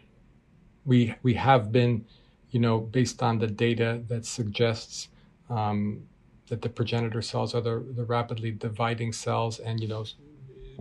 We, 0.85 1.15
we 1.23 1.35
have 1.35 1.73
been, 1.73 2.05
you 2.51 2.61
know, 2.61 2.79
based 2.81 3.23
on 3.23 3.39
the 3.39 3.47
data 3.47 4.03
that 4.09 4.27
suggests 4.27 5.09
um, 5.49 6.03
that 6.49 6.61
the 6.63 6.69
progenitor 6.69 7.23
cells 7.23 7.55
are 7.55 7.61
the, 7.61 7.85
the 7.95 8.05
rapidly 8.05 8.51
dividing 8.51 9.13
cells 9.13 9.61
and, 9.61 9.81
you 9.81 9.89
know, 9.89 10.05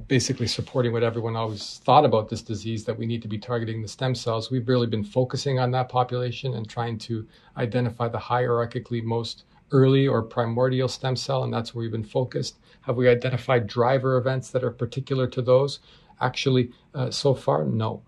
basically 0.07 0.47
supporting 0.47 0.93
what 0.93 1.03
everyone 1.03 1.35
always 1.35 1.79
thought 1.83 2.05
about 2.05 2.29
this 2.29 2.41
disease 2.41 2.83
that 2.85 2.97
we 2.97 3.05
need 3.05 3.21
to 3.21 3.27
be 3.27 3.37
targeting 3.37 3.81
the 3.81 3.87
stem 3.87 4.15
cells. 4.15 4.49
We've 4.49 4.67
really 4.67 4.87
been 4.87 5.03
focusing 5.03 5.59
on 5.59 5.71
that 5.71 5.89
population 5.89 6.53
and 6.53 6.69
trying 6.69 6.97
to 6.99 7.27
identify 7.57 8.07
the 8.07 8.19
hierarchically 8.19 9.03
most 9.03 9.43
early 9.71 10.07
or 10.07 10.21
primordial 10.21 10.87
stem 10.87 11.15
cell, 11.15 11.43
and 11.43 11.53
that's 11.53 11.73
where 11.73 11.81
we've 11.81 11.91
been 11.91 12.03
focused. 12.03 12.57
Have 12.81 12.95
we 12.95 13.09
identified 13.09 13.67
driver 13.67 14.17
events 14.17 14.49
that 14.51 14.63
are 14.63 14.71
particular 14.71 15.27
to 15.27 15.41
those? 15.41 15.79
Actually, 16.21 16.71
uh, 16.95 17.11
so 17.11 17.33
far, 17.33 17.65
no. 17.65 18.01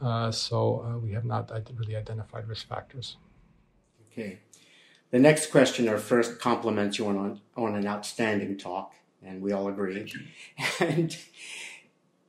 Uh, 0.00 0.30
so 0.30 0.84
uh, 0.84 0.98
we 0.98 1.12
have 1.12 1.24
not 1.24 1.50
really 1.74 1.96
identified 1.96 2.46
risk 2.46 2.68
factors. 2.68 3.16
Okay. 4.12 4.38
The 5.10 5.18
next 5.18 5.50
questioner 5.50 5.98
first 5.98 6.38
compliments 6.38 6.98
you 6.98 7.06
on, 7.06 7.40
on 7.56 7.74
an 7.74 7.86
outstanding 7.86 8.58
talk, 8.58 8.92
and 9.24 9.40
we 9.40 9.52
all 9.52 9.68
agree. 9.68 10.12
And 10.80 11.16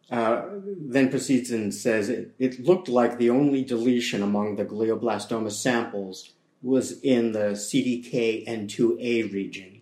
uh, 0.10 0.44
then 0.80 1.10
proceeds 1.10 1.52
and 1.52 1.74
says 1.74 2.08
it, 2.08 2.34
it 2.40 2.60
looked 2.64 2.88
like 2.88 3.18
the 3.18 3.30
only 3.30 3.64
deletion 3.64 4.24
among 4.24 4.56
the 4.56 4.64
glioblastoma 4.64 5.52
samples 5.52 6.34
was 6.62 7.00
in 7.02 7.32
the 7.32 7.52
CDKN2A 7.52 9.32
region. 9.32 9.82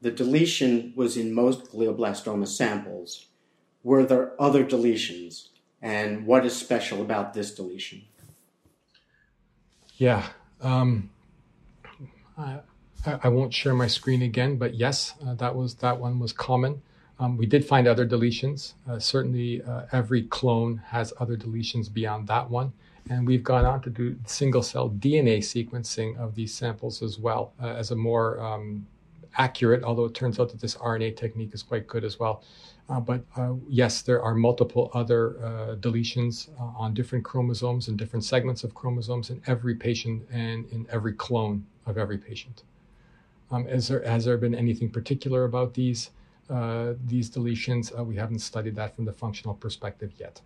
The 0.00 0.10
deletion 0.10 0.92
was 0.96 1.16
in 1.16 1.32
most 1.32 1.72
glioblastoma 1.72 2.48
samples. 2.48 3.26
Were 3.82 4.04
there 4.04 4.40
other 4.40 4.64
deletions? 4.64 5.48
And 5.80 6.26
what 6.26 6.46
is 6.46 6.56
special 6.56 7.00
about 7.00 7.34
this 7.34 7.54
deletion? 7.54 8.02
Yeah. 9.96 10.26
Um, 10.60 11.10
I, 12.38 12.60
I, 13.04 13.28
won't 13.28 13.52
share 13.52 13.74
my 13.74 13.88
screen 13.88 14.22
again, 14.22 14.56
but 14.56 14.74
yes, 14.74 15.14
uh, 15.26 15.34
that 15.34 15.56
was 15.56 15.74
that 15.76 15.98
one 15.98 16.20
was 16.20 16.32
common. 16.32 16.82
Um, 17.18 17.36
we 17.36 17.46
did 17.46 17.64
find 17.64 17.86
other 17.86 18.06
deletions. 18.06 18.74
Uh, 18.88 18.98
certainly, 18.98 19.62
uh, 19.62 19.86
every 19.92 20.22
clone 20.22 20.82
has 20.88 21.12
other 21.20 21.36
deletions 21.36 21.92
beyond 21.92 22.28
that 22.28 22.48
one. 22.48 22.72
And 23.10 23.26
we've 23.26 23.42
gone 23.42 23.64
on 23.64 23.82
to 23.82 23.90
do 23.90 24.16
single 24.26 24.62
cell 24.62 24.88
DNA 24.88 25.38
sequencing 25.38 26.16
of 26.18 26.34
these 26.34 26.54
samples 26.54 27.02
as 27.02 27.18
well 27.18 27.52
uh, 27.60 27.68
as 27.68 27.90
a 27.90 27.96
more 27.96 28.40
um, 28.40 28.86
accurate, 29.38 29.82
although 29.82 30.04
it 30.04 30.14
turns 30.14 30.38
out 30.38 30.50
that 30.50 30.60
this 30.60 30.76
RNA 30.76 31.16
technique 31.16 31.52
is 31.52 31.62
quite 31.62 31.86
good 31.86 32.04
as 32.04 32.18
well. 32.18 32.42
Uh, 32.88 33.00
but 33.00 33.24
uh, 33.36 33.54
yes, 33.68 34.02
there 34.02 34.22
are 34.22 34.34
multiple 34.34 34.90
other 34.92 35.36
uh, 35.42 35.76
deletions 35.76 36.48
uh, 36.60 36.64
on 36.76 36.94
different 36.94 37.24
chromosomes 37.24 37.88
and 37.88 37.96
different 37.96 38.24
segments 38.24 38.64
of 38.64 38.74
chromosomes 38.74 39.30
in 39.30 39.40
every 39.46 39.74
patient 39.74 40.26
and 40.30 40.66
in 40.70 40.86
every 40.90 41.12
clone 41.12 41.64
of 41.86 41.96
every 41.96 42.18
patient. 42.18 42.64
Um, 43.50 43.66
there, 43.66 44.02
has 44.04 44.24
there 44.24 44.36
been 44.36 44.54
anything 44.54 44.90
particular 44.90 45.44
about 45.44 45.74
these, 45.74 46.10
uh, 46.50 46.94
these 47.06 47.30
deletions? 47.30 47.94
we 48.04 48.16
haven't 48.16 48.40
studied 48.40 48.74
that 48.76 48.96
from 48.96 49.04
the 49.04 49.12
functional 49.12 49.54
perspective 49.54 50.12
yet. 50.18 50.40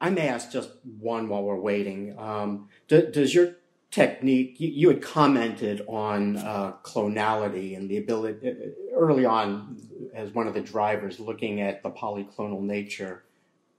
I 0.00 0.10
may 0.10 0.28
ask 0.28 0.50
just 0.50 0.70
one 0.98 1.28
while 1.28 1.42
we're 1.42 1.60
waiting. 1.60 2.18
Um, 2.18 2.68
do, 2.88 3.10
does 3.10 3.34
your 3.34 3.56
technique, 3.90 4.60
you, 4.60 4.68
you 4.68 4.88
had 4.88 5.02
commented 5.02 5.82
on 5.88 6.36
uh, 6.38 6.74
clonality 6.82 7.76
and 7.76 7.90
the 7.90 7.98
ability 7.98 8.48
uh, 8.48 8.96
early 8.96 9.24
on 9.24 9.76
as 10.14 10.30
one 10.32 10.46
of 10.46 10.54
the 10.54 10.60
drivers 10.60 11.20
looking 11.20 11.60
at 11.60 11.82
the 11.82 11.90
polyclonal 11.90 12.60
nature 12.60 13.24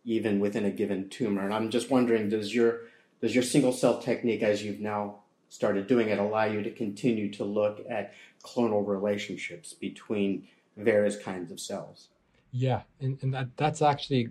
even 0.04 0.40
within 0.40 0.66
a 0.66 0.72
given 0.72 1.10
tumor. 1.10 1.44
And 1.44 1.54
I'm 1.54 1.70
just 1.70 1.90
wondering, 1.90 2.30
does 2.30 2.54
your 2.54 2.82
does 3.22 3.36
your 3.36 3.44
single 3.44 3.72
cell 3.72 4.02
technique, 4.02 4.42
as 4.42 4.64
you've 4.64 4.80
now 4.80 5.20
started 5.50 5.86
doing 5.86 6.10
it, 6.10 6.18
allow 6.18 6.46
you 6.46 6.64
to 6.64 6.72
continue 6.72 7.32
to 7.34 7.44
look 7.44 7.86
at 7.88 8.14
clonal 8.44 8.86
relationships 8.86 9.74
between 9.74 10.48
various 10.76 11.18
kinds 11.18 11.52
of 11.52 11.60
cells? 11.60 12.08
Yeah, 12.52 12.82
and, 13.00 13.20
and 13.22 13.34
that, 13.34 13.56
that's 13.58 13.84
actually 13.84 14.30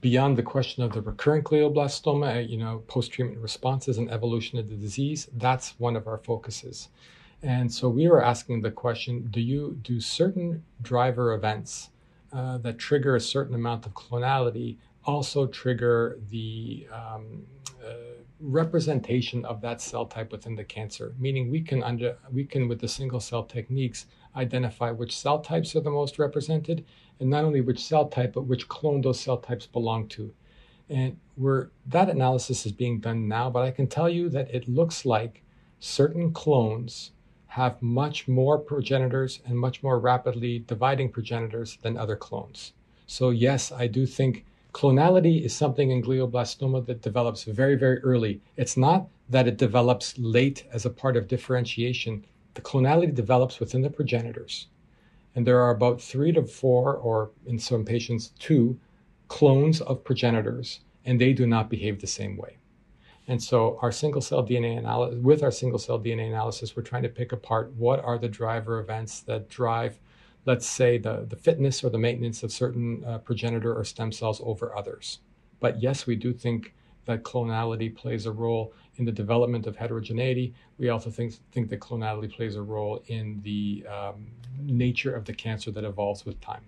beyond 0.00 0.36
the 0.36 0.42
question 0.42 0.82
of 0.82 0.92
the 0.92 1.00
recurrent 1.00 1.44
glioblastoma, 1.44 2.48
you 2.48 2.56
know, 2.56 2.82
post-treatment 2.88 3.40
responses 3.40 3.98
and 3.98 4.10
evolution 4.10 4.58
of 4.58 4.68
the 4.68 4.74
disease, 4.74 5.28
that's 5.34 5.78
one 5.78 5.94
of 5.94 6.06
our 6.06 6.18
focuses. 6.18 6.88
And 7.42 7.72
so 7.72 7.88
we 7.88 8.08
were 8.08 8.24
asking 8.24 8.62
the 8.62 8.70
question, 8.70 9.28
do 9.30 9.40
you 9.40 9.78
do 9.82 10.00
certain 10.00 10.64
driver 10.82 11.34
events 11.34 11.90
uh, 12.32 12.58
that 12.58 12.78
trigger 12.78 13.14
a 13.14 13.20
certain 13.20 13.54
amount 13.54 13.86
of 13.86 13.94
clonality 13.94 14.76
also 15.04 15.46
trigger 15.46 16.18
the 16.30 16.86
um, 16.92 17.46
uh, 17.84 17.92
representation 18.40 19.44
of 19.44 19.60
that 19.60 19.80
cell 19.80 20.06
type 20.06 20.32
within 20.32 20.56
the 20.56 20.64
cancer, 20.64 21.14
meaning 21.18 21.50
we 21.50 21.60
can 21.60 21.82
under 21.82 22.16
we 22.32 22.44
can 22.44 22.68
with 22.68 22.80
the 22.80 22.88
single 22.88 23.20
cell 23.20 23.44
techniques 23.44 24.06
identify 24.36 24.90
which 24.90 25.16
cell 25.16 25.40
types 25.40 25.74
are 25.74 25.80
the 25.80 25.90
most 25.90 26.18
represented, 26.18 26.84
and 27.20 27.30
not 27.30 27.44
only 27.44 27.60
which 27.60 27.82
cell 27.82 28.08
type, 28.08 28.34
but 28.34 28.46
which 28.46 28.68
clone 28.68 29.00
those 29.00 29.20
cell 29.20 29.38
types 29.38 29.66
belong 29.66 30.08
to. 30.08 30.32
And 30.88 31.18
we're, 31.36 31.68
that 31.86 32.08
analysis 32.08 32.66
is 32.66 32.72
being 32.72 33.00
done 33.00 33.26
now, 33.26 33.50
but 33.50 33.62
I 33.62 33.70
can 33.70 33.86
tell 33.86 34.08
you 34.08 34.28
that 34.30 34.54
it 34.54 34.68
looks 34.68 35.04
like 35.04 35.42
certain 35.80 36.32
clones 36.32 37.12
have 37.48 37.80
much 37.82 38.28
more 38.28 38.58
progenitors 38.58 39.40
and 39.46 39.58
much 39.58 39.82
more 39.82 39.98
rapidly 39.98 40.58
dividing 40.60 41.10
progenitors 41.10 41.78
than 41.82 41.96
other 41.96 42.16
clones. 42.16 42.72
So, 43.06 43.30
yes, 43.30 43.72
I 43.72 43.86
do 43.86 44.04
think 44.04 44.44
clonality 44.72 45.42
is 45.42 45.54
something 45.54 45.90
in 45.90 46.02
glioblastoma 46.02 46.84
that 46.86 47.00
develops 47.00 47.44
very, 47.44 47.76
very 47.76 47.98
early. 48.00 48.40
It's 48.56 48.76
not 48.76 49.08
that 49.30 49.48
it 49.48 49.56
develops 49.56 50.18
late 50.18 50.64
as 50.72 50.84
a 50.84 50.90
part 50.90 51.16
of 51.16 51.28
differentiation, 51.28 52.26
the 52.56 52.62
clonality 52.62 53.14
develops 53.14 53.60
within 53.60 53.82
the 53.82 53.90
progenitors. 53.90 54.66
And 55.34 55.46
there 55.46 55.60
are 55.60 55.70
about 55.70 56.00
three 56.00 56.32
to 56.32 56.42
four, 56.42 56.96
or 56.96 57.30
in 57.44 57.58
some 57.58 57.84
patients, 57.84 58.32
two 58.38 58.80
clones 59.28 59.82
of 59.82 60.02
progenitors, 60.02 60.80
and 61.04 61.20
they 61.20 61.34
do 61.34 61.46
not 61.46 61.68
behave 61.68 62.00
the 62.00 62.06
same 62.06 62.36
way. 62.36 62.56
And 63.28 63.42
so 63.42 63.78
our 63.82 63.92
single 63.92 64.22
cell 64.22 64.42
DNA 64.42 64.78
analysis, 64.78 65.18
with 65.22 65.42
our 65.42 65.50
single 65.50 65.78
cell 65.78 66.00
DNA 66.00 66.28
analysis, 66.28 66.74
we're 66.74 66.82
trying 66.82 67.02
to 67.02 67.08
pick 67.10 67.32
apart 67.32 67.72
what 67.74 68.02
are 68.02 68.18
the 68.18 68.28
driver 68.28 68.78
events 68.78 69.20
that 69.20 69.50
drive, 69.50 69.98
let's 70.46 70.66
say, 70.66 70.96
the, 70.96 71.26
the 71.28 71.36
fitness 71.36 71.84
or 71.84 71.90
the 71.90 71.98
maintenance 71.98 72.42
of 72.42 72.52
certain 72.52 73.04
uh, 73.04 73.18
progenitor 73.18 73.74
or 73.76 73.84
stem 73.84 74.12
cells 74.12 74.40
over 74.42 74.74
others. 74.74 75.18
But 75.60 75.82
yes, 75.82 76.06
we 76.06 76.16
do 76.16 76.32
think 76.32 76.74
that 77.04 77.22
clonality 77.22 77.94
plays 77.94 78.24
a 78.24 78.32
role 78.32 78.72
in 78.98 79.04
the 79.04 79.12
development 79.12 79.66
of 79.66 79.76
heterogeneity. 79.76 80.54
We 80.78 80.88
also 80.88 81.10
think, 81.10 81.34
think 81.52 81.68
that 81.70 81.80
clonality 81.80 82.32
plays 82.32 82.56
a 82.56 82.62
role 82.62 83.02
in 83.06 83.40
the 83.42 83.86
um, 83.86 84.26
nature 84.58 85.14
of 85.14 85.24
the 85.24 85.34
cancer 85.34 85.70
that 85.70 85.84
evolves 85.84 86.24
with 86.24 86.40
time. 86.40 86.64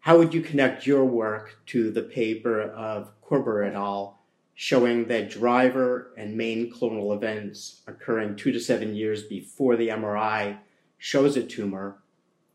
How 0.00 0.16
would 0.18 0.32
you 0.32 0.40
connect 0.40 0.86
your 0.86 1.04
work 1.04 1.58
to 1.66 1.90
the 1.90 2.02
paper 2.02 2.62
of 2.62 3.12
Korber 3.22 3.66
et 3.66 3.74
al 3.74 4.18
showing 4.54 5.06
that 5.06 5.30
driver 5.30 6.12
and 6.16 6.36
main 6.36 6.72
clonal 6.72 7.14
events 7.14 7.82
occurring 7.86 8.34
two 8.34 8.50
to 8.50 8.58
seven 8.58 8.94
years 8.94 9.22
before 9.22 9.76
the 9.76 9.88
MRI 9.88 10.58
shows 10.98 11.36
a 11.36 11.42
tumor 11.42 11.98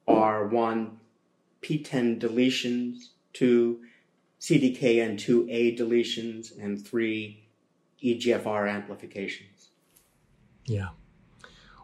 are 0.05 0.47
one, 0.47 0.99
PTEN 1.61 2.19
deletions, 2.19 3.09
two, 3.31 3.79
CDKN2A 4.41 5.77
deletions, 5.77 6.61
and 6.61 6.85
three, 6.85 7.42
EGFR 8.03 8.69
amplifications. 8.69 9.69
Yeah. 10.65 10.89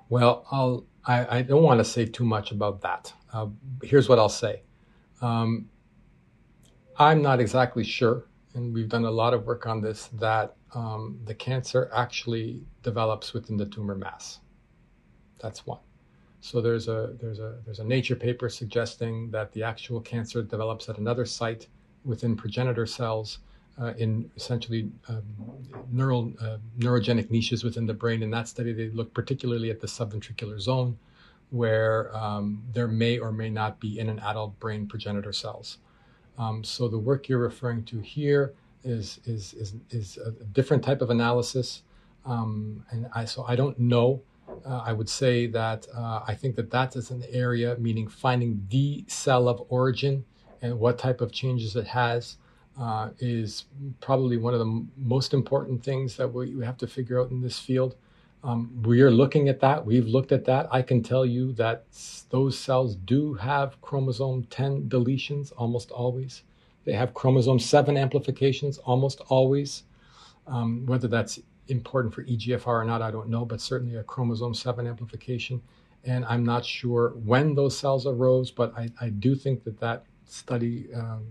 Well, 0.10 0.46
I'll, 0.52 0.86
I, 1.06 1.38
I 1.38 1.42
don't 1.42 1.64
want 1.64 1.80
to 1.80 1.86
say 1.86 2.06
too 2.06 2.26
much 2.26 2.52
about 2.52 2.82
that. 2.82 3.14
Uh, 3.32 3.48
here's 3.84 4.10
what 4.10 4.20
I'll 4.20 4.30
say. 4.30 4.64
Um, 5.22 5.70
I'm 6.98 7.22
not 7.22 7.40
exactly 7.40 7.84
sure 7.84 8.26
and 8.56 8.74
we've 8.74 8.90
done 8.90 9.06
a 9.06 9.12
lot 9.12 9.34
of 9.34 9.46
work 9.46 9.66
on 9.68 9.82
this, 9.82 10.08
that 10.14 10.56
um, 10.74 11.20
the 11.26 11.36
cancer 11.36 11.90
actually 11.94 12.64
develops 12.84 13.34
within 13.34 13.58
the 13.58 13.66
tumor 13.66 13.96
mass. 13.96 14.40
That's 15.42 15.66
one. 15.66 15.80
So 16.42 16.62
there's 16.62 16.88
a 16.88 17.16
there's 17.20 17.40
a 17.40 17.60
there's 17.66 17.80
a 17.80 17.84
Nature 17.84 18.16
paper 18.16 18.50
suggesting 18.50 19.30
that 19.32 19.52
the 19.52 19.64
actual 19.64 20.00
cancer 20.00 20.42
develops 20.42 20.88
at 20.88 20.98
another 20.98 21.26
site 21.26 21.68
within 22.06 22.36
progenitor 22.36 22.86
cells 22.86 23.40
uh, 23.82 23.94
in 23.98 24.30
essentially 24.36 24.92
um, 25.08 25.24
neural 25.92 26.34
uh, 26.42 26.58
neurogenic 26.78 27.30
niches 27.32 27.64
within 27.64 27.86
the 27.86 27.94
brain. 27.94 28.22
In 28.22 28.32
that 28.32 28.48
study, 28.48 28.74
they 28.74 28.90
looked 28.90 29.14
particularly 29.14 29.70
at 29.70 29.80
the 29.80 29.88
subventricular 29.88 30.60
zone, 30.60 30.98
where 31.50 32.16
um, 32.16 32.64
there 32.74 32.88
may 32.88 33.18
or 33.18 33.32
may 33.32 33.50
not 33.50 33.80
be 33.80 34.00
in 34.00 34.10
an 34.10 34.20
adult 34.20 34.60
brain 34.60 34.88
progenitor 34.88 35.34
cells. 35.34 35.78
Um, 36.38 36.64
so 36.64 36.88
the 36.88 37.00
work 37.00 37.28
you're 37.28 37.40
referring 37.40 37.84
to 37.86 38.00
here 38.00 38.54
is 38.84 39.20
is 39.26 39.54
is, 39.54 39.76
is 39.90 40.18
a 40.18 40.32
different 40.32 40.84
type 40.84 41.02
of 41.02 41.10
analysis, 41.10 41.84
um, 42.26 42.86
and 42.92 43.10
I 43.14 43.26
so 43.26 43.44
I 43.48 43.56
don't 43.56 43.80
know. 43.80 44.22
Uh, 44.66 44.84
I 44.86 44.94
would 44.94 45.10
say 45.10 45.48
that 45.48 45.88
uh, 45.96 46.22
I 46.28 46.34
think 46.34 46.56
that 46.56 46.72
that 46.72 46.96
is 46.96 47.12
an 47.12 47.24
area, 47.32 47.76
meaning 47.80 48.08
finding 48.08 48.66
the 48.70 49.06
cell 49.08 49.48
of 49.48 49.64
origin 49.70 50.26
and 50.62 50.80
what 50.80 50.98
type 50.98 51.22
of 51.22 51.32
changes 51.32 51.76
it 51.76 51.88
has, 51.88 52.38
uh, 52.80 53.10
is 53.20 53.66
probably 54.00 54.38
one 54.38 54.54
of 54.54 54.60
the 54.60 54.86
most 54.96 55.34
important 55.34 55.84
things 55.84 56.16
that 56.16 56.34
we, 56.34 56.56
we 56.56 56.64
have 56.66 56.78
to 56.78 56.88
figure 56.88 57.22
out 57.22 57.30
in 57.30 57.42
this 57.42 57.60
field. 57.60 57.96
Um, 58.42 58.82
we 58.84 59.02
are 59.02 59.12
looking 59.12 59.50
at 59.50 59.60
that. 59.60 59.86
We've 59.86 60.08
looked 60.08 60.32
at 60.32 60.46
that. 60.46 60.70
I 60.72 60.82
can 60.82 61.04
tell 61.04 61.26
you 61.26 61.52
that 61.54 61.84
those 62.30 62.58
cells 62.58 62.96
do 62.96 63.34
have 63.34 63.82
chromosome 63.82 64.46
10 64.46 64.88
deletions 64.88 65.52
almost 65.58 65.92
always. 65.92 66.44
They 66.86 66.94
have 66.94 67.14
chromosome 67.14 67.60
7 67.60 67.98
amplifications 67.98 68.78
almost 68.78 69.20
always. 69.28 69.84
Um, 70.48 70.86
whether 70.86 71.10
that's 71.10 71.40
important 71.68 72.14
for 72.14 72.24
EGFR 72.24 72.66
or 72.66 72.86
not, 72.86 73.02
I 73.02 73.12
don't 73.12 73.30
know, 73.30 73.44
but 73.44 73.60
certainly 73.60 73.98
a 73.98 74.04
chromosome 74.04 74.54
7 74.54 74.88
amplification. 74.88 75.62
And 76.06 76.24
I'm 76.26 76.46
not 76.46 76.66
sure 76.66 77.10
when 77.26 77.56
those 77.56 77.78
cells 77.78 78.08
arose, 78.08 78.52
but 78.52 78.74
I, 78.78 78.90
I 79.02 79.10
do 79.10 79.36
think 79.36 79.66
that 79.66 79.82
that 79.82 80.06
study 80.26 80.88
um, 80.96 81.26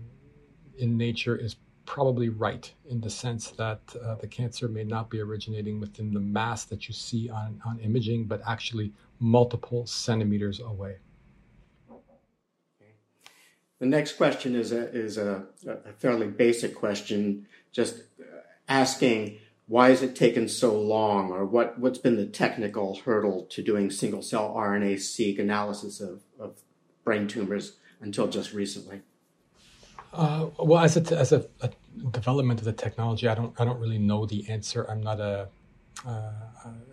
in 0.79 0.97
nature 0.97 1.35
is 1.35 1.55
probably 1.85 2.29
right 2.29 2.71
in 2.87 3.01
the 3.01 3.09
sense 3.09 3.49
that 3.51 3.81
uh, 4.03 4.15
the 4.15 4.27
cancer 4.27 4.67
may 4.67 4.83
not 4.83 5.09
be 5.09 5.19
originating 5.19 5.79
within 5.79 6.13
the 6.13 6.19
mass 6.19 6.63
that 6.65 6.87
you 6.87 6.93
see 6.93 7.29
on, 7.29 7.59
on 7.65 7.79
imaging, 7.79 8.25
but 8.25 8.41
actually 8.45 8.93
multiple 9.19 9.87
centimeters 9.87 10.59
away. 10.59 10.97
The 13.79 13.85
next 13.85 14.17
question 14.17 14.55
is 14.55 14.71
a, 14.71 14.89
is 14.91 15.17
a, 15.17 15.45
a 15.65 15.93
fairly 15.93 16.27
basic 16.27 16.75
question, 16.75 17.47
just 17.71 18.03
asking 18.67 19.39
why 19.67 19.89
has 19.89 20.01
it 20.01 20.15
taken 20.15 20.47
so 20.47 20.79
long, 20.79 21.31
or 21.31 21.45
what, 21.45 21.79
what's 21.79 21.99
been 21.99 22.17
the 22.17 22.25
technical 22.25 22.99
hurdle 23.05 23.45
to 23.51 23.63
doing 23.63 23.89
single 23.89 24.21
cell 24.21 24.53
RNA 24.55 24.99
seq 24.99 25.39
analysis 25.39 26.01
of, 26.01 26.21
of 26.39 26.61
brain 27.03 27.27
tumors 27.27 27.77
until 28.01 28.27
just 28.27 28.51
recently? 28.51 29.01
Uh, 30.13 30.47
well, 30.57 30.83
as 30.83 30.97
a, 30.97 31.17
as 31.17 31.31
a, 31.31 31.45
a, 31.61 31.69
development 32.11 32.59
of 32.59 32.65
the 32.65 32.73
technology, 32.73 33.27
I 33.27 33.35
don't 33.35 33.53
I 33.59 33.65
don't 33.65 33.79
really 33.79 33.99
know 33.99 34.25
the 34.25 34.49
answer. 34.49 34.85
I'm 34.89 35.03
not 35.03 35.19
a 35.19 35.49
uh, 36.05 36.31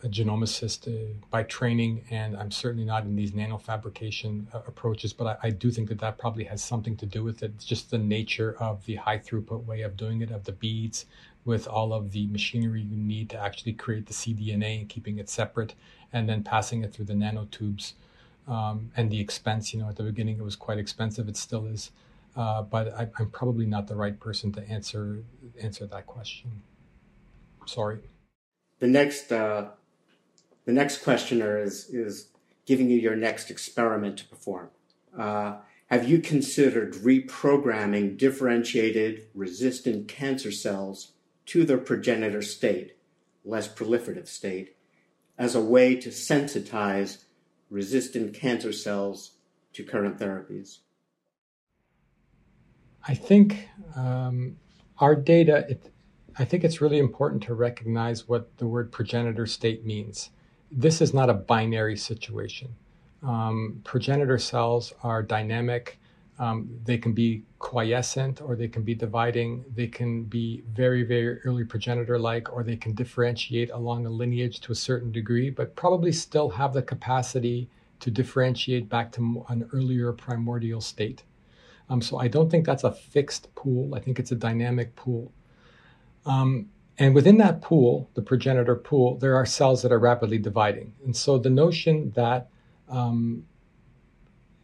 a 0.02 0.08
genomicist 0.08 0.88
uh, 0.88 1.14
by 1.30 1.44
training, 1.44 2.04
and 2.10 2.36
I'm 2.36 2.50
certainly 2.50 2.84
not 2.84 3.04
in 3.04 3.14
these 3.14 3.32
nanofabrication 3.32 4.52
uh, 4.52 4.62
approaches. 4.66 5.12
But 5.12 5.26
I, 5.26 5.48
I, 5.48 5.50
do 5.50 5.70
think 5.70 5.88
that 5.90 6.00
that 6.00 6.18
probably 6.18 6.44
has 6.44 6.62
something 6.62 6.96
to 6.96 7.06
do 7.06 7.22
with 7.22 7.42
it. 7.42 7.52
It's 7.54 7.64
just 7.64 7.90
the 7.90 7.98
nature 7.98 8.56
of 8.58 8.84
the 8.84 8.96
high 8.96 9.18
throughput 9.18 9.64
way 9.64 9.82
of 9.82 9.96
doing 9.96 10.22
it, 10.22 10.30
of 10.32 10.44
the 10.44 10.52
beads, 10.52 11.06
with 11.44 11.68
all 11.68 11.92
of 11.92 12.10
the 12.10 12.26
machinery 12.26 12.82
you 12.82 12.96
need 12.96 13.30
to 13.30 13.38
actually 13.38 13.74
create 13.74 14.06
the 14.06 14.12
cDNA 14.12 14.80
and 14.80 14.88
keeping 14.88 15.18
it 15.18 15.28
separate, 15.28 15.74
and 16.12 16.28
then 16.28 16.42
passing 16.42 16.82
it 16.82 16.92
through 16.92 17.04
the 17.04 17.14
nanotubes. 17.14 17.92
Um, 18.48 18.90
and 18.96 19.10
the 19.10 19.20
expense, 19.20 19.72
you 19.72 19.80
know, 19.80 19.88
at 19.88 19.96
the 19.96 20.02
beginning 20.02 20.38
it 20.38 20.42
was 20.44 20.56
quite 20.56 20.78
expensive. 20.78 21.28
It 21.28 21.36
still 21.36 21.66
is. 21.66 21.92
Uh, 22.37 22.62
but 22.62 22.93
I, 22.95 23.09
am 23.18 23.30
probably 23.30 23.64
not 23.64 23.87
the 23.87 23.97
right 23.97 24.18
person 24.20 24.53
to 24.53 24.68
answer 24.68 25.24
answer 25.59 25.87
that 25.87 26.07
question. 26.07 26.62
Sorry. 27.64 27.99
The 28.78 28.87
next 28.87 29.32
uh, 29.32 29.68
the 30.66 30.72
next 30.72 31.03
questioner 31.03 31.59
is 31.59 31.89
is 31.89 32.28
giving 32.66 32.91
you 32.91 32.99
your 32.99 33.16
next 33.16 33.51
experiment 33.51 34.18
to 34.18 34.26
perform. 34.26 34.68
Uh, 35.18 35.57
have 35.87 36.09
you 36.09 36.18
considered 36.18 36.95
reprogramming 36.95 38.18
differentiated 38.18 39.28
resistant 39.34 40.09
cancer 40.09 40.51
cells 40.51 41.12
to 41.47 41.64
their 41.64 41.78
progenitor 41.78 42.43
state, 42.43 42.97
less 43.45 43.72
proliferative 43.72 44.26
state, 44.26 44.76
as 45.39 45.55
a 45.55 45.61
way 45.61 45.95
to 45.95 46.11
sensitize 46.11 47.24
resistant 47.70 48.34
cancer 48.34 48.72
cells 48.72 49.37
to 49.72 49.84
current 49.84 50.18
therapies? 50.18 50.78
I 53.09 53.14
think 53.14 53.68
um, 53.94 54.57
our 54.98 55.14
data, 55.14 55.64
it, 55.68 55.90
I 56.38 56.44
think 56.44 56.64
it's 56.64 56.80
really 56.80 56.98
important 56.98 57.42
to 57.44 57.54
recognize 57.54 58.28
what 58.28 58.57
the 58.59 58.66
word 58.66 58.90
progenitor 58.90 59.46
state 59.46 59.86
means. 59.86 60.30
This 60.72 61.00
is 61.00 61.14
not 61.14 61.30
a 61.30 61.34
binary 61.34 61.96
situation. 61.96 62.74
Um, 63.22 63.80
progenitor 63.84 64.38
cells 64.38 64.92
are 65.02 65.22
dynamic. 65.22 65.98
Um, 66.38 66.68
they 66.84 66.98
can 66.98 67.12
be 67.12 67.42
quiescent 67.61 68.42
or 68.42 68.57
they 68.57 68.68
can 68.68 68.82
be 68.82 68.94
dividing. 68.94 69.64
They 69.74 69.86
can 69.86 70.24
be 70.24 70.64
very, 70.74 71.02
very 71.02 71.40
early 71.42 71.64
progenitor 71.64 72.18
like, 72.18 72.52
or 72.52 72.62
they 72.62 72.76
can 72.76 72.92
differentiate 72.92 73.70
along 73.70 74.04
a 74.04 74.11
lineage 74.11 74.61
to 74.62 74.72
a 74.72 74.74
certain 74.74 75.12
degree, 75.12 75.48
but 75.48 75.76
probably 75.76 76.12
still 76.12 76.50
have 76.50 76.74
the 76.74 76.82
capacity 76.82 77.70
to 78.00 78.11
differentiate 78.11 78.88
back 78.88 79.12
to 79.12 79.44
an 79.48 79.68
earlier 79.72 80.12
primordial 80.12 80.80
state. 80.80 81.22
Um, 81.89 82.03
so 82.03 82.18
I 82.18 82.28
don't 82.28 82.51
think 82.51 82.66
that's 82.66 82.84
a 82.84 82.93
fixed 82.93 83.55
pool. 83.55 83.95
I 83.95 84.01
think 84.01 84.18
it's 84.18 84.32
a 84.32 84.37
dynamic 84.37 84.97
pool. 84.97 85.32
Um, 86.24 86.68
And 86.99 87.14
within 87.14 87.39
that 87.39 87.61
pool, 87.61 88.09
the 88.14 88.22
progenitor 88.22 88.74
pool, 88.74 89.18
there 89.18 89.37
are 89.37 89.47
cells 89.47 89.82
that 89.82 89.93
are 89.93 89.99
rapidly 89.99 90.39
dividing. 90.39 90.95
And 91.05 91.14
so 91.14 91.39
the 91.39 91.51
notion 91.51 92.12
that 92.14 92.49
um, 92.89 93.45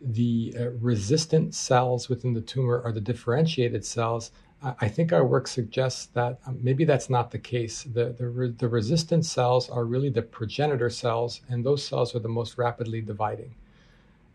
the 0.01 0.55
uh, 0.59 0.71
resistant 0.81 1.55
cells 1.55 2.09
within 2.09 2.33
the 2.35 2.41
tumor 2.41 2.81
are 2.85 2.93
the 2.93 3.05
differentiated 3.13 3.85
cells, 3.85 4.33
I, 4.63 4.87
I 4.87 4.89
think 4.89 5.13
our 5.13 5.27
work 5.27 5.47
suggests 5.47 6.07
that 6.15 6.39
um, 6.47 6.59
maybe 6.63 6.85
that's 6.87 7.11
not 7.11 7.31
the 7.31 7.39
case. 7.39 7.85
The, 7.85 8.15
the, 8.19 8.29
re- 8.29 8.57
the 8.57 8.69
resistant 8.69 9.25
cells 9.27 9.69
are 9.69 9.85
really 9.85 10.11
the 10.11 10.23
progenitor 10.23 10.91
cells, 10.91 11.43
and 11.51 11.63
those 11.63 11.85
cells 11.85 12.15
are 12.15 12.23
the 12.23 12.35
most 12.41 12.59
rapidly 12.59 13.03
dividing, 13.03 13.55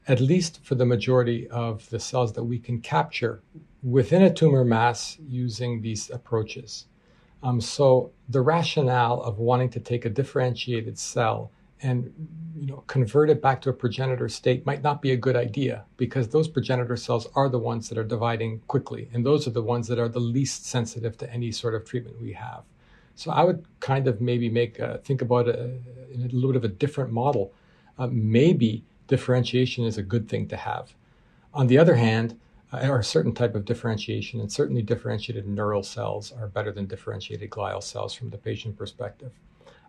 at 0.07 0.21
least 0.21 0.63
for 0.63 0.75
the 0.75 0.85
majority 0.85 1.47
of 1.49 1.89
the 1.89 1.99
cells 1.99 2.33
that 2.33 2.43
we 2.43 2.57
can 2.57 2.79
capture 2.79 3.41
within 3.83 4.23
a 4.23 4.33
tumor 4.33 4.63
mass 4.63 5.17
using 5.27 5.81
these 5.81 6.09
approaches. 6.09 6.87
Um, 7.43 7.61
so 7.61 8.11
the 8.29 8.41
rationale 8.41 9.21
of 9.21 9.37
wanting 9.37 9.69
to 9.71 9.79
take 9.79 10.05
a 10.05 10.09
differentiated 10.09 10.97
cell 10.97 11.51
and 11.83 12.11
you 12.55 12.65
know 12.65 12.83
convert 12.87 13.29
it 13.29 13.41
back 13.41 13.61
to 13.61 13.69
a 13.69 13.73
progenitor 13.73 14.27
state 14.27 14.65
might 14.65 14.81
not 14.81 14.99
be 14.99 15.11
a 15.11 15.17
good 15.17 15.35
idea 15.35 15.85
because 15.97 16.27
those 16.27 16.47
progenitor 16.47 16.97
cells 16.97 17.27
are 17.35 17.49
the 17.49 17.59
ones 17.59 17.87
that 17.87 17.99
are 17.99 18.03
dividing 18.03 18.59
quickly 18.67 19.07
and 19.13 19.23
those 19.23 19.47
are 19.47 19.51
the 19.51 19.61
ones 19.61 19.87
that 19.87 19.99
are 19.99 20.09
the 20.09 20.19
least 20.19 20.65
sensitive 20.65 21.15
to 21.17 21.31
any 21.31 21.51
sort 21.51 21.75
of 21.75 21.85
treatment 21.85 22.19
we 22.19 22.33
have 22.33 22.63
so 23.13 23.29
i 23.29 23.43
would 23.43 23.63
kind 23.79 24.07
of 24.07 24.21
maybe 24.21 24.49
make 24.49 24.79
a, 24.79 24.97
think 25.03 25.21
about 25.21 25.47
in 25.47 25.83
a 26.15 26.33
little 26.33 26.49
bit 26.49 26.55
of 26.55 26.63
a 26.63 26.67
different 26.67 27.11
model 27.11 27.53
uh, 27.99 28.07
maybe 28.11 28.83
differentiation 29.07 29.85
is 29.85 29.97
a 29.97 30.03
good 30.03 30.29
thing 30.29 30.47
to 30.49 30.57
have 30.57 30.93
on 31.53 31.67
the 31.67 31.77
other 31.77 31.95
hand 31.95 32.39
uh, 32.71 32.87
or 32.87 32.99
a 32.99 33.03
certain 33.03 33.33
type 33.33 33.55
of 33.55 33.65
differentiation, 33.65 34.39
and 34.39 34.51
certainly 34.51 34.81
differentiated 34.81 35.47
neural 35.47 35.83
cells 35.83 36.33
are 36.33 36.47
better 36.47 36.71
than 36.71 36.85
differentiated 36.85 37.49
glial 37.49 37.81
cells 37.81 38.13
from 38.13 38.29
the 38.29 38.37
patient 38.37 38.77
perspective. 38.77 39.31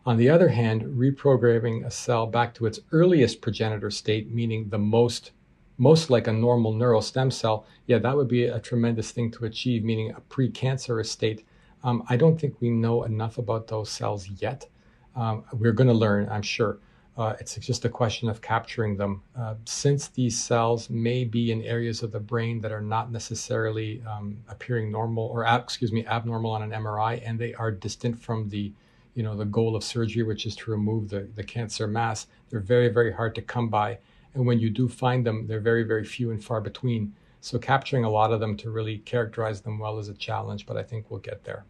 On 0.07 0.17
the 0.17 0.31
other 0.31 0.49
hand, 0.49 0.83
reprogramming 0.83 1.85
a 1.85 1.91
cell 1.91 2.27
back 2.27 2.55
to 2.55 2.67
its 2.67 2.81
earliest 2.93 3.41
progenitor 3.41 3.91
state, 3.91 4.31
meaning 4.31 4.69
the 4.69 4.79
most 4.79 5.33
most 5.81 6.11
like 6.11 6.27
a 6.27 6.33
normal 6.33 6.73
neural 6.73 7.01
stem 7.01 7.31
cell, 7.31 7.65
yeah, 7.87 7.99
that 7.99 8.17
would 8.17 8.27
be 8.27 8.45
a 8.47 8.59
tremendous 8.59 9.13
thing 9.13 9.31
to 9.31 9.45
achieve, 9.45 9.85
meaning 9.85 10.11
a 10.11 10.21
precancerous 10.23 11.07
state. 11.07 11.45
Um, 11.85 12.03
I 12.09 12.17
don't 12.17 12.41
think 12.41 12.61
we 12.61 12.69
know 12.69 13.05
enough 13.05 13.39
about 13.39 13.69
those 13.69 13.89
cells 13.89 14.29
yet. 14.29 14.67
Um, 15.15 15.45
we're 15.53 15.73
going 15.73 15.87
to 15.87 15.95
learn, 15.95 16.29
I'm 16.31 16.43
sure. 16.43 16.79
Uh, 17.19 17.35
it's 17.41 17.57
just 17.57 17.85
a 17.85 17.89
question 17.89 18.29
of 18.29 18.41
capturing 18.41 18.97
them. 18.97 19.21
Uh, 19.37 19.57
since 19.65 20.07
these 20.07 20.41
cells 20.41 20.89
may 20.89 21.25
be 21.25 21.51
in 21.51 21.61
areas 21.63 22.05
of 22.05 22.13
the 22.13 22.21
brain 22.21 22.61
that 22.61 22.71
are 22.71 22.81
not 22.81 23.11
necessarily 23.11 24.01
um, 24.09 24.39
appearing 24.49 24.89
normal 24.89 25.25
or, 25.25 25.45
excuse 25.45 25.91
me, 25.91 26.07
abnormal 26.07 26.53
on 26.53 26.63
an 26.63 26.71
MRI, 26.71 27.21
and 27.27 27.37
they 27.37 27.53
are 27.55 27.73
distant 27.73 28.17
from 28.17 28.49
the, 28.49 28.73
you 29.17 29.25
know, 29.25 29.37
the 29.37 29.45
goal 29.45 29.75
of 29.75 29.83
surgery, 29.83 30.23
which 30.23 30.47
is 30.47 30.55
to 30.55 30.71
remove 30.71 31.09
the, 31.09 31.29
the 31.35 31.43
cancer 31.43 31.89
mass, 31.89 32.29
they're 32.51 32.61
very, 32.61 32.89
very 32.89 33.13
hard 33.13 33.35
to 33.35 33.43
come 33.43 33.69
by. 33.69 33.99
And 34.35 34.47
when 34.47 34.61
you 34.61 34.71
do 34.71 34.89
find 34.89 35.27
them, 35.27 35.49
they're 35.49 35.59
very, 35.59 35.83
very 35.83 36.05
few 36.05 36.31
and 36.31 36.43
far 36.43 36.61
between. 36.61 37.13
So 37.41 37.59
capturing 37.59 38.05
a 38.05 38.11
lot 38.11 38.33
of 38.33 38.39
them 38.39 38.57
to 38.59 38.71
really 38.71 38.99
characterize 38.99 39.61
them 39.61 39.81
well 39.81 39.99
is 39.99 40.09
a 40.09 40.15
challenge, 40.15 40.67
but 40.67 40.77
I 40.77 40.85
think 40.85 41.11
we'll 41.11 41.19
get 41.19 41.43
there. 41.43 41.65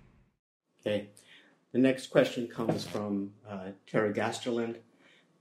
Okay. 0.83 1.09
The 1.73 1.79
next 1.79 2.09
question 2.09 2.47
comes 2.49 2.87
from 2.87 3.31
uh, 3.49 3.69
Tara 3.87 4.13
Gasterland. 4.13 4.77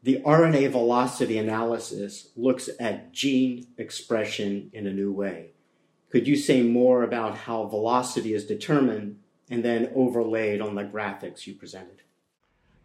The 0.08 0.22
RNA 0.26 0.72
velocity 0.72 1.38
analysis 1.38 2.30
looks 2.38 2.70
at 2.80 3.12
gene 3.12 3.68
expression 3.78 4.70
in 4.72 4.88
a 4.88 4.93
new 4.93 5.12
way. 5.12 5.49
Could 6.10 6.30
you 6.30 6.38
say 6.38 6.62
more 6.62 7.03
about 7.03 7.36
how 7.39 7.66
velocity 7.66 8.34
is 8.34 8.45
determined 8.45 9.20
and 9.49 9.66
then 9.66 9.91
overlaid 9.93 10.62
on 10.62 10.76
the 10.76 10.86
graphics 10.86 11.45
you 11.45 11.55
presented? 11.55 12.03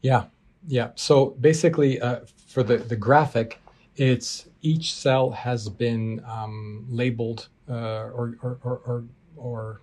Yeah, 0.00 0.24
yeah. 0.66 0.90
So 0.96 1.36
basically, 1.40 2.00
uh, 2.00 2.22
for 2.48 2.64
the, 2.64 2.78
the 2.78 2.96
graphic, 2.96 3.60
it's 3.94 4.48
each 4.60 4.92
cell 4.92 5.30
has 5.30 5.68
been 5.68 6.24
um, 6.26 6.86
labeled 6.88 7.46
uh, 7.70 8.10
or, 8.10 8.36
or, 8.42 8.58
or, 8.64 9.04
or 9.36 9.80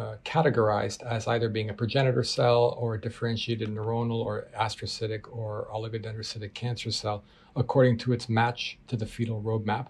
uh, 0.00 0.16
categorized 0.24 1.02
as 1.02 1.26
either 1.26 1.50
being 1.50 1.68
a 1.68 1.74
progenitor 1.74 2.24
cell 2.24 2.74
or 2.78 2.94
a 2.94 3.00
differentiated 3.00 3.68
neuronal 3.68 4.24
or 4.24 4.48
astrocytic 4.58 5.26
or 5.30 5.68
oligodendrocytic 5.70 6.54
cancer 6.54 6.90
cell 6.90 7.22
according 7.54 7.98
to 7.98 8.14
its 8.14 8.26
match 8.26 8.78
to 8.86 8.96
the 8.96 9.04
fetal 9.04 9.42
roadmap. 9.42 9.88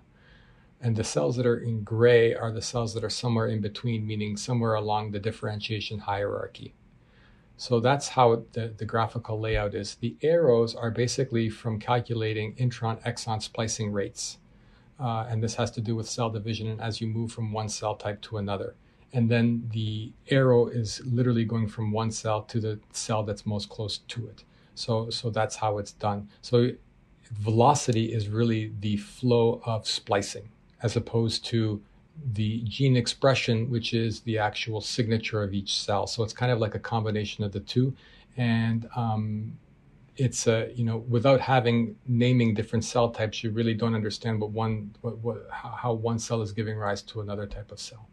And 0.80 0.96
the 0.96 1.04
cells 1.04 1.36
that 1.36 1.46
are 1.46 1.58
in 1.58 1.84
gray 1.84 2.34
are 2.34 2.50
the 2.50 2.60
cells 2.60 2.92
that 2.94 3.04
are 3.04 3.10
somewhere 3.10 3.46
in 3.46 3.60
between, 3.60 4.04
meaning 4.04 4.36
somewhere 4.36 4.74
along 4.74 5.12
the 5.12 5.20
differentiation 5.20 6.00
hierarchy. 6.00 6.74
So 7.56 7.78
that's 7.78 8.08
how 8.08 8.42
the, 8.52 8.74
the 8.76 8.86
graphical 8.86 9.38
layout 9.38 9.74
is. 9.76 9.94
The 9.94 10.16
arrows 10.22 10.74
are 10.74 10.90
basically 10.90 11.50
from 11.50 11.78
calculating 11.78 12.54
intron 12.54 13.00
exon 13.04 13.40
splicing 13.40 13.92
rates. 13.92 14.38
Uh, 14.98 15.26
and 15.28 15.40
this 15.40 15.54
has 15.54 15.70
to 15.72 15.80
do 15.80 15.94
with 15.94 16.08
cell 16.08 16.30
division 16.30 16.66
and 16.66 16.80
as 16.80 17.00
you 17.00 17.06
move 17.06 17.30
from 17.30 17.52
one 17.52 17.68
cell 17.68 17.94
type 17.94 18.20
to 18.22 18.38
another 18.38 18.74
and 19.12 19.28
then 19.28 19.68
the 19.72 20.12
arrow 20.30 20.66
is 20.66 21.00
literally 21.04 21.44
going 21.44 21.68
from 21.68 21.90
one 21.90 22.10
cell 22.10 22.42
to 22.42 22.60
the 22.60 22.78
cell 22.92 23.22
that's 23.22 23.44
most 23.44 23.68
close 23.68 23.98
to 23.98 24.26
it. 24.28 24.44
So, 24.74 25.10
so 25.10 25.30
that's 25.30 25.56
how 25.56 25.78
it's 25.78 25.92
done. 25.92 26.28
So, 26.42 26.70
velocity 27.32 28.12
is 28.12 28.28
really 28.28 28.72
the 28.80 28.96
flow 28.96 29.60
of 29.64 29.86
splicing, 29.86 30.48
as 30.82 30.96
opposed 30.96 31.44
to 31.46 31.82
the 32.32 32.60
gene 32.62 32.96
expression, 32.96 33.70
which 33.70 33.94
is 33.94 34.20
the 34.20 34.38
actual 34.38 34.80
signature 34.80 35.42
of 35.42 35.54
each 35.54 35.80
cell. 35.80 36.06
So 36.06 36.22
it's 36.22 36.32
kind 36.32 36.52
of 36.52 36.58
like 36.58 36.74
a 36.74 36.78
combination 36.78 37.44
of 37.44 37.52
the 37.52 37.60
two, 37.60 37.94
and 38.36 38.88
um, 38.96 39.56
it's 40.16 40.46
a 40.46 40.70
you 40.74 40.84
know 40.84 40.98
without 41.08 41.40
having 41.40 41.96
naming 42.06 42.54
different 42.54 42.84
cell 42.84 43.10
types, 43.10 43.42
you 43.42 43.50
really 43.50 43.74
don't 43.74 43.94
understand 43.94 44.40
what 44.40 44.50
one 44.50 44.94
what, 45.00 45.18
what 45.18 45.48
how 45.50 45.92
one 45.92 46.18
cell 46.18 46.42
is 46.42 46.52
giving 46.52 46.76
rise 46.76 47.02
to 47.02 47.20
another 47.20 47.46
type 47.46 47.70
of 47.72 47.80
cell 47.80 48.08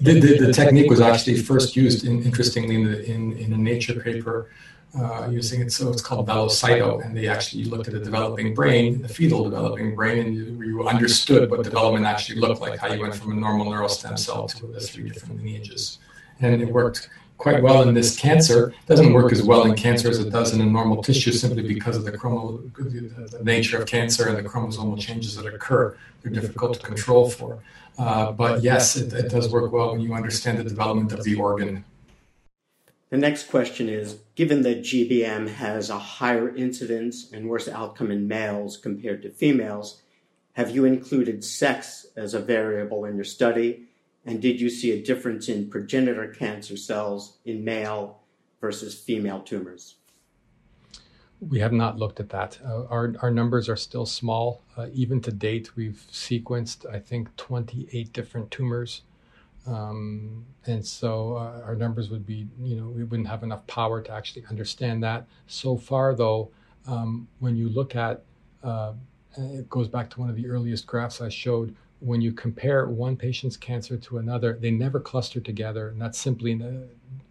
the, 0.00 0.20
the, 0.20 0.46
the, 0.46 0.52
technique 0.52 0.90
was 0.90 1.00
actually 1.00 1.36
first 1.36 1.76
used, 1.76 2.04
in, 2.04 2.22
interestingly, 2.22 2.74
in, 2.74 2.84
the, 2.84 3.04
in, 3.10 3.32
in 3.38 3.52
a 3.52 3.56
Nature 3.56 4.00
paper 4.00 4.50
uh, 4.98 5.28
using 5.30 5.60
it. 5.60 5.72
So 5.72 5.90
it's 5.90 6.02
called 6.02 6.26
Velocyto, 6.26 7.04
and 7.04 7.16
they 7.16 7.28
actually 7.28 7.64
looked 7.64 7.88
at 7.88 7.94
the 7.94 8.00
developing 8.00 8.54
brain, 8.54 9.02
the 9.02 9.08
fetal 9.08 9.44
developing 9.44 9.94
brain, 9.94 10.18
and 10.18 10.36
you, 10.36 10.62
you, 10.62 10.88
understood 10.88 11.50
what 11.50 11.62
development 11.62 12.06
actually 12.06 12.40
looked 12.40 12.60
like, 12.60 12.78
how 12.78 12.92
you 12.92 13.00
went 13.00 13.14
from 13.14 13.32
a 13.32 13.34
normal 13.34 13.70
neural 13.70 13.88
stem 13.88 14.16
cell 14.16 14.46
to 14.48 14.66
the 14.66 14.80
three 14.80 15.10
different 15.10 15.36
lineages. 15.36 15.98
And 16.40 16.60
it 16.60 16.68
worked 16.68 17.08
quite 17.38 17.62
well 17.62 17.82
in 17.82 17.94
this 17.94 18.16
cancer. 18.16 18.68
It 18.68 18.86
doesn't 18.86 19.12
work 19.12 19.32
as 19.32 19.42
well 19.42 19.64
in 19.64 19.74
cancer 19.74 20.08
as 20.08 20.18
it 20.18 20.30
does 20.30 20.52
in 20.54 20.60
a 20.60 20.66
normal 20.66 21.02
tissue 21.02 21.32
simply 21.32 21.62
because 21.62 21.96
of 21.96 22.04
the, 22.04 22.12
chromo, 22.12 22.58
the 22.58 23.40
nature 23.42 23.80
of 23.80 23.86
cancer 23.86 24.28
and 24.28 24.36
the 24.36 24.48
chromosomal 24.48 24.98
changes 24.98 25.36
that 25.36 25.46
occur. 25.46 25.96
They're 26.22 26.32
difficult 26.32 26.74
to 26.74 26.80
control 26.80 27.28
for. 27.28 27.58
Uh, 27.98 28.32
but 28.32 28.62
yes, 28.62 28.96
it, 28.96 29.12
it 29.12 29.30
does 29.30 29.50
work 29.50 29.70
well 29.72 29.92
when 29.92 30.00
you 30.00 30.14
understand 30.14 30.58
the 30.58 30.64
development 30.64 31.12
of 31.12 31.22
the 31.24 31.36
organ. 31.36 31.84
The 33.10 33.18
next 33.18 33.48
question 33.48 33.88
is 33.88 34.18
Given 34.34 34.62
that 34.62 34.80
GBM 34.80 35.48
has 35.48 35.90
a 35.90 35.98
higher 35.98 36.52
incidence 36.54 37.30
and 37.32 37.48
worse 37.48 37.68
outcome 37.68 38.10
in 38.10 38.26
males 38.26 38.76
compared 38.76 39.22
to 39.22 39.30
females, 39.30 40.02
have 40.54 40.70
you 40.70 40.84
included 40.84 41.44
sex 41.44 42.06
as 42.16 42.34
a 42.34 42.40
variable 42.40 43.04
in 43.04 43.14
your 43.14 43.24
study? 43.24 43.84
And 44.26 44.42
did 44.42 44.60
you 44.60 44.70
see 44.70 44.90
a 44.90 45.02
difference 45.02 45.48
in 45.48 45.70
progenitor 45.70 46.26
cancer 46.28 46.76
cells 46.76 47.38
in 47.44 47.62
male 47.62 48.20
versus 48.60 48.98
female 48.98 49.40
tumors? 49.40 49.96
We 51.48 51.60
have 51.60 51.72
not 51.72 51.98
looked 51.98 52.20
at 52.20 52.30
that. 52.30 52.58
Uh, 52.64 52.84
our, 52.86 53.14
our 53.20 53.30
numbers 53.30 53.68
are 53.68 53.76
still 53.76 54.06
small. 54.06 54.62
Uh, 54.76 54.86
even 54.92 55.20
to 55.22 55.32
date, 55.32 55.76
we've 55.76 56.04
sequenced, 56.10 56.88
I 56.92 56.98
think, 56.98 57.34
28 57.36 58.12
different 58.12 58.50
tumors. 58.50 59.02
Um, 59.66 60.44
and 60.66 60.84
so 60.84 61.36
uh, 61.36 61.62
our 61.64 61.74
numbers 61.74 62.10
would 62.10 62.26
be, 62.26 62.46
you 62.62 62.76
know, 62.76 62.88
we 62.88 63.04
wouldn't 63.04 63.28
have 63.28 63.42
enough 63.42 63.66
power 63.66 64.00
to 64.02 64.12
actually 64.12 64.44
understand 64.50 65.02
that. 65.02 65.26
So 65.46 65.76
far, 65.76 66.14
though, 66.14 66.50
um, 66.86 67.28
when 67.38 67.56
you 67.56 67.68
look 67.68 67.96
at, 67.96 68.22
uh, 68.62 68.92
it 69.36 69.68
goes 69.68 69.88
back 69.88 70.10
to 70.10 70.20
one 70.20 70.30
of 70.30 70.36
the 70.36 70.48
earliest 70.48 70.86
graphs 70.86 71.20
I 71.20 71.28
showed, 71.28 71.74
when 72.00 72.20
you 72.20 72.32
compare 72.32 72.86
one 72.86 73.16
patient's 73.16 73.56
cancer 73.56 73.96
to 73.96 74.18
another, 74.18 74.58
they 74.60 74.70
never 74.70 75.00
cluster 75.00 75.40
together. 75.40 75.88
And 75.88 76.00
that's 76.00 76.18
simply 76.18 76.60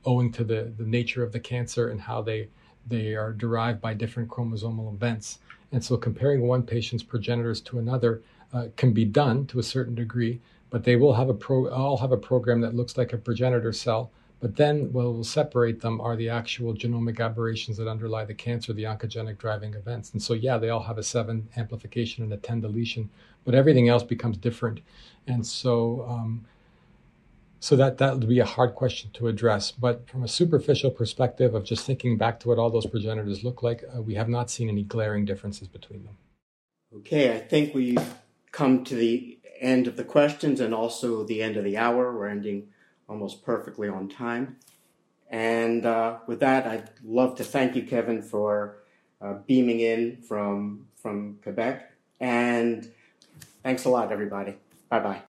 owing 0.05 0.31
to 0.31 0.43
the, 0.43 0.73
the 0.75 0.85
nature 0.85 1.23
of 1.23 1.31
the 1.31 1.39
cancer 1.39 1.89
and 1.89 2.01
how 2.01 2.21
they 2.21 2.49
they 2.87 3.15
are 3.15 3.33
derived 3.33 3.81
by 3.81 3.93
different 3.93 4.29
chromosomal 4.29 4.93
events. 4.93 5.39
And 5.71 5.83
so 5.83 5.97
comparing 5.97 6.41
one 6.41 6.63
patient's 6.63 7.03
progenitors 7.03 7.61
to 7.61 7.79
another 7.79 8.21
uh, 8.53 8.67
can 8.75 8.93
be 8.93 9.05
done 9.05 9.45
to 9.47 9.59
a 9.59 9.63
certain 9.63 9.95
degree, 9.95 10.39
but 10.69 10.83
they 10.83 10.95
will 10.95 11.13
have 11.13 11.29
a 11.29 11.33
pro, 11.33 11.69
all 11.69 11.97
have 11.97 12.11
a 12.11 12.17
program 12.17 12.61
that 12.61 12.75
looks 12.75 12.97
like 12.97 13.13
a 13.13 13.17
progenitor 13.17 13.73
cell. 13.73 14.11
But 14.39 14.57
then 14.57 14.91
what 14.91 15.05
will 15.05 15.23
separate 15.23 15.79
them 15.79 16.01
are 16.01 16.17
the 16.17 16.27
actual 16.29 16.73
genomic 16.73 17.21
aberrations 17.21 17.77
that 17.77 17.87
underlie 17.87 18.25
the 18.25 18.33
cancer, 18.33 18.73
the 18.73 18.83
oncogenic 18.83 19.37
driving 19.37 19.73
events. 19.73 20.11
And 20.11 20.21
so, 20.21 20.33
yeah, 20.33 20.57
they 20.57 20.69
all 20.69 20.83
have 20.83 20.97
a 20.97 21.03
seven 21.03 21.47
amplification 21.55 22.25
and 22.25 22.33
a 22.33 22.37
10 22.37 22.59
deletion, 22.59 23.09
but 23.45 23.55
everything 23.55 23.87
else 23.87 24.03
becomes 24.03 24.35
different. 24.37 24.81
And 25.27 25.45
so, 25.45 26.05
um, 26.09 26.45
So 27.63 27.77
that 27.77 27.97
that 27.99 28.15
would 28.15 28.27
be 28.27 28.41
a 28.41 28.45
hard 28.45 28.75
question 28.75 29.09
to 29.11 29.29
address. 29.29 29.71
But 29.71 30.09
from 30.09 30.21
a 30.21 30.27
superficial 30.27 30.91
perspective 30.91 31.55
of 31.55 31.63
just 31.63 31.85
thinking 31.85 32.17
back 32.17 32.41
to 32.41 32.49
what 32.49 32.57
all 32.57 32.69
those 32.69 32.85
progenitors 32.85 33.41
look 33.45 33.63
like, 33.63 33.85
uh, 33.85 34.01
we 34.01 34.15
have 34.15 34.27
not 34.27 34.51
seen 34.51 34.67
any 34.67 34.83
glaring 34.83 35.23
differences 35.23 35.69
between 35.69 36.03
them. 36.03 36.17
Okay, 36.93 37.33
I 37.33 37.39
think 37.39 37.73
we've 37.73 38.15
come 38.51 38.83
to 38.83 38.95
the 38.95 39.39
end 39.61 39.87
of 39.87 39.95
the 39.95 40.03
questions 40.03 40.59
and 40.59 40.73
also 40.73 41.23
the 41.23 41.41
end 41.41 41.55
of 41.55 41.63
the 41.63 41.77
hour. 41.77 42.13
We're 42.13 42.27
ending 42.27 42.67
almost 43.07 43.45
perfectly 43.45 43.87
on 43.87 44.09
time. 44.09 44.57
And 45.29 45.85
uh, 45.85 46.17
with 46.27 46.41
that, 46.41 46.67
I'd 46.67 46.89
love 47.01 47.37
to 47.37 47.45
thank 47.45 47.77
you, 47.77 47.83
Kevin, 47.83 48.21
for 48.21 48.79
uh, 49.21 49.35
beaming 49.47 49.79
in 49.79 50.17
from 50.17 50.87
from 50.97 51.39
Quebec. 51.41 51.93
And 52.19 52.91
thanks 53.63 53.85
a 53.85 53.89
lot, 53.89 54.11
everybody. 54.11 54.57
Bye 54.89 54.99
bye. 54.99 55.32